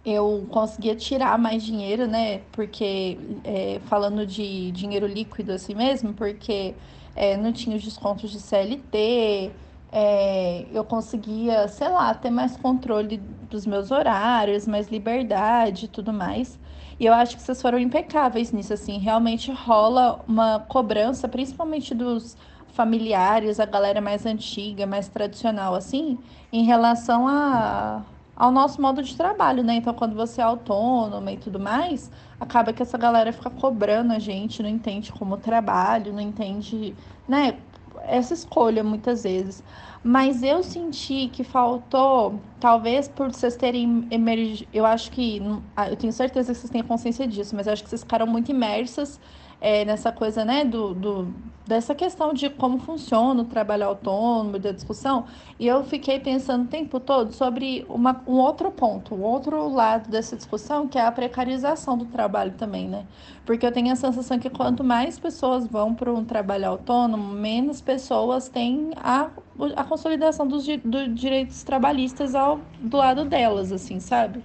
eu 0.06 0.46
conseguia 0.50 0.96
tirar 0.96 1.38
mais 1.38 1.64
dinheiro, 1.64 2.08
né? 2.08 2.42
Porque 2.52 3.18
é, 3.44 3.80
falando 3.86 4.26
de 4.26 4.72
dinheiro 4.72 5.08
líquido 5.08 5.54
assim 5.54 5.74
mesmo, 5.74 6.14
porque 6.14 6.76
é, 7.16 7.38
não 7.38 7.54
tinha 7.54 7.76
os 7.76 7.84
descontos 7.84 8.32
de 8.32 8.40
CLT, 8.40 9.52
é, 9.92 10.66
eu 10.74 10.84
conseguia, 10.84 11.68
sei 11.68 11.88
lá, 11.88 12.14
ter 12.16 12.32
mais 12.32 12.58
controle 12.58 13.18
dos 13.50 13.66
meus 13.66 13.92
horários, 13.92 14.68
mais 14.68 14.90
liberdade 14.90 15.86
e 15.86 15.88
tudo 15.88 16.12
mais. 16.12 16.60
E 17.00 17.06
eu 17.06 17.14
acho 17.14 17.36
que 17.38 17.44
vocês 17.44 17.62
foram 17.62 17.80
impecáveis 17.80 18.52
nisso, 18.52 18.74
assim, 18.74 18.98
realmente 18.98 19.52
rola 19.52 20.20
uma 20.28 20.60
cobrança, 20.60 21.28
principalmente 21.28 21.94
dos 21.94 22.36
familiares, 22.74 23.60
a 23.60 23.66
galera 23.66 24.02
mais 24.02 24.26
antiga, 24.26 24.86
mais 24.88 25.08
tradicional, 25.08 25.76
assim, 25.76 26.18
em 26.52 26.64
relação 26.64 27.28
a, 27.28 28.02
ao 28.36 28.52
nosso 28.52 28.82
modo 28.82 29.04
de 29.04 29.16
trabalho, 29.16 29.64
né? 29.64 29.76
Então, 29.76 29.94
quando 29.94 30.16
você 30.16 30.42
é 30.42 30.44
autônoma 30.44 31.32
e 31.32 31.38
tudo 31.38 31.60
mais, 31.60 32.12
acaba 32.40 32.74
que 32.74 32.82
essa 32.82 32.98
galera 32.98 33.32
fica 33.32 33.50
cobrando 33.50 34.14
a 34.14 34.20
gente, 34.20 34.62
não 34.64 34.70
entende 34.70 35.12
como 35.12 35.38
trabalho, 35.38 36.12
não 36.12 36.22
entende, 36.22 36.96
né? 37.28 37.58
Essa 38.06 38.34
escolha 38.34 38.84
muitas 38.84 39.24
vezes. 39.24 39.64
Mas 40.04 40.44
eu 40.44 40.62
senti 40.64 41.30
que 41.32 41.44
faltou, 41.44 42.40
talvez 42.60 43.08
por 43.08 43.32
vocês 43.32 43.56
terem 43.56 44.06
emergido. 44.12 44.70
Eu 44.74 44.86
acho 44.86 45.10
que. 45.12 45.42
Eu 45.90 45.96
tenho 45.96 46.12
certeza 46.12 46.52
que 46.54 46.60
vocês 46.60 46.70
têm 46.70 46.84
consciência 46.84 47.26
disso, 47.26 47.56
mas 47.56 47.68
eu 47.68 47.74
acho 47.74 47.84
que 47.84 47.90
vocês 47.90 48.02
ficaram 48.02 48.28
muito 48.28 48.52
imersas 48.52 49.20
é, 49.62 49.86
nessa 49.86 50.12
coisa, 50.12 50.44
né, 50.44 50.66
do, 50.66 50.94
do, 50.94 51.34
dessa 51.66 51.96
questão 51.96 52.34
de 52.34 52.50
como 52.50 52.78
funciona 52.78 53.42
o 53.42 53.46
trabalho 53.46 53.88
autônomo, 53.88 54.60
da 54.60 54.72
discussão, 54.72 55.26
e 55.58 55.68
eu 55.68 55.84
fiquei 55.84 56.20
pensando 56.20 56.66
o 56.66 56.68
tempo 56.68 57.00
todo 57.00 57.32
sobre 57.32 57.86
uma, 57.88 58.22
um 58.28 58.34
outro 58.34 58.72
ponto, 58.72 59.16
um 59.16 59.22
outro 59.22 59.70
lado 59.70 60.10
dessa 60.10 60.36
discussão, 60.36 60.88
que 60.88 60.98
é 60.98 61.06
a 61.06 61.12
precarização 61.12 61.98
do 61.98 62.06
trabalho 62.06 62.54
também, 62.54 62.88
né? 62.88 63.06
Porque 63.46 63.66
eu 63.66 63.72
tenho 63.72 63.92
a 63.92 63.96
sensação 63.96 64.40
que 64.40 64.50
quanto 64.50 64.84
mais 64.84 65.18
pessoas 65.18 65.66
vão 65.68 65.94
para 65.94 66.12
um 66.14 66.24
trabalho 66.26 66.68
autônomo, 66.68 67.34
menos 67.34 67.82
pessoas 67.82 68.50
têm 68.50 68.92
a, 68.98 69.30
a 69.76 69.84
consolidação 69.84 70.48
dos, 70.48 70.66
dos 70.84 71.16
direitos 71.16 71.64
trabalhistas 71.64 72.36
ao, 72.36 72.60
do 72.80 72.98
lado 72.98 73.26
delas, 73.26 73.72
assim, 73.72 74.00
sabe? 74.00 74.44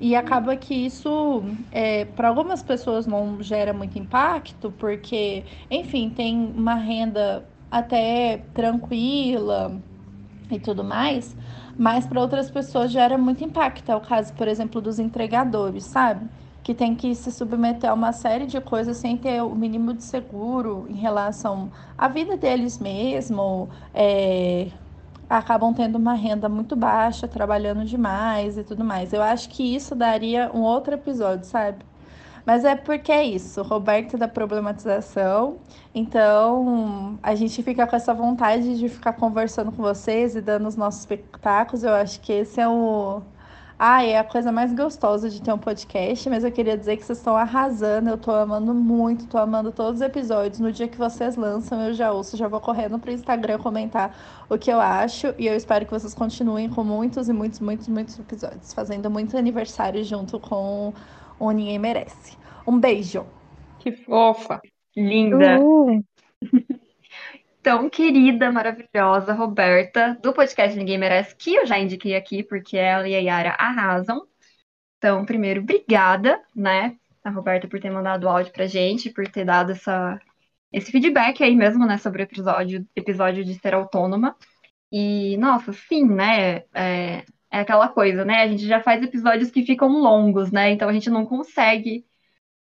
E 0.00 0.16
acaba 0.16 0.56
que 0.56 0.74
isso, 0.74 1.42
é, 1.70 2.06
para 2.06 2.28
algumas 2.28 2.62
pessoas, 2.62 3.06
não 3.06 3.42
gera 3.42 3.74
muito 3.74 3.98
impacto, 3.98 4.72
porque, 4.72 5.44
enfim, 5.70 6.08
tem 6.08 6.34
uma 6.56 6.74
renda 6.74 7.46
até 7.70 8.38
tranquila 8.54 9.78
e 10.50 10.58
tudo 10.58 10.82
mais, 10.82 11.36
mas 11.78 12.06
para 12.06 12.20
outras 12.20 12.50
pessoas 12.50 12.90
gera 12.90 13.18
muito 13.18 13.44
impacto. 13.44 13.90
É 13.90 13.96
o 13.96 14.00
caso, 14.00 14.32
por 14.34 14.48
exemplo, 14.48 14.80
dos 14.80 14.98
entregadores, 14.98 15.84
sabe? 15.84 16.26
Que 16.62 16.74
tem 16.74 16.94
que 16.94 17.14
se 17.14 17.30
submeter 17.30 17.90
a 17.90 17.94
uma 17.94 18.12
série 18.12 18.46
de 18.46 18.60
coisas 18.60 18.96
sem 18.96 19.18
ter 19.18 19.42
o 19.42 19.54
mínimo 19.54 19.92
de 19.94 20.02
seguro 20.02 20.86
em 20.88 20.96
relação 20.96 21.70
à 21.96 22.08
vida 22.08 22.36
deles 22.38 22.78
mesmo, 22.78 23.68
é, 23.94 24.68
acabam 25.30 25.72
tendo 25.72 25.96
uma 25.96 26.14
renda 26.14 26.48
muito 26.48 26.74
baixa, 26.74 27.28
trabalhando 27.28 27.84
demais 27.84 28.58
e 28.58 28.64
tudo 28.64 28.84
mais. 28.84 29.12
Eu 29.12 29.22
acho 29.22 29.48
que 29.48 29.62
isso 29.74 29.94
daria 29.94 30.50
um 30.52 30.60
outro 30.62 30.94
episódio, 30.94 31.46
sabe? 31.46 31.84
Mas 32.44 32.64
é 32.64 32.74
porque 32.74 33.12
é 33.12 33.24
isso, 33.24 33.62
Roberto 33.62 34.18
da 34.18 34.26
problematização. 34.26 35.58
Então, 35.94 37.18
a 37.22 37.34
gente 37.34 37.62
fica 37.62 37.86
com 37.86 37.94
essa 37.94 38.12
vontade 38.12 38.76
de 38.78 38.88
ficar 38.88 39.12
conversando 39.12 39.70
com 39.70 39.82
vocês 39.82 40.34
e 40.34 40.40
dando 40.40 40.66
os 40.66 40.76
nossos 40.76 41.00
espetáculos. 41.00 41.84
Eu 41.84 41.92
acho 41.94 42.20
que 42.20 42.32
esse 42.32 42.60
é 42.60 42.66
o 42.68 43.22
ah, 43.82 44.04
é 44.04 44.18
a 44.18 44.24
coisa 44.24 44.52
mais 44.52 44.74
gostosa 44.74 45.30
de 45.30 45.40
ter 45.40 45.50
um 45.54 45.56
podcast, 45.56 46.28
mas 46.28 46.44
eu 46.44 46.52
queria 46.52 46.76
dizer 46.76 46.98
que 46.98 47.02
vocês 47.02 47.16
estão 47.16 47.34
arrasando, 47.34 48.10
eu 48.10 48.18
tô 48.18 48.30
amando 48.30 48.74
muito, 48.74 49.26
tô 49.26 49.38
amando 49.38 49.72
todos 49.72 50.02
os 50.02 50.06
episódios. 50.06 50.60
No 50.60 50.70
dia 50.70 50.86
que 50.86 50.98
vocês 50.98 51.34
lançam, 51.34 51.80
eu 51.80 51.94
já 51.94 52.12
ouço, 52.12 52.36
já 52.36 52.46
vou 52.46 52.60
correndo 52.60 52.98
pro 52.98 53.10
Instagram 53.10 53.56
comentar 53.56 54.44
o 54.50 54.58
que 54.58 54.70
eu 54.70 54.78
acho, 54.78 55.34
e 55.38 55.46
eu 55.46 55.56
espero 55.56 55.86
que 55.86 55.92
vocês 55.92 56.12
continuem 56.12 56.68
com 56.68 56.84
muitos 56.84 57.30
e 57.30 57.32
muitos, 57.32 57.58
muitos, 57.60 57.88
muitos 57.88 58.18
episódios, 58.18 58.74
fazendo 58.74 59.10
muito 59.10 59.34
aniversário 59.34 60.04
junto 60.04 60.38
com 60.38 60.92
o 61.38 61.50
Ninguém 61.50 61.78
Merece. 61.78 62.36
Um 62.66 62.78
beijo! 62.78 63.24
Que 63.78 63.92
fofa! 63.92 64.60
Linda! 64.94 65.58
Uhum. 65.58 66.04
tão 67.62 67.90
querida, 67.90 68.50
maravilhosa 68.50 69.32
Roberta, 69.32 70.18
do 70.22 70.32
podcast 70.32 70.76
Ninguém 70.76 70.98
Merece, 70.98 71.36
que 71.36 71.54
eu 71.54 71.66
já 71.66 71.78
indiquei 71.78 72.14
aqui, 72.16 72.42
porque 72.42 72.76
ela 72.76 73.08
e 73.08 73.14
a 73.14 73.18
Yara 73.18 73.50
arrasam. 73.58 74.26
Então, 74.98 75.24
primeiro, 75.24 75.60
obrigada, 75.60 76.42
né, 76.54 76.96
a 77.24 77.30
Roberta 77.30 77.68
por 77.68 77.80
ter 77.80 77.90
mandado 77.90 78.24
o 78.24 78.28
áudio 78.28 78.52
pra 78.52 78.66
gente, 78.66 79.10
por 79.10 79.26
ter 79.28 79.44
dado 79.44 79.72
essa, 79.72 80.18
esse 80.72 80.90
feedback 80.92 81.42
aí 81.42 81.54
mesmo, 81.56 81.86
né, 81.86 81.98
sobre 81.98 82.22
o 82.22 82.24
episódio, 82.24 82.86
episódio 82.96 83.44
de 83.44 83.54
ser 83.54 83.74
autônoma. 83.74 84.36
E, 84.92 85.36
nossa, 85.38 85.72
sim, 85.72 86.04
né, 86.04 86.64
é, 86.74 87.24
é 87.50 87.60
aquela 87.60 87.88
coisa, 87.88 88.24
né, 88.24 88.42
a 88.42 88.48
gente 88.48 88.66
já 88.66 88.82
faz 88.82 89.02
episódios 89.02 89.50
que 89.50 89.64
ficam 89.64 89.88
longos, 89.88 90.50
né, 90.50 90.70
então 90.70 90.88
a 90.88 90.92
gente 90.92 91.10
não 91.10 91.26
consegue 91.26 92.04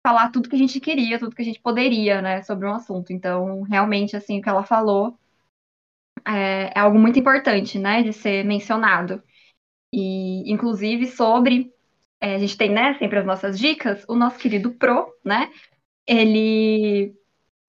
falar 0.05 0.29
tudo 0.29 0.47
que 0.47 0.55
a 0.55 0.59
gente 0.59 0.79
queria, 0.79 1.17
tudo 1.17 1.35
que 1.35 1.41
a 1.41 1.45
gente 1.45 1.59
poderia, 1.59 2.21
né, 2.21 2.43
sobre 2.43 2.67
um 2.67 2.73
assunto. 2.75 3.11
Então, 3.11 3.63
realmente, 3.63 4.15
assim, 4.15 4.37
o 4.37 4.41
que 4.41 4.47
ela 4.47 4.63
falou 4.63 5.17
é, 6.23 6.71
é 6.75 6.79
algo 6.79 6.99
muito 6.99 7.17
importante, 7.17 7.79
né, 7.79 8.03
de 8.03 8.13
ser 8.13 8.45
mencionado. 8.45 9.23
E, 9.91 10.51
inclusive, 10.51 11.07
sobre. 11.07 11.73
É, 12.21 12.35
a 12.35 12.37
gente 12.37 12.55
tem, 12.55 12.69
né, 12.71 12.93
sempre 12.99 13.17
as 13.19 13.25
nossas 13.25 13.57
dicas. 13.57 14.05
O 14.07 14.15
nosso 14.15 14.37
querido 14.37 14.71
Pro, 14.75 15.11
né, 15.23 15.51
ele. 16.07 17.15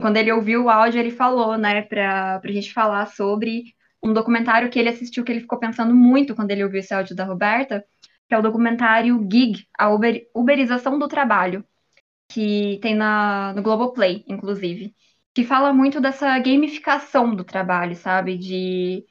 Quando 0.01 0.19
ele 0.19 0.33
ouviu 0.33 0.65
o 0.65 0.71
áudio, 0.71 1.01
ele 1.01 1.11
falou, 1.11 1.57
né, 1.57 1.83
pra, 1.83 2.39
pra 2.41 2.53
gente 2.53 2.73
falar 2.73 3.07
sobre 3.07 3.75
um 4.03 4.13
documentário 4.13 4.71
que 4.71 4.79
ele 4.79 4.91
assistiu, 4.91 5.25
que 5.25 5.33
ele 5.33 5.41
ficou 5.41 5.59
pensando 5.59 5.95
muito 5.95 6.35
quando 6.37 6.51
ele 6.51 6.65
ouviu 6.65 6.81
esse 6.81 6.93
áudio 6.95 7.17
da 7.17 7.25
Roberta, 7.25 7.83
que 8.29 8.35
é 8.35 8.39
o 8.39 8.43
documentário 8.43 9.27
Gig, 9.31 9.67
a 9.79 9.89
Uber, 9.91 10.29
Uberização 10.35 10.99
do 10.99 11.09
Trabalho 11.09 11.65
que 12.29 12.79
tem 12.83 12.95
na, 12.95 13.53
no 13.55 13.63
Globoplay, 13.63 14.25
inclusive, 14.29 14.95
que 15.35 15.45
fala 15.45 15.73
muito 15.73 16.01
dessa 16.01 16.39
gamificação 16.39 17.35
do 17.35 17.45
trabalho, 17.45 17.95
sabe? 17.97 18.39
De, 18.39 19.05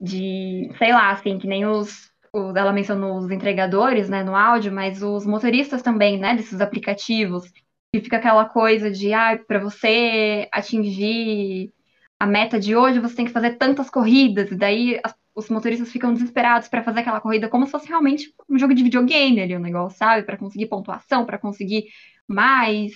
de 0.00 0.70
sei 0.78 0.92
lá, 0.92 1.10
assim, 1.10 1.38
que 1.38 1.46
nem 1.46 1.66
os, 1.66 2.10
os 2.32 2.56
ela 2.56 2.72
mencionou 2.72 3.18
os 3.18 3.30
entregadores, 3.30 4.08
né, 4.08 4.22
no 4.22 4.36
áudio, 4.36 4.72
mas 4.72 5.02
os 5.02 5.26
motoristas 5.26 5.82
também, 5.82 6.18
né, 6.18 6.34
desses 6.36 6.60
aplicativos, 6.60 7.50
que 7.94 8.00
fica 8.00 8.16
aquela 8.16 8.46
coisa 8.46 8.90
de, 8.90 9.12
ah, 9.12 9.38
para 9.46 9.58
você 9.58 10.48
atingir 10.52 11.72
a 12.18 12.26
meta 12.26 12.58
de 12.58 12.76
hoje, 12.76 13.00
você 13.00 13.16
tem 13.16 13.26
que 13.26 13.32
fazer 13.32 13.56
tantas 13.58 13.90
corridas, 13.90 14.50
e 14.50 14.56
daí 14.56 15.00
as, 15.04 15.14
os 15.34 15.48
motoristas 15.48 15.90
ficam 15.90 16.12
desesperados 16.12 16.68
para 16.68 16.82
fazer 16.82 17.00
aquela 17.00 17.20
corrida 17.20 17.48
como 17.48 17.64
se 17.66 17.72
fosse 17.72 17.88
realmente 17.88 18.32
um 18.48 18.58
jogo 18.58 18.74
de 18.74 18.82
videogame 18.82 19.40
ali, 19.40 19.54
o 19.54 19.58
um 19.58 19.62
negócio, 19.62 19.98
sabe? 19.98 20.24
Para 20.24 20.36
conseguir 20.36 20.66
pontuação, 20.66 21.24
para 21.24 21.38
conseguir 21.38 21.86
mais, 22.28 22.92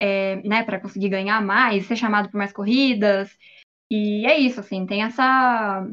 é, 0.00 0.36
né, 0.42 0.62
para 0.64 0.80
conseguir 0.80 1.08
ganhar 1.08 1.42
mais, 1.42 1.86
ser 1.86 1.96
chamado 1.96 2.30
por 2.30 2.38
mais 2.38 2.52
corridas. 2.52 3.30
E 3.90 4.26
é 4.26 4.38
isso, 4.38 4.60
assim, 4.60 4.86
tem 4.86 5.02
essa 5.02 5.86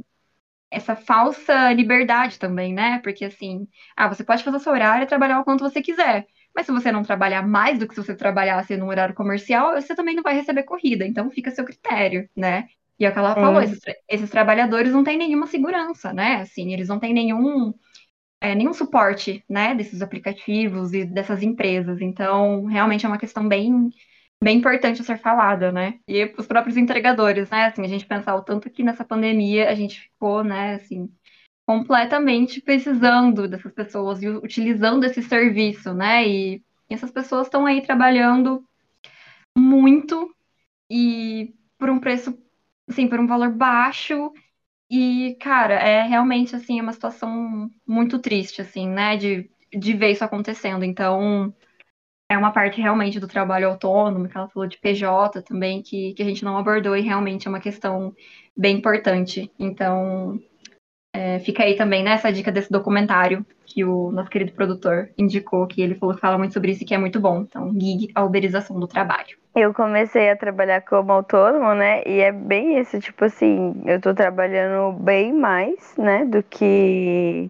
essa 0.69 0.95
falsa 0.95 1.71
liberdade 1.73 2.37
também, 2.39 2.73
né? 2.73 2.99
Porque 2.99 3.25
assim, 3.25 3.67
ah, 3.95 4.07
você 4.07 4.23
pode 4.23 4.43
fazer 4.43 4.59
seu 4.59 4.73
horário 4.73 5.03
e 5.03 5.07
trabalhar 5.07 5.39
o 5.39 5.43
quanto 5.43 5.63
você 5.63 5.81
quiser. 5.81 6.27
Mas 6.55 6.65
se 6.65 6.71
você 6.71 6.91
não 6.91 7.03
trabalhar 7.03 7.41
mais 7.47 7.79
do 7.79 7.87
que 7.87 7.95
se 7.95 8.03
você 8.03 8.15
trabalhasse 8.15 8.75
no 8.75 8.87
horário 8.87 9.15
comercial, 9.15 9.73
você 9.73 9.95
também 9.95 10.15
não 10.15 10.23
vai 10.23 10.35
receber 10.35 10.63
corrida. 10.63 11.05
Então 11.05 11.31
fica 11.31 11.49
a 11.49 11.53
seu 11.53 11.63
critério, 11.63 12.29
né? 12.35 12.67
E 12.99 13.05
é 13.05 13.09
o 13.09 13.13
que 13.13 13.19
ela 13.19 13.35
falou, 13.35 13.61
esses, 13.61 13.79
esses, 14.09 14.29
trabalhadores 14.29 14.91
não 14.91 15.03
têm 15.03 15.17
nenhuma 15.17 15.45
segurança, 15.45 16.11
né? 16.11 16.41
Assim, 16.41 16.73
eles 16.73 16.87
não 16.87 16.99
têm 16.99 17.13
nenhum 17.13 17.73
é, 18.41 18.53
nenhum 18.53 18.73
suporte, 18.73 19.43
né, 19.49 19.73
desses 19.75 20.01
aplicativos 20.01 20.93
e 20.93 21.05
dessas 21.05 21.41
empresas. 21.41 22.01
Então, 22.01 22.65
realmente 22.65 23.05
é 23.05 23.09
uma 23.09 23.17
questão 23.17 23.47
bem, 23.47 23.89
bem 24.43 24.57
importante 24.57 25.01
a 25.01 25.05
ser 25.05 25.19
falada, 25.19 25.71
né? 25.71 25.99
E 26.07 26.33
os 26.37 26.45
próprios 26.45 26.77
entregadores, 26.77 27.49
né? 27.49 27.65
Assim, 27.65 27.83
a 27.83 27.87
gente 27.87 28.05
pensar 28.05 28.35
o 28.35 28.43
tanto 28.43 28.69
que 28.69 28.83
nessa 28.83 29.03
pandemia 29.03 29.69
a 29.69 29.75
gente 29.75 30.01
ficou, 30.01 30.43
né, 30.43 30.75
assim, 30.75 31.09
completamente 31.67 32.61
precisando 32.61 33.47
dessas 33.47 33.73
pessoas 33.73 34.21
e 34.21 34.29
utilizando 34.29 35.03
esse 35.03 35.21
serviço, 35.23 35.93
né? 35.93 36.27
E, 36.27 36.63
e 36.89 36.93
essas 36.93 37.11
pessoas 37.11 37.47
estão 37.47 37.65
aí 37.65 37.81
trabalhando 37.81 38.63
muito 39.57 40.33
e 40.89 41.53
por 41.77 41.89
um 41.89 41.99
preço, 41.99 42.37
assim, 42.87 43.07
por 43.07 43.19
um 43.19 43.27
valor 43.27 43.49
baixo 43.51 44.31
e, 44.89 45.35
cara, 45.41 45.75
é 45.75 46.03
realmente, 46.03 46.55
assim, 46.55 46.79
uma 46.79 46.93
situação 46.93 47.69
muito 47.85 48.19
triste, 48.19 48.61
assim, 48.61 48.87
né, 48.87 49.17
de, 49.17 49.49
de 49.71 49.93
ver 49.93 50.11
isso 50.11 50.23
acontecendo. 50.23 50.85
Então, 50.85 51.53
é 52.29 52.37
uma 52.37 52.51
parte 52.51 52.81
realmente 52.81 53.19
do 53.19 53.27
trabalho 53.27 53.69
autônomo, 53.69 54.27
que 54.27 54.37
ela 54.37 54.49
falou 54.49 54.67
de 54.67 54.77
PJ 54.77 55.41
também, 55.41 55.81
que, 55.81 56.13
que 56.13 56.21
a 56.21 56.25
gente 56.25 56.43
não 56.43 56.57
abordou 56.57 56.95
e 56.95 57.01
realmente 57.01 57.47
é 57.47 57.49
uma 57.49 57.59
questão 57.59 58.15
bem 58.55 58.77
importante. 58.77 59.51
Então, 59.59 60.39
é, 61.13 61.39
fica 61.39 61.63
aí 61.63 61.75
também 61.75 62.03
nessa 62.03 62.27
né, 62.29 62.33
dica 62.33 62.51
desse 62.51 62.71
documentário 62.71 63.45
que 63.65 63.83
o 63.83 64.11
nosso 64.11 64.29
querido 64.29 64.51
produtor 64.53 65.09
indicou, 65.17 65.67
que 65.67 65.81
ele 65.81 65.95
falou 65.95 66.15
que 66.15 66.21
fala 66.21 66.37
muito 66.37 66.53
sobre 66.53 66.71
isso 66.71 66.83
e 66.83 66.85
que 66.85 66.93
é 66.93 66.97
muito 66.97 67.19
bom. 67.19 67.41
Então, 67.41 67.73
gig, 67.73 68.11
a 68.13 68.23
uberização 68.23 68.79
do 68.79 68.87
trabalho. 68.87 69.37
Eu 69.59 69.73
comecei 69.73 70.29
a 70.29 70.37
trabalhar 70.37 70.81
como 70.81 71.11
autônomo, 71.11 71.73
né? 71.73 72.03
E 72.05 72.19
é 72.19 72.31
bem 72.31 72.77
isso, 72.79 72.99
tipo 72.99 73.25
assim, 73.25 73.81
eu 73.87 73.99
tô 73.99 74.13
trabalhando 74.13 74.93
bem 74.99 75.33
mais, 75.33 75.97
né, 75.97 76.23
do 76.25 76.43
que 76.43 77.49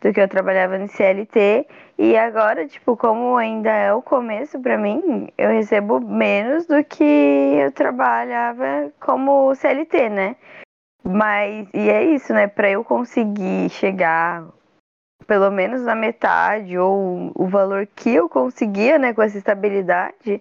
do 0.00 0.12
que 0.12 0.20
eu 0.20 0.28
trabalhava 0.28 0.78
no 0.78 0.86
CLT. 0.86 1.66
E 1.98 2.16
agora, 2.16 2.68
tipo, 2.68 2.96
como 2.96 3.36
ainda 3.36 3.68
é 3.68 3.92
o 3.92 4.00
começo 4.00 4.60
para 4.60 4.78
mim, 4.78 5.28
eu 5.36 5.48
recebo 5.50 5.98
menos 5.98 6.66
do 6.66 6.84
que 6.84 7.02
eu 7.02 7.72
trabalhava 7.72 8.92
como 9.00 9.52
CLT, 9.56 10.08
né? 10.10 10.36
Mas, 11.02 11.68
e 11.74 11.90
é 11.90 12.04
isso, 12.04 12.32
né? 12.32 12.46
Para 12.46 12.70
eu 12.70 12.84
conseguir 12.84 13.68
chegar 13.70 14.46
pelo 15.26 15.50
menos 15.50 15.82
na 15.82 15.96
metade 15.96 16.78
ou 16.78 17.32
o 17.34 17.48
valor 17.48 17.88
que 17.88 18.14
eu 18.14 18.28
conseguia, 18.28 18.98
né, 18.98 19.12
com 19.12 19.20
essa 19.20 19.36
estabilidade, 19.36 20.40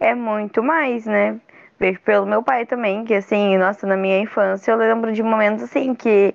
é 0.00 0.14
muito 0.14 0.62
mais, 0.62 1.06
né? 1.06 1.40
Vejo 1.78 2.00
pelo 2.00 2.26
meu 2.26 2.42
pai 2.42 2.66
também, 2.66 3.04
que 3.04 3.14
assim, 3.14 3.56
nossa, 3.56 3.86
na 3.86 3.96
minha 3.96 4.18
infância 4.20 4.72
eu 4.72 4.76
lembro 4.76 5.12
de 5.12 5.22
momentos 5.22 5.62
assim 5.62 5.94
que, 5.94 6.34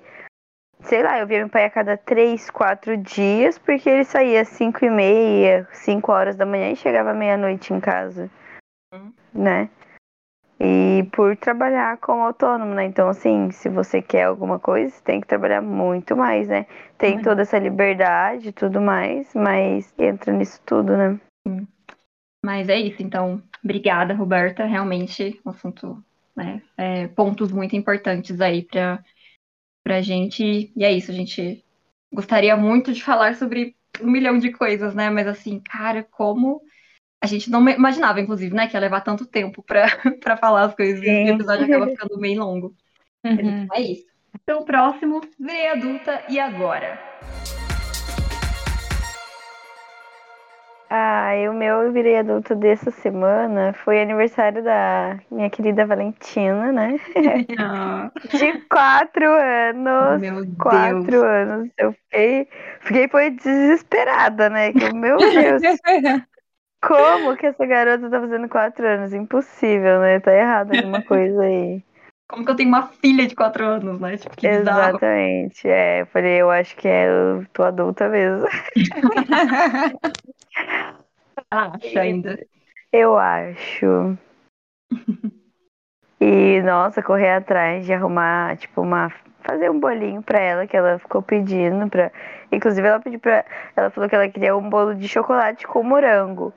sei 0.80 1.02
lá, 1.02 1.18
eu 1.18 1.26
via 1.26 1.40
meu 1.40 1.48
pai 1.50 1.66
a 1.66 1.70
cada 1.70 1.96
três, 1.96 2.48
quatro 2.50 2.96
dias, 2.96 3.58
porque 3.58 3.90
ele 3.90 4.04
saía 4.04 4.40
às 4.40 4.48
cinco 4.48 4.84
e 4.84 4.90
meia, 4.90 5.68
cinco 5.72 6.12
horas 6.12 6.36
da 6.36 6.46
manhã 6.46 6.70
e 6.70 6.76
chegava 6.76 7.12
meia-noite 7.12 7.74
em 7.74 7.80
casa. 7.80 8.30
né? 9.34 9.68
E 10.58 11.06
por 11.12 11.36
trabalhar 11.36 11.98
como 11.98 12.22
autônomo, 12.22 12.74
né? 12.74 12.84
Então, 12.84 13.08
assim, 13.08 13.50
se 13.50 13.68
você 13.68 14.00
quer 14.00 14.24
alguma 14.24 14.58
coisa, 14.58 14.94
tem 15.02 15.20
que 15.20 15.26
trabalhar 15.26 15.60
muito 15.60 16.16
mais, 16.16 16.48
né? 16.48 16.66
Tem 16.96 17.20
toda 17.20 17.42
essa 17.42 17.58
liberdade 17.58 18.48
e 18.48 18.52
tudo 18.52 18.80
mais, 18.80 19.34
mas 19.34 19.92
entra 19.98 20.32
nisso 20.32 20.62
tudo, 20.64 20.96
né? 20.96 21.18
Mas 22.44 22.68
é 22.68 22.78
isso, 22.78 23.02
então, 23.02 23.42
obrigada, 23.64 24.12
Roberta. 24.12 24.66
Realmente, 24.66 25.40
um 25.46 25.48
assunto, 25.48 26.04
né? 26.36 26.60
é, 26.76 27.08
pontos 27.08 27.50
muito 27.50 27.74
importantes 27.74 28.38
aí 28.38 28.62
pra, 28.62 29.02
pra 29.82 30.02
gente. 30.02 30.70
E 30.76 30.84
é 30.84 30.92
isso, 30.92 31.10
a 31.10 31.14
gente 31.14 31.64
gostaria 32.12 32.54
muito 32.54 32.92
de 32.92 33.02
falar 33.02 33.34
sobre 33.34 33.74
um 33.98 34.10
milhão 34.10 34.38
de 34.38 34.52
coisas, 34.52 34.94
né? 34.94 35.08
Mas 35.08 35.26
assim, 35.26 35.58
cara, 35.58 36.02
como 36.02 36.60
a 37.18 37.26
gente 37.26 37.48
não 37.50 37.66
imaginava, 37.66 38.20
inclusive, 38.20 38.54
né, 38.54 38.68
que 38.68 38.76
ia 38.76 38.80
levar 38.80 39.00
tanto 39.00 39.24
tempo 39.24 39.62
pra, 39.62 39.86
pra 40.20 40.36
falar 40.36 40.64
as 40.64 40.74
coisas 40.74 41.00
e 41.00 41.06
Sim. 41.06 41.24
o 41.24 41.34
episódio 41.36 41.64
acaba 41.64 41.88
ficando 41.88 42.20
meio 42.20 42.40
longo. 42.40 42.74
Uhum. 43.24 43.32
então, 43.32 43.68
é 43.72 43.80
isso. 43.80 44.04
Então, 44.34 44.60
o 44.60 44.66
próximo, 44.66 45.22
virei 45.40 45.68
adulta 45.68 46.22
e 46.28 46.38
agora? 46.38 47.00
Ah, 50.96 51.34
e 51.36 51.48
o 51.48 51.52
meu 51.52 51.82
eu 51.82 51.92
virei 51.92 52.18
adulto 52.18 52.54
dessa 52.54 52.88
semana 52.92 53.72
foi 53.72 54.00
aniversário 54.00 54.62
da 54.62 55.18
minha 55.28 55.50
querida 55.50 55.84
Valentina, 55.84 56.70
né? 56.70 57.00
Ah, 57.58 58.12
De 58.32 58.60
quatro 58.68 59.24
anos. 59.26 60.20
Meu 60.20 60.44
Quatro 60.56 61.10
Deus. 61.10 61.24
anos. 61.24 61.70
Eu 61.76 61.92
fiquei, 61.94 62.48
fiquei 62.82 63.08
foi 63.08 63.30
desesperada, 63.30 64.48
né? 64.48 64.72
Que, 64.72 64.88
meu 64.92 65.16
Deus, 65.18 65.62
como 66.80 67.36
que 67.36 67.46
essa 67.46 67.66
garota 67.66 68.08
tá 68.08 68.20
fazendo 68.20 68.48
quatro 68.48 68.86
anos? 68.86 69.12
Impossível, 69.12 70.00
né? 70.00 70.20
Tá 70.20 70.32
errado 70.32 70.76
alguma 70.76 71.02
coisa 71.02 71.42
aí. 71.42 71.82
Como 72.28 72.44
que 72.44 72.52
eu 72.52 72.56
tenho 72.56 72.68
uma 72.68 72.86
filha 72.86 73.26
de 73.26 73.34
quatro 73.34 73.66
anos, 73.66 73.98
né? 73.98 74.16
Tipo, 74.16 74.36
que 74.36 74.46
bizarro. 74.46 74.90
Exatamente. 74.90 75.66
É, 75.66 76.02
eu 76.02 76.06
falei, 76.06 76.40
eu 76.40 76.50
acho 76.52 76.76
que 76.76 76.86
é, 76.86 77.08
eu 77.08 77.44
tô 77.52 77.64
adulta 77.64 78.08
mesmo. 78.08 78.46
Ela 80.56 80.98
acha 81.74 82.00
ainda. 82.00 82.38
Eu 82.92 83.16
acho. 83.18 84.16
E, 86.20 86.62
nossa, 86.62 87.02
correr 87.02 87.32
atrás 87.32 87.84
de 87.84 87.92
arrumar, 87.92 88.56
tipo, 88.56 88.80
uma. 88.80 89.12
Fazer 89.42 89.70
um 89.70 89.78
bolinho 89.78 90.22
pra 90.22 90.40
ela 90.40 90.66
que 90.66 90.74
ela 90.74 90.98
ficou 90.98 91.20
pedindo 91.20 91.86
pra. 91.90 92.10
Inclusive, 92.50 92.86
ela 92.86 93.00
pediu 93.00 93.20
pra. 93.20 93.44
Ela 93.76 93.90
falou 93.90 94.08
que 94.08 94.14
ela 94.14 94.28
queria 94.28 94.56
um 94.56 94.70
bolo 94.70 94.94
de 94.94 95.06
chocolate 95.06 95.66
com 95.66 95.82
morango. 95.82 96.50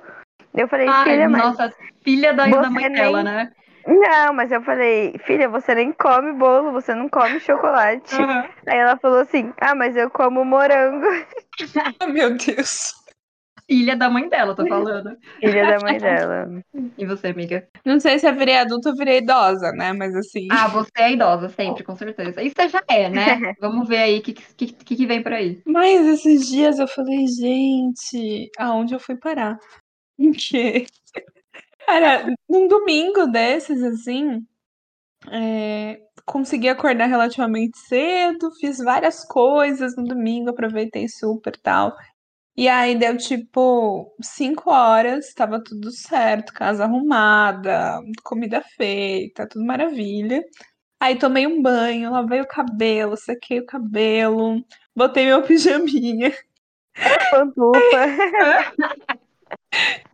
Eu 0.54 0.70
falei, 0.70 0.88
Ai, 0.88 1.04
filha, 1.04 1.28
mas. 1.28 1.41
nossa, 1.41 1.74
filha 2.02 2.34
da, 2.34 2.48
da 2.48 2.70
mãe 2.70 2.88
nem- 2.88 2.93
dela, 2.93 3.24
né? 3.24 3.52
Não, 3.86 4.34
mas 4.34 4.52
eu 4.52 4.62
falei, 4.62 5.18
filha, 5.26 5.50
você 5.50 5.76
nem 5.76 5.91
come 5.91 6.32
bolo, 6.34 6.72
você 6.72 6.93
não 6.93 7.10
come 7.10 7.39
chocolate. 7.39 8.16
Aham. 8.16 8.48
Aí 8.68 8.78
ela 8.78 8.95
falou 8.98 9.20
assim, 9.20 9.54
ah, 9.60 9.76
mas 9.76 9.98
eu 9.98 10.10
como 10.10 10.45
morango. 10.45 11.08
Meu 12.14 12.38
Deus. 12.38 12.93
Filha 13.70 13.97
da 13.97 14.09
mãe 14.09 14.30
dela, 14.30 14.55
tô 14.55 14.65
falando. 14.68 15.18
Filha 15.39 15.65
da 15.65 15.80
mãe 15.80 15.97
dela. 15.99 16.63
E 16.97 17.05
você, 17.05 17.28
amiga? 17.28 17.68
Não 17.84 17.99
sei 17.99 18.18
se 18.18 18.28
eu 18.28 18.34
virei 18.34 18.57
adulta 18.57 18.89
ou 18.89 18.95
virei 18.95 19.18
idosa, 19.18 19.72
né? 19.74 19.91
Mas 19.91 20.15
assim. 20.15 20.47
Ah, 20.49 20.68
você 20.68 20.89
é 20.97 21.11
idosa, 21.11 21.49
sempre, 21.49 21.84
com 21.84 21.95
certeza. 21.95 22.41
Isso 22.41 22.55
já 22.70 22.82
é, 22.88 23.09
né? 23.09 23.53
Vamos 23.59 23.88
ver 23.88 23.97
aí 23.97 24.20
o 24.20 24.22
que, 24.22 24.34
que, 24.34 24.68
que, 24.68 25.05
vem 25.05 25.22
por 25.22 25.34
aí. 25.34 25.61
Mas 25.65 26.07
esses 26.07 26.47
dias 26.47 26.80
eu 26.80 26.88
falei, 26.88 27.28
gente, 27.28 28.49
aonde 28.57 28.93
eu 28.93 28.99
fui 28.99 29.18
parar? 29.18 29.57
Porque, 30.18 30.88
cara, 31.86 32.34
num 32.49 32.68
domingo 32.68 33.28
desses, 33.28 33.84
assim, 33.84 34.41
é, 35.30 35.99
consegui 36.26 36.70
acordar 36.70 37.07
relativamente 37.07 37.78
cedo, 37.78 38.51
fiz 38.59 38.78
várias 38.80 39.26
coisas 39.26 39.95
no 39.95 40.03
domingo, 40.03 40.49
aproveitei 40.49 41.07
super 41.07 41.53
e 41.55 41.61
tal. 41.61 41.95
E 42.58 42.68
aí 42.68 42.95
deu 42.97 43.16
tipo 43.16 44.12
5 44.20 44.72
horas, 44.72 45.32
tava 45.34 45.64
tudo 45.64 45.91
certo, 45.91 46.51
casa 46.51 46.86
arrumada, 46.86 48.01
comida 48.24 48.62
feita, 48.76 49.47
tudo 49.47 49.64
maravilha. 49.64 50.43
Aí 50.99 51.16
tomei 51.20 51.45
um 51.45 51.62
banho, 51.62 52.12
lavei 52.12 52.41
o 52.41 52.47
cabelo, 52.47 53.16
sequei 53.16 53.60
o 53.60 53.66
cabelo, 53.66 54.66
botei 54.95 55.28
meu 55.28 55.43
pijaminha. 55.45 56.34
Pantufa. 57.30 57.78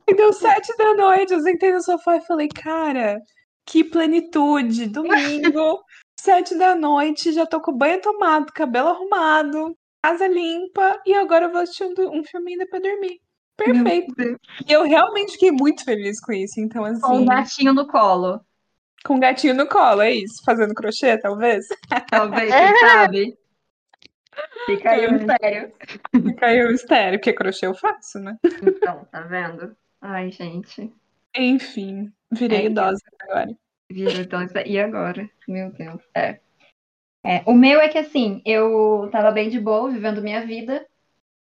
E 0.06 0.14
deu 0.14 0.34
sete 0.34 0.76
da 0.78 0.94
noite, 0.96 1.34
eu 1.34 1.40
sentei 1.40 1.72
no 1.72 1.82
sofá 1.82 2.18
e 2.18 2.26
falei, 2.26 2.50
cara, 2.50 3.22
que 3.66 3.84
plenitude, 3.84 4.88
domingo, 4.88 5.82
sete 6.20 6.58
da 6.58 6.76
noite, 6.76 7.32
já 7.32 7.46
tô 7.46 7.62
com 7.62 7.72
o 7.72 7.78
banho 7.78 8.02
tomado, 8.02 8.52
cabelo 8.52 8.90
arrumado, 8.90 9.78
casa 10.04 10.28
limpa, 10.28 11.02
e 11.06 11.14
agora 11.16 11.46
eu 11.46 11.52
vou 11.52 11.62
assistir 11.62 11.86
um, 11.86 12.20
um 12.20 12.24
filme 12.24 12.54
ainda 12.54 12.68
pra 12.68 12.80
dormir. 12.80 13.22
Perfeito. 13.58 14.40
E 14.68 14.72
eu 14.72 14.84
realmente 14.84 15.34
fiquei 15.34 15.52
muito 15.52 15.84
feliz 15.86 16.20
com 16.20 16.34
isso, 16.34 16.60
então 16.60 16.84
Com 17.02 17.20
um 17.22 17.26
assim, 17.26 17.26
gatinho 17.26 17.74
no 17.74 17.88
colo. 17.88 18.42
com 19.06 19.16
o 19.16 19.20
gatinho 19.20 19.54
no 19.54 19.68
colo, 19.68 20.02
é 20.02 20.12
isso? 20.12 20.44
Fazendo 20.46 20.74
crochê, 20.74 21.18
talvez? 21.18 21.66
Talvez, 22.10 22.58
quem 22.58 22.76
sabe? 22.80 23.38
Fica 24.66 24.92
aí 24.92 25.08
o 25.08 25.14
mistério. 25.14 25.74
Fica 26.12 26.46
aí 26.48 26.66
o 26.66 26.70
mistério, 26.72 27.20
porque 27.20 27.34
crochê 27.34 27.66
eu 27.68 27.74
faço, 27.76 28.20
né? 28.20 28.38
Então, 28.62 29.06
tá 29.06 29.22
vendo? 29.22 29.76
Ai, 30.02 30.32
gente. 30.32 30.94
Enfim, 31.36 32.12
virei 32.32 32.62
É, 32.62 32.66
idosa 32.66 33.02
agora. 33.22 33.56
Virou 33.90 34.22
idosa. 34.22 34.68
E 34.68 34.80
agora? 34.80 35.30
Meu 35.48 35.72
Deus. 35.72 36.02
É. 36.16 36.40
É, 37.26 37.42
O 37.46 37.54
meu 37.54 37.80
é 37.80 37.88
que 37.88 37.98
assim, 37.98 38.42
eu 38.46 39.10
tava 39.12 39.32
bem 39.32 39.50
de 39.50 39.60
boa, 39.60 39.90
vivendo 39.90 40.22
minha 40.22 40.46
vida. 40.46 40.86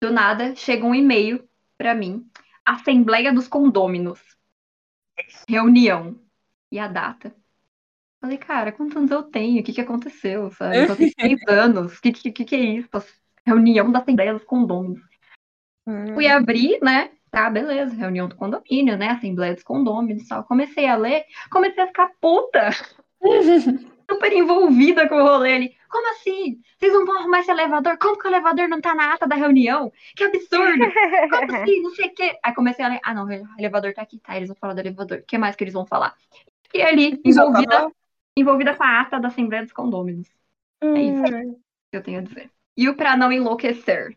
Do 0.02 0.12
nada, 0.12 0.56
chega 0.56 0.86
um 0.86 0.96
e-mail 0.96 1.48
pra 1.78 1.94
mim. 1.94 2.28
Assembleia 2.66 3.34
dos 3.34 3.48
Condôminos. 3.48 4.20
Reunião. 5.48 6.20
E 6.72 6.80
a 6.80 6.88
data. 6.88 7.36
Falei, 8.22 8.38
cara, 8.38 8.72
quantos 8.72 8.98
anos 8.98 9.12
eu 9.12 9.24
tenho? 9.24 9.62
O 9.62 9.64
que 9.64 9.74
que 9.74 9.82
aconteceu? 9.82 10.52
Sabe? 10.52 10.78
Eu 10.78 10.96
tenho 10.96 11.12
seis 11.20 11.40
anos. 11.48 11.98
O 11.98 12.02
que, 12.02 12.12
que, 12.12 12.32
que 12.32 12.46
que 12.46 12.56
é 12.56 12.60
isso? 12.60 12.90
Reunião 13.46 13.92
da 13.92 14.00
Assembleia 14.00 14.34
dos 14.34 14.44
Condôminos. 14.44 15.02
Fui 16.14 16.28
abrir, 16.28 16.80
né? 16.82 17.12
Tá, 17.32 17.50
beleza, 17.50 17.96
reunião 17.96 18.28
do 18.28 18.36
condomínio, 18.36 18.98
né? 18.98 19.10
Assembleia 19.10 19.54
dos 19.54 19.64
condôminos 19.64 20.24
e 20.24 20.28
tal. 20.28 20.44
Comecei 20.44 20.88
a 20.88 20.96
ler, 20.96 21.26
comecei 21.52 21.84
a 21.84 21.88
ficar 21.88 22.12
puta, 22.20 22.70
super 24.10 24.34
envolvida 24.34 25.08
com 25.08 25.16
o 25.16 25.24
rolê 25.24 25.54
ali. 25.54 25.78
Como 25.88 26.12
assim? 26.12 26.60
Vocês 26.78 26.92
não 26.94 27.06
vão 27.06 27.20
arrumar 27.20 27.40
esse 27.40 27.52
elevador? 27.52 27.98
Como 27.98 28.18
que 28.18 28.28
o 28.28 28.30
elevador 28.30 28.68
não 28.68 28.82
tá 28.82 28.94
na 28.96 29.14
ata 29.14 29.28
da 29.28 29.36
reunião? 29.36 29.92
Que 30.16 30.24
absurdo! 30.24 30.86
Como 31.30 31.56
assim? 31.56 31.82
Não 31.82 31.92
sei 31.92 32.08
o 32.08 32.14
quê. 32.14 32.38
Aí 32.44 32.54
comecei 32.54 32.84
a 32.84 32.90
ler, 32.90 33.00
ah, 33.04 33.14
não, 33.14 33.26
o 33.26 33.60
elevador 33.60 33.94
tá 33.94 34.02
aqui, 34.02 34.20
tá? 34.20 34.36
Eles 34.36 34.50
vão 34.50 34.58
falar 34.60 34.74
do 34.74 34.80
elevador. 34.80 35.20
O 35.20 35.24
que 35.24 35.38
mais 35.38 35.56
que 35.56 35.64
eles 35.64 35.74
vão 35.74 35.86
falar? 35.86 36.14
E 36.74 36.82
ali, 36.82 37.20
envolvida, 37.24 37.92
envolvida 38.38 38.76
com 38.76 38.84
a 38.84 39.02
ata 39.02 39.20
da 39.20 39.30
Assembleia 39.30 39.64
dos 39.64 39.74
Condôminos. 39.74 40.28
É 40.82 41.02
isso 41.02 41.24
que 41.24 41.98
eu 41.98 42.04
tenho 42.04 42.20
a 42.20 42.22
dizer. 42.22 42.50
E 42.78 42.88
o 42.88 42.96
pra 42.96 43.18
não 43.18 43.32
enlouquecer? 43.32 44.14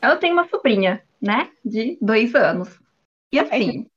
Eu 0.00 0.18
tenho 0.18 0.32
uma 0.32 0.48
sobrinha, 0.48 1.02
né? 1.20 1.50
De 1.64 1.98
dois 2.00 2.34
anos. 2.34 2.80
E 3.32 3.38
assim, 3.38 3.89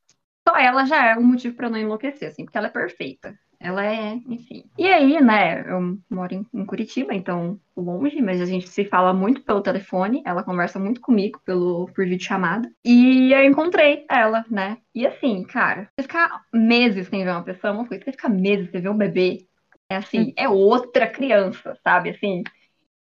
só 0.48 0.58
ela 0.58 0.86
já 0.86 1.12
é 1.12 1.18
um 1.18 1.24
motivo 1.24 1.56
pra 1.56 1.70
não 1.70 1.78
enlouquecer, 1.78 2.30
assim, 2.30 2.44
porque 2.46 2.58
ela 2.58 2.68
é 2.68 2.72
perfeita. 2.72 3.38
Ela 3.60 3.86
é, 3.86 4.16
enfim. 4.28 4.66
E 4.78 4.86
aí, 4.88 5.22
né, 5.22 5.62
eu 5.72 5.98
moro 6.10 6.34
em, 6.34 6.46
em 6.54 6.66
Curitiba, 6.66 7.14
então 7.14 7.58
longe, 7.78 8.22
mas 8.22 8.42
a 8.42 8.46
gente 8.46 8.68
se 8.68 8.84
fala 8.84 9.14
muito 9.14 9.42
pelo 9.42 9.62
telefone, 9.62 10.22
ela 10.26 10.44
conversa 10.44 10.78
muito 10.78 11.00
comigo 11.00 11.40
pelo, 11.46 11.86
por 11.96 12.04
videochamada. 12.04 12.70
E 12.84 13.32
eu 13.32 13.46
encontrei 13.46 14.06
ela, 14.10 14.44
né? 14.52 14.78
E 14.94 15.08
assim, 15.08 15.44
cara, 15.44 15.90
você 15.96 16.04
ficar 16.04 16.42
meses 16.54 17.08
sem 17.08 17.24
ver 17.24 17.32
uma 17.32 17.44
pessoa 17.44 17.72
é 17.72 17.74
uma 17.74 17.88
coisa, 17.88 18.04
você 18.04 18.12
ficar 18.12 18.28
meses 18.28 18.70
sem 18.70 18.82
ver 18.82 18.90
um 18.90 18.98
bebê, 18.98 19.48
é 19.90 19.96
assim, 19.96 20.34
é 20.36 20.50
outra 20.50 21.08
criança, 21.08 21.78
sabe? 21.82 22.10
Assim. 22.10 22.44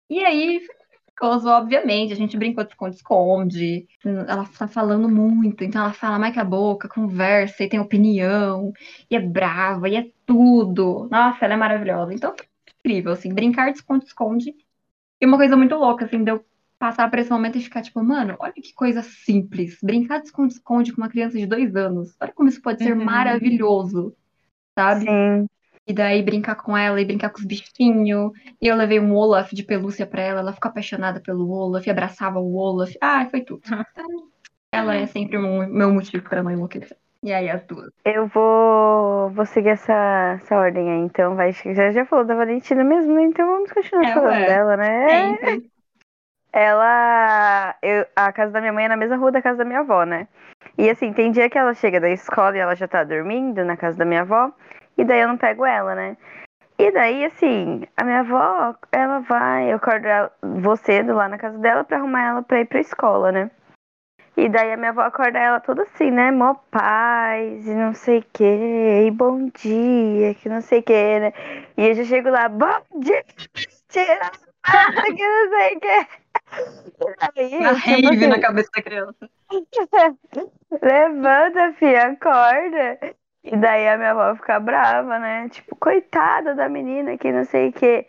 E 0.09 0.24
aí, 0.24 0.61
Gozo, 1.21 1.49
obviamente, 1.49 2.13
a 2.13 2.17
gente 2.17 2.37
brincou 2.37 2.65
de 2.65 2.71
esconde-esconde. 2.71 3.87
Ela 4.05 4.45
tá 4.47 4.67
falando 4.67 5.09
muito, 5.09 5.63
então 5.63 5.83
ela 5.83 5.93
fala 5.93 6.19
mais 6.19 6.33
que 6.35 6.41
a 6.41 6.45
boca, 6.45 6.89
conversa 6.89 7.63
e 7.63 7.69
tem 7.69 7.79
opinião, 7.79 8.73
e 9.11 9.15
é 9.17 9.21
brava, 9.21 9.89
e 9.89 9.95
é 9.97 10.11
tudo. 10.27 11.09
Nossa, 11.11 11.45
ela 11.45 11.55
é 11.55 11.57
maravilhosa. 11.57 12.13
Então, 12.13 12.35
incrível, 12.85 13.13
assim, 13.13 13.33
brincar 13.33 13.71
de 13.71 13.79
esconde-esconde. 13.79 14.55
E 15.21 15.27
uma 15.27 15.37
coisa 15.39 15.57
muito 15.57 15.77
louca, 15.77 16.05
assim, 16.07 16.25
de 16.25 16.33
eu 16.33 16.45
passar 16.79 17.11
por 17.11 17.19
esse 17.19 17.31
momento 17.31 17.59
e 17.59 17.63
ficar 17.63 17.83
tipo, 17.83 18.03
mano, 18.05 18.37
olha 18.41 18.53
que 18.55 18.75
coisa 18.75 19.03
simples. 19.03 19.79
Brincar 19.83 20.21
de 20.21 20.27
esconde-esconde 20.27 20.93
com 20.93 21.01
uma 21.03 21.09
criança 21.11 21.39
de 21.39 21.47
dois 21.47 21.77
anos. 21.77 22.17
Olha 22.21 22.33
como 22.33 22.49
isso 22.49 22.63
pode 22.63 22.83
ser 22.83 22.95
Uhum. 22.95 23.05
maravilhoso, 23.05 24.17
sabe? 24.79 25.07
Sim. 25.07 25.49
E 25.87 25.93
daí 25.93 26.22
brincar 26.22 26.55
com 26.57 26.76
ela 26.76 27.01
e 27.01 27.05
brincar 27.05 27.30
com 27.30 27.39
os 27.39 27.45
bichinhos. 27.45 28.30
E 28.61 28.68
eu 28.68 28.76
levei 28.76 29.01
um 29.01 29.14
Olaf 29.14 29.53
de 29.53 29.64
pelúcia 29.64 30.07
pra 30.07 30.22
ela, 30.22 30.41
ela 30.41 30.53
ficou 30.53 30.68
apaixonada 30.70 31.20
pelo 31.20 31.51
Olaf, 31.51 31.87
abraçava 31.89 32.39
o 32.39 32.55
Olaf. 32.55 32.93
Ah, 33.01 33.26
foi 33.30 33.41
tudo. 33.43 33.62
Ela 34.74 34.97
é 34.97 35.07
sempre 35.07 35.37
o 35.37 35.68
meu 35.68 35.93
motivo 35.93 36.26
para 36.26 36.43
não 36.43 36.51
enlouquecer. 36.51 36.97
E 37.22 37.30
aí 37.30 37.51
as 37.51 37.62
duas. 37.66 37.91
Eu 38.07 38.26
vou, 38.28 39.28
vou 39.30 39.45
seguir 39.45 39.68
essa, 39.68 40.39
essa 40.43 40.57
ordem 40.57 40.91
aí, 40.91 40.99
então. 41.01 41.37
Vai, 41.37 41.53
já, 41.53 41.93
já 41.93 42.07
falou 42.07 42.24
da 42.24 42.35
Valentina 42.35 42.83
mesmo, 42.83 43.14
né? 43.14 43.24
Então 43.24 43.47
vamos 43.47 43.70
continuar 43.70 44.09
É, 44.09 44.14
falando 44.14 44.39
ué. 44.39 44.47
dela, 44.47 44.76
né? 44.78 45.09
Sempre. 45.11 45.70
Ela. 46.53 47.74
eu- 47.83 48.07
a 48.16 48.33
casa 48.33 48.53
da 48.53 48.61
minha 48.61 48.72
mãe 48.72 48.87
é 48.87 48.89
na 48.89 48.97
mesma 48.97 49.16
rua 49.16 49.30
da 49.30 49.43
casa 49.43 49.59
da 49.59 49.64
minha 49.64 49.80
avó, 49.80 50.05
né? 50.05 50.26
E 50.78 50.89
assim, 50.89 51.12
tem 51.12 51.30
dia 51.30 51.51
que 51.51 51.59
ela 51.59 51.74
chega 51.74 52.01
da 52.01 52.11
escola 52.11 52.57
e 52.57 52.61
ela 52.61 52.74
já 52.74 52.89
tá 52.89 53.05
dormindo 53.05 53.64
na 53.64 53.76
casa 53.76 53.99
da 53.99 54.05
minha 54.05 54.22
avó, 54.22 54.51
e 54.97 55.05
daí 55.05 55.20
eu 55.20 55.28
não 55.28 55.36
pego 55.36 55.64
ela, 55.64 55.95
né? 55.95 56.16
E 56.78 56.90
daí, 56.90 57.24
assim, 57.24 57.82
a 57.97 58.05
minha 58.05 58.20
avó, 58.20 58.74
ela 58.90 59.20
vai, 59.20 59.70
eu 59.70 59.76
acordo 59.76 60.07
ela, 60.07 60.32
vou 60.43 60.76
cedo 60.76 61.14
lá 61.14 61.28
na 61.28 61.38
casa 61.38 61.59
dela 61.59 61.84
pra 61.84 61.99
arrumar 61.99 62.24
ela 62.24 62.43
pra 62.43 62.61
ir 62.61 62.64
pra 62.66 62.80
escola, 62.80 63.30
né? 63.30 63.51
E 64.36 64.49
daí 64.49 64.72
a 64.72 64.76
minha 64.76 64.90
avó 64.90 65.03
acorda 65.03 65.38
ela 65.38 65.61
toda 65.61 65.82
assim, 65.82 66.11
né? 66.11 66.30
Mó 66.30 66.55
paz 66.70 67.66
e 67.66 67.74
não 67.74 67.95
sei 67.95 68.20
o 68.20 68.24
que, 68.32 69.05
e 69.07 69.11
bom 69.11 69.49
dia, 69.49 70.34
que 70.34 70.49
não 70.49 70.61
sei 70.61 70.80
o 70.80 70.82
que, 70.82 71.20
né? 71.20 71.32
E 71.76 71.88
eu 71.88 71.95
já 71.95 72.05
chego 72.05 72.30
lá, 72.30 72.49
bom 72.49 72.80
dia, 72.99 73.24
tira 73.88 74.30
que 75.05 75.28
não 75.28 75.51
sei 75.51 75.76
o 75.76 75.80
que. 75.80 76.07
Aí, 77.36 77.51
tipo 77.51 77.62
rave 77.62 78.26
na 78.26 78.34
assim, 78.34 78.40
cabeça 78.40 78.70
da 78.74 78.82
criança. 78.82 79.30
Levanta, 80.82 81.72
filha, 81.74 82.07
acorda. 82.09 82.99
E 83.45 83.57
daí 83.57 83.88
a 83.88 83.97
minha 83.97 84.12
avó 84.12 84.34
fica 84.36 84.61
brava, 84.61 85.18
né? 85.18 85.49
Tipo, 85.49 85.74
coitada 85.76 86.55
da 86.55 86.68
menina 86.68 87.18
que 87.18 87.32
não 87.32 87.45
sei 87.45 87.70
o 87.70 87.72
quê. 87.72 88.07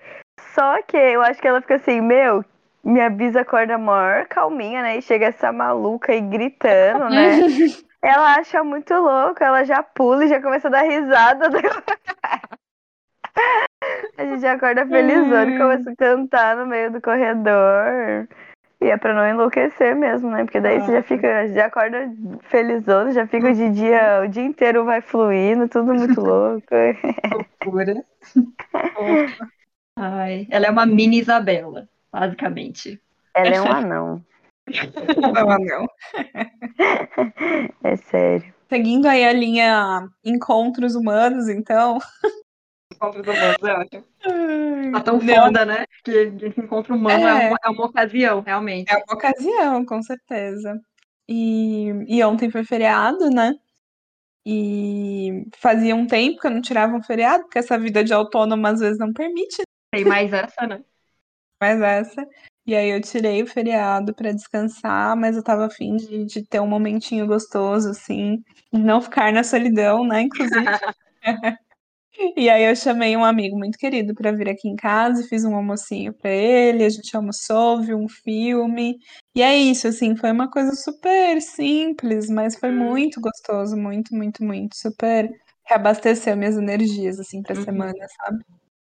Só 0.53 0.81
que 0.83 0.97
eu 0.97 1.21
acho 1.21 1.41
que 1.41 1.47
ela 1.47 1.61
fica 1.61 1.75
assim, 1.75 2.01
meu, 2.01 2.45
minha 2.83 3.09
bisa 3.09 3.41
acorda 3.41 3.77
maior, 3.77 4.27
calminha, 4.27 4.81
né? 4.83 4.97
E 4.97 5.01
chega 5.01 5.27
essa 5.27 5.51
maluca 5.51 6.11
aí 6.11 6.21
gritando, 6.21 7.09
né? 7.09 7.39
Ela 8.03 8.35
acha 8.35 8.61
muito 8.65 8.93
louco, 8.93 9.41
ela 9.41 9.63
já 9.63 9.81
pula 9.81 10.25
e 10.25 10.27
já 10.27 10.41
começa 10.41 10.67
a 10.67 10.71
dar 10.71 10.81
risada. 10.81 11.47
A 14.17 14.25
gente 14.25 14.45
acorda 14.45 14.85
felizona 14.85 15.55
e 15.55 15.57
começa 15.57 15.89
a 15.89 15.95
cantar 15.95 16.57
no 16.57 16.65
meio 16.65 16.91
do 16.91 17.01
corredor. 17.01 18.27
E 18.83 18.89
é 18.89 18.97
pra 18.97 19.13
não 19.13 19.25
enlouquecer 19.25 19.95
mesmo, 19.95 20.29
né? 20.29 20.43
Porque 20.43 20.59
daí 20.59 20.81
você 20.81 20.91
já 20.91 21.03
fica, 21.03 21.47
já 21.47 21.67
acorda 21.67 22.11
felizona, 22.41 23.13
já 23.13 23.25
fica 23.25 23.53
de 23.53 23.69
dia, 23.69 24.21
o 24.25 24.27
dia 24.27 24.43
inteiro 24.43 24.83
vai 24.83 24.99
fluindo, 24.99 25.69
tudo 25.69 25.93
muito 25.93 26.19
louco. 26.21 26.67
Loucura. 27.63 28.03
Ai, 29.97 30.47
ela 30.51 30.65
é 30.65 30.69
uma 30.69 30.85
mini 30.85 31.19
Isabela, 31.19 31.87
basicamente. 32.11 33.01
Ela 33.33 33.55
é 33.55 33.61
um 33.61 33.71
anão, 33.71 34.21
Não, 35.33 35.57
não. 35.59 35.87
é 37.85 37.95
sério. 37.95 38.53
Seguindo 38.67 39.05
aí 39.05 39.23
a 39.23 39.31
linha 39.31 40.09
encontros 40.25 40.93
humanos, 40.93 41.47
então. 41.47 41.99
Encontros 42.93 43.27
humanos, 43.27 43.63
é 43.63 43.73
ótimo. 43.73 44.03
Tá 44.91 45.01
tão 45.01 45.19
Não, 45.19 45.35
foda, 45.35 45.65
né? 45.65 45.85
Que 46.03 46.11
esse 46.11 46.59
encontro 46.59 46.95
humano 46.95 47.27
é, 47.27 47.45
É. 47.45 47.47
uma, 47.49 47.57
é 47.63 47.69
uma 47.69 47.85
ocasião, 47.85 48.41
realmente. 48.41 48.91
É 48.91 48.95
uma 48.97 49.13
ocasião, 49.13 49.85
com 49.85 50.01
certeza. 50.01 50.79
E, 51.27 51.87
e 52.07 52.23
ontem 52.23 52.49
foi 52.49 52.63
feriado, 52.63 53.29
né? 53.29 53.53
E 54.45 55.45
fazia 55.57 55.95
um 55.95 56.05
tempo 56.05 56.39
que 56.39 56.47
eu 56.47 56.51
não 56.51 56.61
tirava 56.61 56.95
um 56.95 57.01
feriado, 57.01 57.43
porque 57.43 57.59
essa 57.59 57.77
vida 57.77 58.03
de 58.03 58.13
autônomo 58.13 58.67
às 58.67 58.79
vezes 58.79 58.97
não 58.99 59.13
permite 59.13 59.61
Tem 59.91 60.03
mais 60.03 60.31
essa, 60.33 60.67
né? 60.67 60.83
mais 61.61 61.81
essa. 61.81 62.27
E 62.65 62.75
aí 62.75 62.89
eu 62.89 63.01
tirei 63.01 63.41
o 63.43 63.47
feriado 63.47 64.13
pra 64.13 64.31
descansar, 64.31 65.17
mas 65.17 65.35
eu 65.35 65.43
tava 65.43 65.65
afim 65.65 65.95
de, 65.97 66.25
de 66.25 66.47
ter 66.47 66.61
um 66.61 66.67
momentinho 66.67 67.27
gostoso, 67.27 67.89
assim, 67.89 68.41
de 68.71 68.79
não 68.79 69.01
ficar 69.01 69.33
na 69.33 69.43
solidão, 69.43 70.05
né? 70.05 70.21
Inclusive. 70.21 70.65
E 72.37 72.47
aí 72.49 72.63
eu 72.63 72.75
chamei 72.75 73.17
um 73.17 73.23
amigo 73.25 73.57
muito 73.57 73.77
querido 73.77 74.13
pra 74.13 74.31
vir 74.31 74.47
aqui 74.47 74.67
em 74.69 74.75
casa 74.75 75.21
e 75.21 75.27
fiz 75.27 75.43
um 75.43 75.55
almocinho 75.55 76.13
pra 76.13 76.29
ele, 76.29 76.83
a 76.85 76.89
gente 76.89 77.15
almoçou, 77.15 77.81
viu 77.81 77.97
um 77.97 78.07
filme. 78.07 78.97
E 79.35 79.41
é 79.41 79.57
isso, 79.57 79.87
assim, 79.87 80.15
foi 80.15 80.31
uma 80.31 80.49
coisa 80.49 80.73
super 80.75 81.41
simples, 81.41 82.29
mas 82.29 82.55
foi 82.57 82.71
muito 82.71 83.19
gostoso, 83.19 83.75
muito, 83.75 84.15
muito, 84.15 84.43
muito, 84.43 84.75
super 84.77 85.29
reabasteceu 85.65 86.35
minhas 86.37 86.57
energias 86.57 87.19
assim 87.19 87.41
pra 87.41 87.55
Uhum. 87.55 87.63
semana, 87.63 88.05
sabe? 88.23 88.43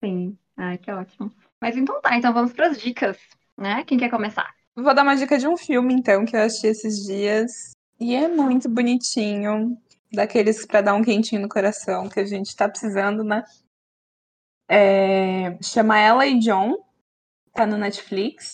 Sim. 0.04 0.38
Ai, 0.58 0.78
que 0.78 0.92
ótimo. 0.92 1.32
Mas 1.62 1.78
então 1.78 2.00
tá, 2.02 2.18
então 2.18 2.34
vamos 2.34 2.54
pras 2.54 2.80
dicas, 2.80 3.18
né? 3.58 3.84
Quem 3.86 3.98
quer 3.98 4.10
começar? 4.10 4.50
Vou 4.76 4.94
dar 4.94 5.04
uma 5.04 5.16
dica 5.16 5.38
de 5.38 5.48
um 5.48 5.56
filme 5.56 5.94
então 5.94 6.26
que 6.26 6.36
eu 6.36 6.42
assisti 6.42 6.68
esses 6.68 7.06
dias 7.06 7.52
e 8.00 8.16
é 8.16 8.28
muito 8.28 8.68
bonitinho, 8.70 9.78
daqueles 10.14 10.66
pra 10.66 10.82
dar 10.82 10.94
um 10.94 11.04
quentinho 11.04 11.42
no 11.42 11.50
coração 11.50 12.08
que 12.08 12.20
a 12.20 12.26
gente 12.26 12.56
tá 12.56 12.70
precisando, 12.70 13.24
né? 13.24 13.44
É, 14.70 15.58
chama 15.62 16.00
Ela 16.00 16.26
e 16.28 16.40
John, 16.40 16.78
tá 17.54 17.66
no 17.66 17.78
Netflix. 17.78 18.54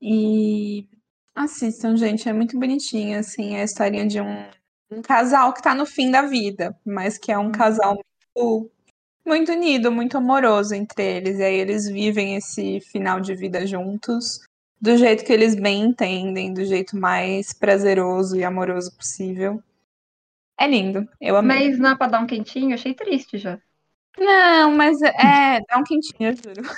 E 0.00 0.88
assistam, 1.34 1.96
gente, 1.96 2.28
é 2.28 2.32
muito 2.32 2.58
bonitinho, 2.58 3.18
assim, 3.18 3.54
é 3.54 3.62
a 3.62 3.64
historinha 3.64 4.06
de 4.06 4.20
um, 4.20 4.46
um 4.90 5.02
casal 5.02 5.52
que 5.52 5.62
tá 5.62 5.74
no 5.74 5.84
fim 5.84 6.10
da 6.10 6.22
vida, 6.22 6.76
mas 6.84 7.18
que 7.18 7.32
é 7.32 7.38
um 7.38 7.52
casal 7.52 7.98
muito, 8.36 8.70
muito 9.26 9.52
unido, 9.52 9.92
muito 9.92 10.16
amoroso 10.16 10.74
entre 10.74 11.02
eles. 11.02 11.38
E 11.38 11.42
aí 11.42 11.56
eles 11.56 11.86
vivem 11.86 12.36
esse 12.36 12.80
final 12.80 13.20
de 13.20 13.34
vida 13.34 13.66
juntos, 13.66 14.40
do 14.80 14.96
jeito 14.96 15.24
que 15.24 15.32
eles 15.32 15.54
bem 15.54 15.82
entendem, 15.82 16.54
do 16.54 16.64
jeito 16.64 16.96
mais 16.96 17.52
prazeroso 17.52 18.36
e 18.36 18.44
amoroso 18.44 18.96
possível. 18.96 19.62
É 20.60 20.66
lindo, 20.66 21.08
eu 21.18 21.36
amei. 21.36 21.70
Mas 21.70 21.78
não 21.78 21.90
é 21.90 21.96
pra 21.96 22.06
dar 22.06 22.20
um 22.20 22.26
quentinho? 22.26 22.70
Eu 22.70 22.74
achei 22.74 22.92
triste 22.92 23.38
já. 23.38 23.58
Não, 24.18 24.72
mas 24.72 25.00
é, 25.00 25.60
dá 25.66 25.78
um 25.78 25.84
quentinho, 25.84 26.30
eu 26.30 26.36
juro. 26.36 26.68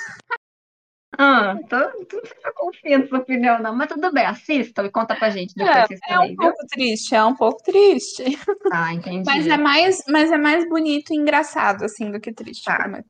Ah, 1.18 1.56
tô, 1.68 2.04
tô 2.06 2.22
não 2.44 2.52
confio 2.54 2.98
nessa 2.98 3.16
opinião, 3.18 3.58
não. 3.60 3.74
Mas 3.74 3.88
tudo 3.88 4.12
bem, 4.12 4.24
assistam 4.24 4.84
e 4.84 4.90
conta 4.90 5.14
pra 5.16 5.30
gente 5.30 5.54
depois 5.54 5.90
É 5.90 6.08
também, 6.08 6.32
um 6.32 6.36
viu? 6.36 6.36
pouco 6.36 6.66
triste, 6.68 7.14
é 7.14 7.24
um 7.24 7.34
pouco 7.34 7.62
triste. 7.62 8.24
Tá, 8.70 8.94
entendi. 8.94 9.28
Mas 9.28 9.46
é 9.46 9.56
mais, 9.56 10.02
mas 10.08 10.30
é 10.30 10.38
mais 10.38 10.68
bonito 10.68 11.12
e 11.12 11.16
engraçado, 11.16 11.84
assim, 11.84 12.10
do 12.10 12.20
que 12.20 12.32
triste. 12.32 12.64
Tá. 12.64 12.76
prometo. 12.76 13.08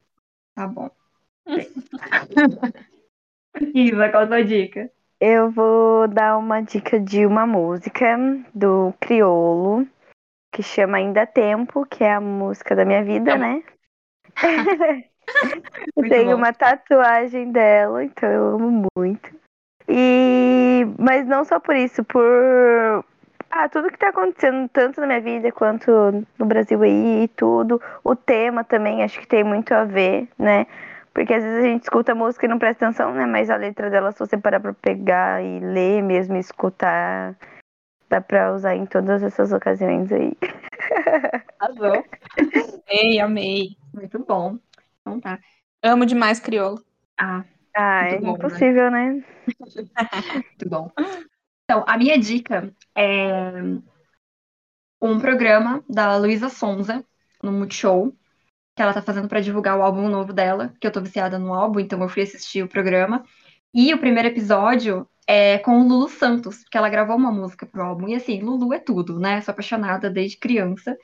Tá 0.55 0.67
bom. 0.67 0.91
Isa, 3.75 4.09
qual 4.09 4.25
a 4.25 4.27
sua 4.27 4.45
dica? 4.45 4.91
Eu 5.21 5.51
vou 5.51 6.09
dar 6.09 6.37
uma 6.37 6.61
dica 6.61 6.99
de 6.99 7.25
uma 7.25 7.47
música 7.47 8.17
do 8.55 8.93
Criolo, 9.01 9.87
que 10.53 10.63
chama 10.63 10.99
Ainda 10.99 11.27
Tempo, 11.27 11.85
que 11.87 12.05
é 12.05 12.13
a 12.13 12.21
música 12.21 12.77
da 12.77 12.85
minha 12.85 13.03
vida, 13.03 13.37
né? 13.37 13.63
eu 15.97 16.03
Muito 16.03 16.11
tenho 16.11 16.31
bom. 16.31 16.37
uma 16.37 16.53
tatuagem 16.53 17.51
dela, 17.51 18.05
então 18.05 18.29
eu 18.29 18.55
amo 18.57 18.87
muito. 18.97 19.35
E 19.89 20.87
mas 20.99 21.27
não 21.27 21.45
só 21.45 21.59
por 21.59 21.75
isso, 21.75 22.05
por 22.05 22.23
ah, 23.51 23.69
tudo 23.69 23.91
que 23.91 23.99
tá 23.99 24.09
acontecendo 24.09 24.69
tanto 24.69 25.01
na 25.01 25.07
minha 25.07 25.21
vida 25.21 25.51
quanto 25.53 25.91
no 26.39 26.47
Brasil 26.47 26.83
aí 26.83 27.25
e 27.25 27.29
tudo, 27.29 27.81
o 28.05 28.15
tema 28.15 28.63
também 28.63 29.03
acho 29.03 29.21
que 29.21 29.27
tem 29.27 29.43
muito 29.43 29.73
a 29.73 29.85
ver, 29.85 30.29
né? 30.39 30.67
Porque 31.13 31.35
às 31.35 31.43
vezes 31.43 31.59
a 31.65 31.69
gente 31.69 31.83
escuta 31.83 32.13
a 32.13 32.15
música 32.15 32.47
e 32.47 32.49
não 32.49 32.59
presta 32.59 32.87
atenção, 32.87 33.13
né? 33.13 33.27
Mas 33.27 33.51
a 33.51 33.57
letra 33.57 33.91
dela, 33.91 34.13
se 34.13 34.19
você 34.19 34.37
parar 34.39 34.61
pra 34.61 34.73
pegar 34.73 35.43
e 35.45 35.61
ler 35.61 36.03
mesmo, 36.03 36.37
e 36.37 36.41
escutar, 36.41 37.35
dá 38.13 38.21
pra 38.21 38.53
usar 38.55 38.77
em 38.77 38.85
todas 38.85 39.23
essas 39.23 39.53
ocasiões 39.53 40.13
aí. 40.13 40.37
Arrasou. 41.59 42.05
Amei, 42.89 43.19
amei. 43.19 43.77
Muito 43.95 44.19
bom. 44.19 44.59
Então 45.01 45.19
tá. 45.19 45.39
Amo 45.83 46.05
demais 46.05 46.39
crioulo. 46.39 46.85
Ah, 47.19 47.43
Ah, 47.75 48.05
é 48.05 48.21
bom, 48.21 48.33
né? 48.33 48.33
impossível, 48.33 48.91
né? 48.91 49.25
muito 50.35 50.69
bom. 50.69 50.91
Então, 51.65 51.85
a 51.87 51.97
minha 51.97 52.19
dica 52.19 52.71
é 52.95 53.51
um 55.01 55.19
programa 55.19 55.83
da 55.89 56.17
Luísa 56.19 56.51
Sonza, 56.51 57.03
no 57.43 57.51
Multishow, 57.51 58.13
que 58.77 58.83
ela 58.83 58.93
tá 58.93 59.01
fazendo 59.01 59.29
pra 59.29 59.41
divulgar 59.41 59.79
o 59.79 59.83
álbum 59.83 60.09
novo 60.09 60.33
dela, 60.35 60.75
que 60.79 60.87
eu 60.87 60.93
tô 60.93 61.01
viciada 61.01 61.39
no 61.39 61.55
álbum, 61.55 61.81
então 61.81 62.01
eu 62.03 62.09
fui 62.09 62.23
assistir 62.23 62.63
o 62.63 62.69
programa. 62.69 63.25
E 63.75 63.93
o 63.95 63.99
primeiro 63.99 64.29
episódio 64.29 65.09
é 65.27 65.59
com 65.59 65.81
o 65.81 65.89
Lulu 65.89 66.09
Santos, 66.09 66.65
que 66.71 66.77
ela 66.77 66.89
gravou 66.89 67.17
uma 67.17 67.33
música 67.33 67.65
pro 67.67 67.83
álbum. 67.83 68.09
E 68.09 68.15
assim, 68.15 68.41
Lulu 68.41 68.73
é 68.75 68.79
tudo, 68.79 69.19
né? 69.19 69.41
Sou 69.41 69.53
apaixonada 69.53 70.11
desde 70.11 70.39
criança. 70.39 70.97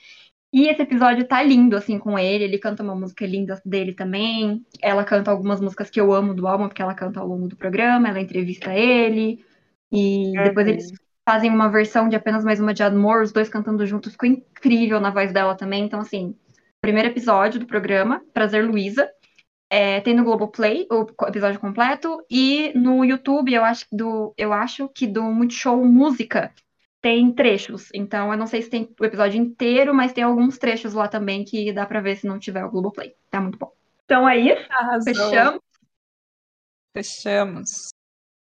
E 0.52 0.68
esse 0.68 0.82
episódio 0.82 1.26
tá 1.26 1.42
lindo, 1.42 1.76
assim, 1.76 1.98
com 1.98 2.18
ele. 2.18 2.44
Ele 2.44 2.58
canta 2.58 2.82
uma 2.82 2.94
música 2.94 3.26
linda 3.26 3.60
dele 3.64 3.92
também. 3.94 4.64
Ela 4.82 5.04
canta 5.04 5.30
algumas 5.30 5.60
músicas 5.60 5.90
que 5.90 6.00
eu 6.00 6.12
amo 6.12 6.34
do 6.34 6.46
álbum, 6.46 6.68
porque 6.68 6.82
ela 6.82 6.94
canta 6.94 7.20
ao 7.20 7.26
longo 7.26 7.48
do 7.48 7.56
programa. 7.56 8.08
Ela 8.08 8.20
entrevista 8.20 8.74
ele. 8.74 9.44
E 9.92 10.40
depois 10.42 10.66
Uhum. 10.66 10.72
eles 10.72 10.92
fazem 11.28 11.50
uma 11.50 11.68
versão 11.70 12.08
de 12.08 12.16
apenas 12.16 12.44
mais 12.44 12.60
uma 12.60 12.72
de 12.74 12.82
Amor, 12.82 13.22
os 13.22 13.32
dois 13.32 13.48
cantando 13.48 13.86
juntos. 13.86 14.12
Ficou 14.12 14.28
incrível 14.28 15.00
na 15.00 15.10
voz 15.10 15.32
dela 15.32 15.54
também. 15.54 15.84
Então, 15.84 16.00
assim, 16.00 16.34
primeiro 16.80 17.08
episódio 17.08 17.60
do 17.60 17.66
programa, 17.66 18.22
Prazer 18.32 18.66
Luísa. 18.66 19.10
É, 19.70 20.00
tem 20.00 20.14
no 20.14 20.24
Globoplay 20.24 20.86
o 20.90 21.06
episódio 21.26 21.60
completo. 21.60 22.24
E 22.30 22.72
no 22.74 23.04
YouTube, 23.04 23.52
eu 23.52 23.64
acho, 23.64 23.86
do, 23.92 24.34
eu 24.36 24.52
acho 24.52 24.88
que 24.88 25.06
do 25.06 25.22
Multishow 25.22 25.84
Música 25.84 26.52
tem 27.00 27.32
trechos. 27.32 27.88
Então, 27.94 28.32
eu 28.32 28.38
não 28.38 28.46
sei 28.46 28.62
se 28.62 28.70
tem 28.70 28.94
o 28.98 29.04
episódio 29.04 29.40
inteiro, 29.40 29.94
mas 29.94 30.12
tem 30.12 30.24
alguns 30.24 30.58
trechos 30.58 30.94
lá 30.94 31.08
também 31.08 31.44
que 31.44 31.72
dá 31.72 31.86
pra 31.86 32.00
ver 32.00 32.16
se 32.16 32.26
não 32.26 32.38
tiver 32.38 32.64
o 32.64 32.70
Globoplay. 32.70 33.14
Tá 33.30 33.40
muito 33.40 33.58
bom. 33.58 33.72
Então 34.04 34.28
é 34.28 34.38
isso. 34.38 34.66
Arrasou. 34.70 35.14
Fechamos. 35.14 35.60
Fechamos. 36.96 37.88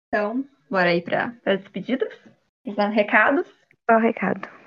Então, 0.09 0.45
bora 0.69 0.91
aí 0.91 1.01
para 1.01 1.37
as 1.47 1.61
despedidas. 1.61 2.13
Dar 2.77 2.89
recados. 2.89 3.47
O 3.89 3.99
recado? 3.99 4.64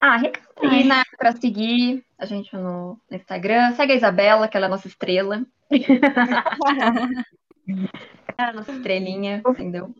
Ah, 0.00 0.16
recado 0.16 0.46
aí, 0.62 0.84
né? 0.84 1.02
Pra 1.18 1.32
seguir 1.32 2.04
a 2.18 2.26
gente 2.26 2.54
no 2.54 3.00
Instagram. 3.10 3.72
Segue 3.74 3.92
a 3.92 3.96
Isabela, 3.96 4.48
que 4.48 4.56
ela 4.56 4.66
é 4.66 4.68
a 4.68 4.70
nossa 4.70 4.88
estrela. 4.88 5.44
É 8.38 8.44
a 8.44 8.52
nossa 8.52 8.70
estrelinha, 8.70 9.42
entendeu? 9.44 9.94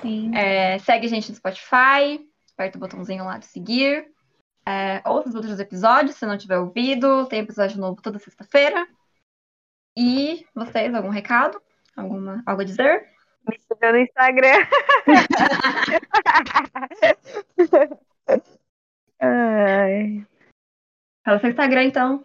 Sim. 0.00 0.36
É, 0.36 0.78
segue 0.78 1.06
a 1.06 1.08
gente 1.08 1.30
no 1.30 1.36
Spotify, 1.36 2.24
aperta 2.52 2.76
o 2.76 2.80
botãozinho 2.80 3.24
lá 3.24 3.38
de 3.38 3.46
seguir. 3.46 4.06
É, 4.66 5.02
ouça 5.06 5.30
os 5.30 5.34
outros 5.34 5.58
episódios, 5.58 6.16
se 6.16 6.26
não 6.26 6.36
tiver 6.36 6.58
ouvido. 6.58 7.26
Tem 7.26 7.40
episódio 7.40 7.80
novo 7.80 8.02
toda 8.02 8.18
sexta-feira. 8.18 8.86
E 9.96 10.46
vocês, 10.54 10.94
algum 10.94 11.08
recado? 11.08 11.60
Alguma, 11.96 12.42
algo 12.46 12.62
a 12.62 12.64
dizer? 12.64 13.08
Me 13.48 13.58
siga 13.58 13.92
no 13.92 13.98
Instagram. 13.98 14.66
Ai. 19.20 20.24
Fala 21.24 21.38
seu 21.40 21.50
Instagram, 21.50 21.84
então. 21.84 22.24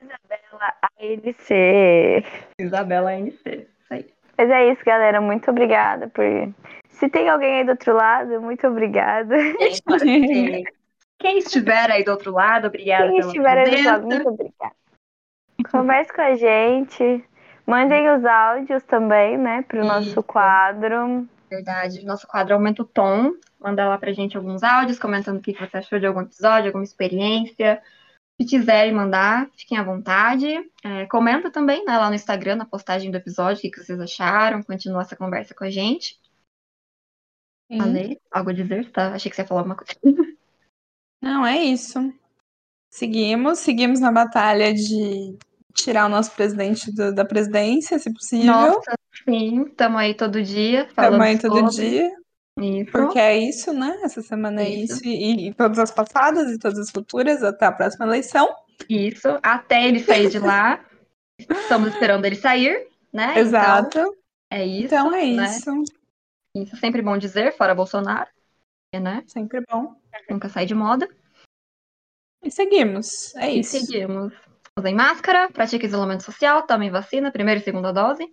Isabela 0.00 0.74
ALC. 0.98 2.24
Isabela 2.58 3.14
NC. 3.14 3.68
Isso 3.80 3.94
aí. 3.94 4.06
Mas 4.38 4.50
é 4.50 4.72
isso, 4.72 4.84
galera. 4.84 5.20
Muito 5.20 5.50
obrigada 5.50 6.08
por. 6.08 6.24
Se 6.90 7.08
tem 7.08 7.28
alguém 7.28 7.58
aí 7.58 7.64
do 7.64 7.72
outro 7.72 7.94
lado, 7.94 8.40
muito 8.40 8.66
obrigada. 8.66 9.36
Quem, 11.18 11.38
estiver 11.38 11.90
aí 11.90 12.04
do 12.04 12.10
outro 12.10 12.30
lado, 12.30 12.66
obrigada 12.66 13.08
Quem 13.08 13.18
estiver 13.18 13.58
aí 13.58 13.64
do 13.64 13.70
outro 13.70 13.90
lado, 13.90 14.06
muito 14.06 14.28
obrigada. 14.28 14.74
Converse 15.70 16.12
com 16.12 16.20
a 16.20 16.34
gente. 16.34 17.24
Mandem 17.66 18.08
os 18.10 18.24
áudios 18.24 18.82
também, 18.84 19.36
né, 19.36 19.64
pro 19.66 19.84
nosso 19.84 20.08
Isso. 20.10 20.22
quadro. 20.22 21.26
Verdade. 21.48 22.04
Nosso 22.04 22.26
quadro 22.26 22.54
aumenta 22.54 22.82
o 22.82 22.86
tom. 22.86 23.32
Manda 23.58 23.88
lá 23.88 23.98
pra 23.98 24.12
gente 24.12 24.36
alguns 24.36 24.62
áudios 24.62 24.98
comentando 24.98 25.38
o 25.38 25.42
que 25.42 25.52
você 25.52 25.76
achou 25.76 25.98
de 25.98 26.06
algum 26.06 26.22
episódio, 26.22 26.68
alguma 26.68 26.84
experiência. 26.84 27.82
Se 28.40 28.46
quiserem 28.46 28.92
mandar, 28.92 29.50
fiquem 29.56 29.78
à 29.78 29.82
vontade. 29.82 30.48
É, 30.84 31.06
comenta 31.06 31.50
também 31.50 31.84
né, 31.84 31.96
lá 31.96 32.08
no 32.08 32.14
Instagram, 32.14 32.56
na 32.56 32.66
postagem 32.66 33.10
do 33.10 33.16
episódio, 33.16 33.58
o 33.58 33.62
que 33.62 33.70
que 33.70 33.82
vocês 33.82 33.98
acharam. 33.98 34.62
Continua 34.62 35.02
essa 35.02 35.16
conversa 35.16 35.54
com 35.54 35.64
a 35.64 35.70
gente. 35.70 36.20
Sim. 37.70 37.78
Falei? 37.78 38.20
Algo 38.30 38.50
a 38.50 38.52
dizer? 38.52 38.90
Tá? 38.92 39.14
Achei 39.14 39.30
que 39.30 39.36
você 39.36 39.42
ia 39.42 39.48
falar 39.48 39.60
alguma 39.60 39.76
coisa. 39.76 39.98
Não, 41.22 41.46
é 41.46 41.56
isso. 41.56 41.98
Seguimos, 42.92 43.58
seguimos 43.58 44.00
na 44.00 44.12
batalha 44.12 44.72
de 44.72 45.36
tirar 45.76 46.06
o 46.06 46.08
nosso 46.08 46.32
presidente 46.32 46.90
do- 46.92 47.14
da 47.14 47.24
presidência, 47.24 47.98
se 47.98 48.12
possível. 48.12 48.46
Nossa, 48.46 48.92
sim. 49.24 49.62
Estamos 49.64 50.00
aí 50.00 50.14
todo 50.14 50.42
dia. 50.42 50.88
falando 50.94 51.12
Também 51.12 51.38
todo 51.38 51.70
sobre 51.70 51.90
dia. 51.90 52.16
Isso. 52.58 52.90
Porque 52.90 53.18
é 53.18 53.36
isso, 53.36 53.72
né? 53.72 53.98
Essa 54.02 54.22
semana 54.22 54.62
é 54.62 54.70
Isso. 54.70 54.94
isso. 54.94 55.06
E, 55.06 55.48
e 55.48 55.54
todas 55.54 55.78
as 55.78 55.90
passadas 55.90 56.50
e 56.50 56.58
todas 56.58 56.78
as 56.78 56.90
futuras, 56.90 57.42
até 57.42 57.66
a 57.66 57.72
próxima 57.72 58.06
eleição. 58.06 58.48
Isso. 58.88 59.28
Até 59.42 59.86
ele 59.86 60.00
sair 60.00 60.30
de 60.30 60.38
lá. 60.38 60.82
Estamos 61.38 61.90
esperando 61.92 62.24
ele 62.24 62.36
sair, 62.36 62.88
né? 63.12 63.38
Exato. 63.38 63.98
Então, 63.98 64.14
é 64.50 64.64
isso. 64.64 64.86
Então 64.86 65.14
é 65.14 65.26
né? 65.26 65.44
isso. 65.44 65.70
Isso 66.56 66.76
é 66.76 66.78
sempre 66.78 67.02
bom 67.02 67.18
dizer, 67.18 67.54
fora 67.54 67.74
Bolsonaro, 67.74 68.30
né? 68.94 69.22
Sempre 69.26 69.62
bom. 69.70 69.94
Nunca 70.30 70.48
sai 70.48 70.64
de 70.64 70.74
moda. 70.74 71.06
E 72.42 72.50
seguimos. 72.50 73.34
É 73.36 73.52
E 73.54 73.60
isso. 73.60 73.78
seguimos. 73.78 74.32
Usem 74.78 74.94
máscara, 74.94 75.48
pratiquem 75.50 75.88
isolamento 75.88 76.22
social, 76.22 76.66
tomem 76.66 76.90
vacina, 76.90 77.32
primeira 77.32 77.58
e 77.58 77.64
segunda 77.64 77.92
dose. 77.92 78.26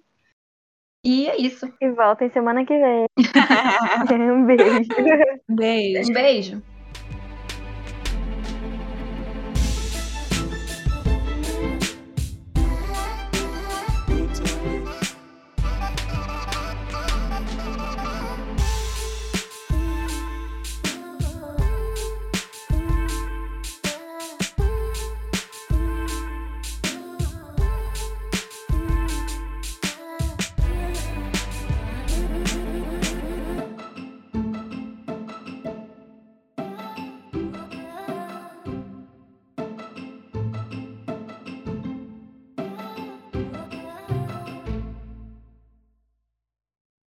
E 1.05 1.27
é 1.27 1.37
isso. 1.37 1.65
E 1.79 1.89
voltem 1.91 2.29
semana 2.31 2.65
que 2.65 2.77
vem. 2.77 3.05
um 4.31 4.45
beijo. 4.45 4.89
Beijo. 5.47 6.09
Um 6.09 6.13
beijo. 6.13 6.63